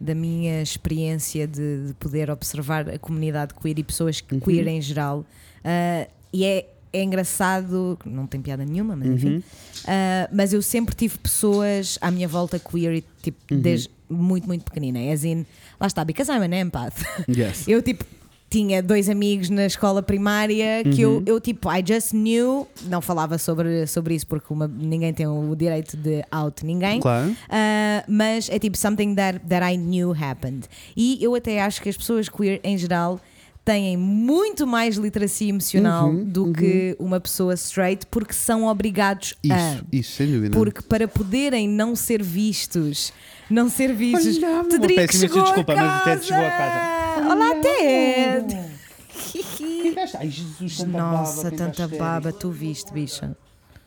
[0.00, 4.40] da minha experiência de, de poder observar a comunidade queer e pessoas Uhum.
[4.40, 5.24] queer em geral,
[5.62, 9.14] ah, e é, é engraçado, não tem piada nenhuma, mas Uhum.
[9.14, 9.42] enfim,
[9.86, 13.60] ah, mas eu sempre tive pessoas à minha volta queer, tipo, Uhum.
[13.60, 15.12] desde muito, muito pequenina.
[15.12, 15.44] As in,
[15.78, 17.00] lá está, because I'm an empath.
[17.28, 17.66] Yes.
[17.68, 18.04] Eu tipo
[18.50, 21.22] tinha dois amigos na escola primária que Uhum.
[21.24, 25.24] eu, eu tipo, I just knew, não falava sobre, sobre isso porque uma- ninguém tem
[25.26, 26.98] o direito de out ninguém.
[27.00, 27.32] Claro.
[27.48, 30.66] Ah, mas é tipo something that, that I knew happened.
[30.96, 33.20] E eu até acho que as pessoas queer em geral
[33.64, 39.54] têm muito mais literacia emocional Uhum, do que uma pessoa straight porque são obrigados Isso,
[39.54, 39.80] a.
[39.92, 40.56] isso, sem dúvida.
[40.56, 43.12] Porque para poderem não ser vistos,
[43.48, 46.22] não ser vistos, Olha, Tedrico peço imensa chegou desculpa, a mas o Ted casa.
[46.26, 46.99] chegou a casa.
[47.18, 48.56] Olá, Ted!
[50.18, 53.36] Ai, Jesus, tanta Nossa, baba, tanta tanta baba, tu viste, bicha.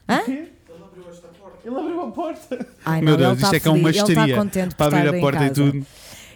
[0.07, 0.21] Hã?
[0.27, 0.51] Ele
[1.77, 2.67] abriu a porta.
[2.85, 4.25] Ai, não, Meu Deus, ele isto tá é que é uma feliz, ele histeria.
[4.33, 5.53] está contente por para abrir estar a em porta e casa.
[5.53, 5.85] tudo.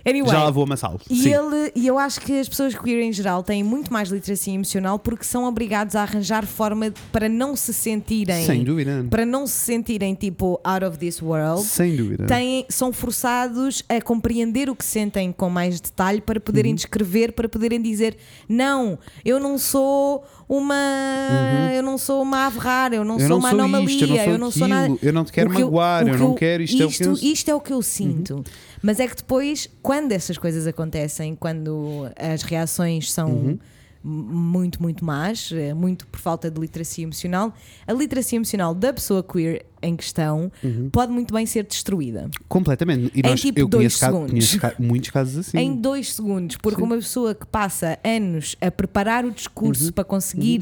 [0.07, 0.99] Anyway, Já lavou uma sala.
[1.09, 1.33] E, Sim.
[1.33, 4.97] ele, e eu acho que as pessoas queer em geral têm muito mais literacia emocional
[4.97, 8.45] porque são obrigados a arranjar forma de- para não se sentirem.
[8.45, 9.05] Sem dúvida.
[9.09, 11.61] Para não se sentirem tipo out of this world.
[11.63, 12.25] Sem dúvida.
[12.25, 16.75] Têm, são forçados a compreender o que sentem com mais detalhe para poderem Uhum.
[16.77, 18.15] descrever, para poderem dizer
[18.47, 23.21] não, eu não sou uma eu não sou uma ave rara, eu não Uhum.
[23.21, 24.95] Eu sou não uma sou anomalia, isto, eu não sou eu não sou nada.
[25.01, 27.13] eu não te quero eu- magoar, eu que não quero, isto é o que eu-
[27.13, 28.43] isto é o que eu sinto.
[28.87, 33.59] Mas é que depois, quando essas coisas acontecem, quando as reações são Uhum.
[34.01, 37.53] muito, muito más, eh, muito por falta de literacia emocional,
[37.85, 40.89] a literacia emocional da pessoa queer em questão Uhum.
[40.89, 42.29] pode muito bem ser destruída.
[42.47, 43.11] Completamente.
[43.13, 44.57] E Em nós, tipo eu dois conheço, segundos.
[44.79, 45.57] muitos casos assim.
[45.57, 46.85] Em dois segundos, porque Sim.
[46.85, 49.33] uma pessoa que passa anos a preparar o Uhum.
[49.33, 50.61] discurso para conseguir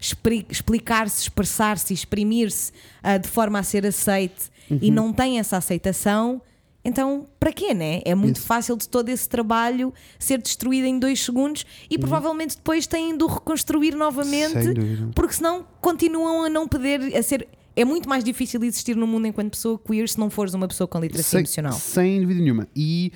[0.00, 2.72] expri- explicar-se, expressar-se, exprimir-se
[3.02, 4.78] ah, de forma a ser aceite Uhum.
[4.80, 6.40] e não tem essa aceitação,
[6.86, 8.00] então para quê, né?
[8.04, 12.86] É muito fácil de todo esse trabalho ser destruído em dois segundos e provavelmente depois
[12.86, 15.10] têm de o reconstruir novamente, Uhum.
[15.14, 17.48] Porque senão continuam a não poder a ser.
[17.74, 20.86] É muito mais difícil existir no mundo enquanto pessoa queer se não fores uma pessoa
[20.88, 21.72] com literacia sem, emocional.
[21.72, 22.68] sem dúvida nenhuma.
[22.74, 23.12] E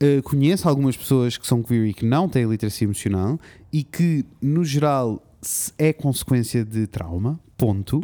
[0.00, 3.38] eh, conheço algumas pessoas que são queer e que não têm literacia emocional
[3.72, 5.22] e que, no geral,
[5.78, 8.00] é consequência de trauma, ponto.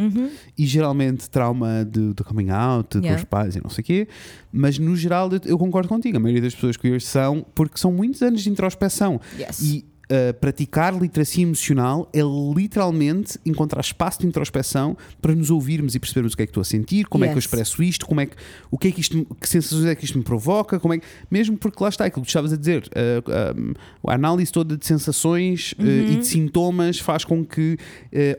[0.56, 3.14] E geralmente trauma de, de coming out, Yeah.
[3.16, 4.08] com os pais e não sei o quê.
[4.52, 6.16] Mas, no geral, eu, eu concordo contigo.
[6.16, 9.20] A maioria das pessoas queer são porque são muitos anos de introspeção.
[9.38, 9.60] Yes.
[9.62, 12.20] E uh, praticar literacia emocional é
[12.54, 16.60] literalmente encontrar espaço de introspeção para nos ouvirmos e percebermos o que é que estou
[16.60, 17.44] a sentir, como é que eu Yes.
[17.44, 18.36] expresso isto, como é que,
[18.70, 21.06] o que é que isto, que sensações é que isto me provoca, como é que,
[21.30, 23.72] mesmo porque lá está aquilo que tu estavas a dizer, uh, um,
[24.10, 27.76] a análise toda de sensações uh, e de sintomas faz com que,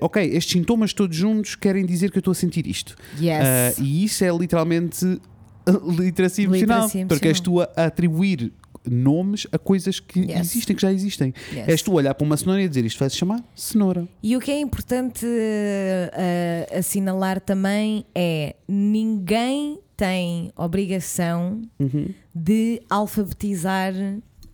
[0.01, 2.95] ok, estes sintomas todos juntos querem dizer que eu estou a sentir isto.
[3.19, 3.77] Yes.
[3.79, 5.19] E isso é literalmente
[5.97, 8.51] literacia emocional, Literacia porque és tu a atribuir
[8.89, 10.39] nomes a coisas que Yes.
[10.39, 11.33] existem, que já existem.
[11.53, 11.67] Yes.
[11.67, 14.07] És tu olhar para uma cenoura e dizer isto vai-se chamar cenoura.
[14.23, 22.09] E o que é importante eh, assinalar também é ninguém tem obrigação Uhum.
[22.33, 23.93] de alfabetizar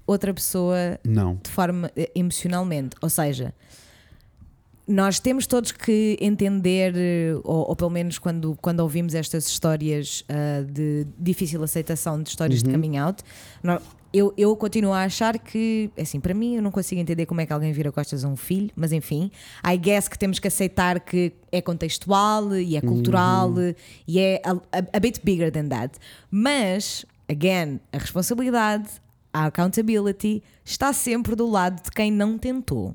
[0.06, 1.40] outra pessoa Não.
[1.44, 2.96] de forma eh, emocionalmente.
[3.02, 3.54] Ou seja,
[4.88, 6.94] nós temos todos que entender,
[7.44, 12.62] ou, ou pelo menos quando, quando ouvimos estas histórias ah, de difícil aceitação de histórias
[12.62, 13.24] de coming out,
[13.64, 13.80] nó-
[14.14, 17.46] eu, eu continuo a achar que, assim, para mim, eu não consigo entender como é
[17.46, 19.32] que alguém vira costas a um filho, mas enfim,
[19.66, 23.54] I guess que temos que aceitar que é contextual e é cultural
[24.08, 25.98] e é a, a, a bit bigger than that.
[26.30, 28.90] Mas, again, a responsabilidade,
[29.34, 32.94] a accountability está sempre do lado de quem não tentou.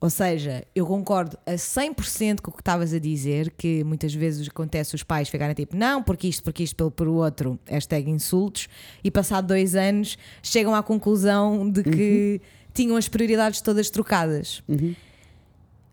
[0.00, 4.48] Ou seja, eu concordo a 100% com o que estavas a dizer, que muitas vezes
[4.48, 8.68] acontece os pais ficarem tipo, não, porque isto, porque isto, pelo por outro, hashtag insultos,
[9.02, 12.40] e passado dois anos chegam à conclusão de que
[12.72, 14.62] tinham as prioridades todas trocadas.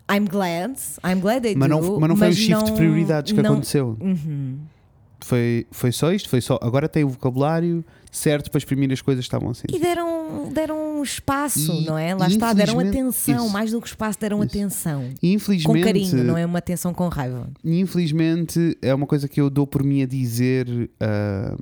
[0.07, 2.75] I'm glad, I'm glad they Mas do, não, mas não foi o shift de não-
[2.77, 3.97] prioridades que não- aconteceu.
[5.21, 6.59] Foi, foi só isto, foi só.
[6.61, 7.83] Agora tem o vocabulário
[8.15, 9.65] certo para exprimir as coisas que estavam assim.
[9.73, 12.15] E deram, deram espaço, E- não é?
[12.15, 13.53] Lá está, deram infelizmente- atenção, isso.
[13.53, 14.57] mais do que espaço, deram Isso.
[14.57, 15.09] atenção.
[15.21, 17.49] E Com infelizmente, carinho, não é uma atenção com raiva.
[17.63, 20.67] Infelizmente é uma coisa que eu dou por mim a dizer
[20.99, 21.55] a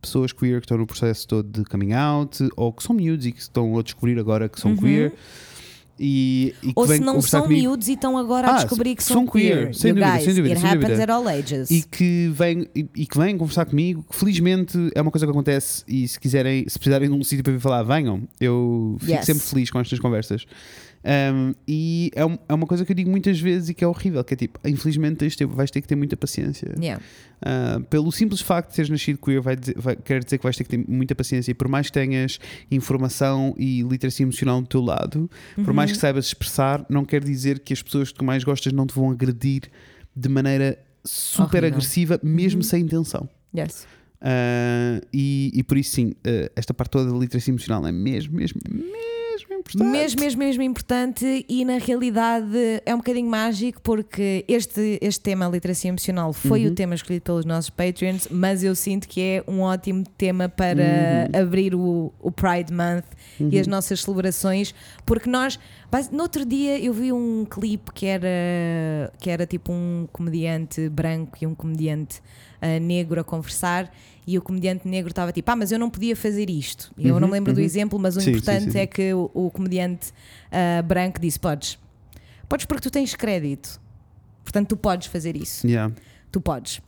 [0.00, 3.32] pessoas queer que estão no processo todo de coming out ou que são miúdos e
[3.32, 5.12] que estão a descobrir agora que são queer
[6.00, 6.72] e, e.
[6.74, 9.56] Ou se não são comigo miúdos e estão agora a Ah, descobrir que são queer,
[9.70, 9.74] queer.
[9.74, 11.02] sem dúvida, guys, sem dúvida, it sem happens dúvida.
[11.04, 11.70] at all ages.
[11.70, 15.30] e que vêm e, e que vêm conversar comigo que felizmente é uma coisa que
[15.30, 19.12] acontece e se quiserem se precisarem de um sítio para vir falar venham eu fico
[19.12, 19.26] Yes.
[19.26, 20.46] sempre feliz com estas conversas
[21.02, 23.86] Um, e é, um- é uma coisa que eu digo muitas vezes e que é
[23.86, 27.02] horrível que é tipo infelizmente ter- vais ter que ter muita paciência Yeah.
[27.40, 30.54] Uh, pelo simples facto de teres nascido queer, vai dizer, vai- quer dizer que vais
[30.58, 31.50] ter que ter muita paciência.
[31.52, 32.38] E por mais que tenhas
[32.70, 35.30] informação e literacia emocional do teu lado,
[35.64, 36.00] por mais que Uhum.
[36.02, 39.62] saibas expressar, não quer dizer que as pessoas que mais gostas não te vão agredir
[40.14, 41.62] de maneira super Horrível.
[41.62, 41.74] Uhum.
[41.76, 43.26] agressiva, mesmo sem intenção.
[43.56, 43.86] Yes.
[44.20, 48.36] Uh, e, e por isso, sim, uh, esta parte toda da literacia emocional é mesmo,
[48.36, 48.92] mesmo, mesmo
[49.60, 49.90] importante.
[49.90, 55.46] Mesmo, mesmo, mesmo importante e na realidade é um bocadinho mágico porque este, este tema,
[55.46, 56.72] literacia emocional, foi Uhum.
[56.72, 60.82] o tema escolhido pelos nossos Patreons, mas eu sinto que é um ótimo tema para
[61.32, 61.40] Uhum.
[61.42, 63.04] abrir o, o Pride Month
[63.38, 64.74] e as nossas celebrações,
[65.06, 65.58] porque nós,
[65.90, 70.88] base- no outro dia eu vi um clipe que era, que era tipo um comediante
[70.88, 72.20] branco e um comediante
[72.60, 73.92] ah, negro a conversar.
[74.26, 76.92] E o comediante negro estava tipo, ah, mas eu não podia fazer isto.
[76.96, 78.78] Eu não me lembro do exemplo, mas o Uhum, Sim, sim, importante sim.
[78.78, 80.12] é que o, o comediante
[80.52, 81.78] ah, branco disse: Podes,
[82.48, 83.80] podes porque tu tens crédito,
[84.44, 85.92] portanto tu podes fazer isso, Yeah.
[86.30, 86.80] tu podes.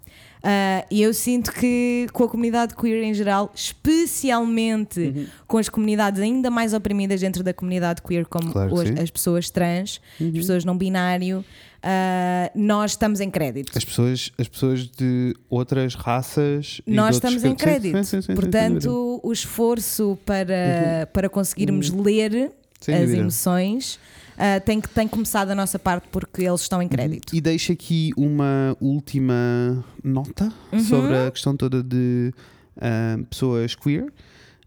[0.42, 5.26] Ah, e eu sinto que com a comunidade queer em geral, especialmente Uhum.
[5.46, 8.74] com as comunidades ainda mais oprimidas dentro da comunidade queer, como Claro.
[8.74, 8.94] Uhum.
[9.00, 11.44] as pessoas trans, as pessoas não binário,
[11.82, 13.76] ah, nós estamos em crédito.
[13.76, 16.80] As pessoas, as pessoas de outras raças.
[16.86, 17.96] Nós estamos em crédito.
[17.98, 18.34] sim, sim, sim.
[18.34, 22.50] Portanto, o esforço para, para conseguirmos ler Uhum.
[22.80, 23.98] Sem as emoções
[24.44, 27.34] ah, tem, que, tem começado da nossa parte porque eles estão em crédito.
[27.36, 30.80] E deixo aqui uma última nota Uhum.
[30.80, 32.32] sobre a questão toda de
[32.80, 34.06] ah, pessoas queer.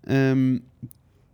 [0.08, 0.60] Ahm,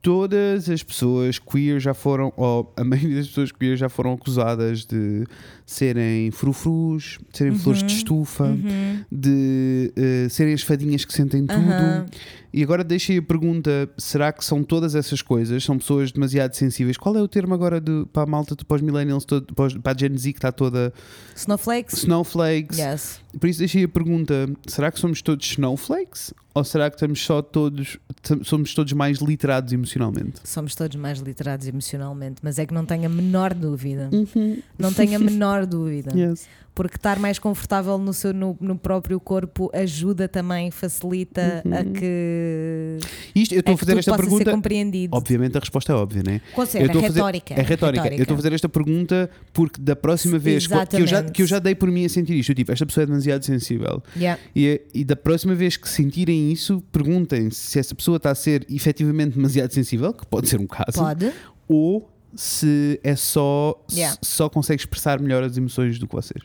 [0.02, 4.86] todas as pessoas queer já foram, ou a maioria das pessoas queer já foram acusadas
[4.86, 5.26] de
[5.72, 7.88] serem frufrus, serem flores Uhum.
[7.88, 8.58] de estufa,
[9.12, 11.60] de eh, serem as fadinhas que sentem tudo.
[11.60, 12.06] Aham.
[12.54, 15.64] E agora deixei a pergunta: será que são todas essas coisas?
[15.64, 16.98] São pessoas demasiado sensíveis?
[16.98, 19.98] Qual é o termo agora de, para a malta, para os millennials, todo, para, a
[19.98, 20.92] Gen Z que está toda
[21.36, 22.00] Snowflakes?
[22.04, 22.78] snowflakes?
[22.78, 23.20] Yes.
[23.40, 26.34] Por isso deixei a pergunta: será que somos todos snowflakes?
[26.54, 27.98] Ou será que estamos só todos,
[28.44, 30.34] somos todos mais literados emocionalmente?
[30.44, 34.10] Somos todos mais literados emocionalmente, mas é que não tenho a menor dúvida.
[34.78, 36.12] Não tenho a menor dúvida.
[36.18, 36.48] Yes.
[36.74, 42.98] Porque estar mais confortável no, seu, no, no próprio corpo ajuda também, facilita a que,
[43.36, 44.52] Isto, eu estou a fazer esta pergunta.
[44.52, 45.16] compreendido.
[45.16, 46.40] Obviamente a resposta é óbvia, né?
[46.56, 47.54] Com Eu certeza, estou a fazer- retórica.
[47.56, 48.08] É retórica.
[48.16, 51.46] Eu estou a fazer esta pergunta porque da próxima vez que eu, já, que eu
[51.48, 54.02] já dei por mim a sentir isto, eu, tipo, esta pessoa é demasiado sensível.
[54.16, 54.42] Yeah.
[54.56, 58.66] E, e da próxima vez que sentirem isso, perguntem se essa pessoa está a ser
[58.70, 61.32] efetivamente demasiado sensível, que pode ser um caso, Pode.
[61.68, 64.18] ou se é só, Yeah.
[64.22, 66.42] só consegue expressar melhor as emoções do que vocês.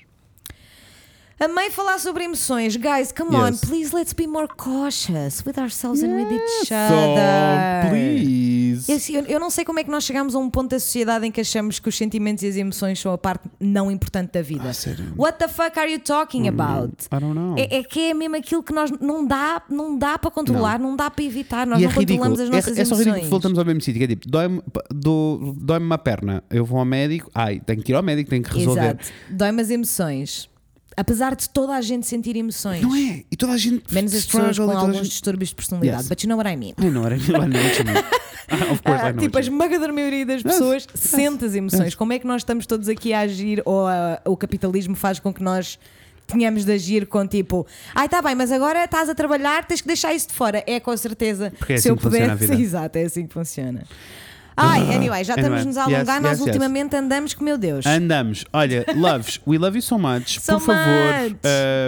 [1.38, 2.76] Amei falar sobre emoções.
[2.76, 3.60] Guys, come on, Yes.
[3.60, 7.90] please let's be more cautious with ourselves and with each other.
[7.90, 9.12] please.
[9.12, 11.30] Eu, eu- não sei como é que nós chegamos a um ponto da sociedade em
[11.30, 14.70] que achamos que os sentimentos e as emoções são a parte não importante da vida.
[14.70, 15.04] Ah, sério?
[15.04, 16.94] Hum, What the fuck are you talking about?
[17.14, 17.54] I don't know.
[17.58, 20.96] É, é que é mesmo aquilo que nós não dá, não dá para controlar, não,
[20.96, 22.56] dá para evitar, nós E é não controlamos ridículo.
[22.58, 23.24] as nossas é, é só ridículo emoções.
[23.24, 24.02] que voltamos ao mesmo sítio.
[24.02, 28.02] É tipo, dói-me dói-me uma perna, eu vou ao médico, ai, tenho que ir ao
[28.02, 28.80] médico, tenho que resolver.
[28.80, 29.08] Exato.
[29.30, 30.48] Dói-me as emoções.
[30.96, 32.80] Apesar de toda a gente sentir emoções.
[32.82, 33.22] Não é?
[33.30, 33.82] E toda a gente.
[33.92, 35.98] Menos as pessoas com alguns gente- distúrbios de personalidade.
[36.02, 36.08] Yes.
[36.08, 36.72] But you know what I mean.
[36.78, 37.44] I know what I mean.
[37.44, 38.04] I know what you mean.
[38.48, 39.48] Ah, Of course, Ah, I know tipo, a mean.
[39.50, 41.94] esmagadora maioria das pessoas sente as emoções.
[41.94, 45.34] Como é que nós estamos todos aqui a agir ou ah, o capitalismo faz com
[45.34, 45.78] que nós
[46.28, 49.86] tenhamos de agir com tipo, ai tá bem, mas agora estás a trabalhar, tens que
[49.86, 50.62] deixar isso de fora.
[50.66, 51.52] É com certeza.
[51.58, 53.84] Porque é se assim eu que pudesse, exato, é assim que funciona.
[54.56, 56.46] Ai, anyway, já estamos nos a alongar, yes, nós yes, yes.
[56.46, 57.84] ultimamente andamos que meu Deus.
[57.84, 58.44] Andamos.
[58.52, 60.40] Olha, loves, we love you so much.
[60.40, 61.36] So por favor, much.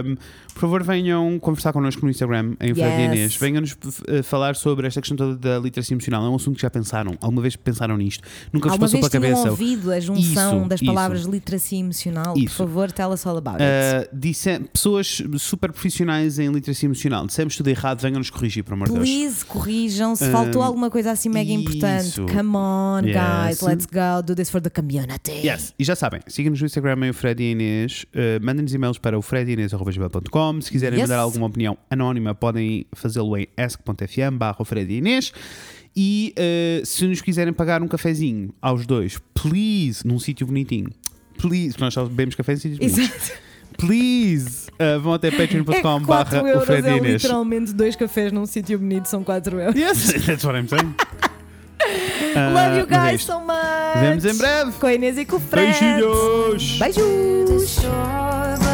[0.04, 0.16] um,
[0.58, 3.04] por favor, venham conversar connosco no Instagram, em Fred Yes.
[3.12, 3.36] Inês.
[3.36, 6.24] Venham-nos uh, falar sobre esta questão toda da literacia emocional.
[6.26, 7.12] É um assunto que já pensaram.
[7.20, 8.24] Alguma vez pensaram nisto?
[8.52, 9.50] Nunca vos Alguma passou vez pela cabeça?
[9.50, 10.92] ouvido a junção Isso, das isso.
[10.92, 12.34] palavras literacia emocional?
[12.36, 12.56] Isso.
[12.56, 14.08] Por favor, tell us all about it.
[14.12, 17.24] Uh, disse- pessoas super profissionais em literacia emocional.
[17.26, 19.08] Dissemos tudo errado, venham-nos corrigir, por amor de Deus.
[19.08, 20.16] Please, corrijam.
[20.16, 22.26] Se faltou Um, alguma coisa assim mega importante, isso.
[22.26, 23.14] come on, Yes.
[23.16, 25.46] guys, let's go, do this for the community.
[25.46, 25.72] Yes.
[25.78, 29.22] E já sabem, sigam-nos no Instagram em Fred e Inês, uh, mandem-nos e-mails para o
[29.22, 30.47] fredinês.com.
[30.60, 31.08] Se quiserem Yes.
[31.08, 35.32] mandar alguma opinião anónima, podem fazê-lo em ask.fm barra e Inês.
[35.96, 40.90] E uh, se nos quiserem pagar um cafezinho aos dois, please, num sítio bonitinho.
[41.38, 43.32] Please, porque nós só bebemos café em sítios bonitos.
[43.76, 47.22] Please, uh, vão até É patreon.com 4 barra o Fred e é Inês.
[47.22, 49.80] literalmente dois cafés num sítio bonito, são 4 euros.
[49.80, 50.94] Yes, that's what I'm saying.
[51.80, 54.00] Uh, Love you mas é guys so much.
[54.00, 54.72] Vemos em breve.
[54.72, 55.72] Com a Inês e com o Fred.
[55.80, 56.78] Beijinhos!
[56.78, 58.67] Beijos.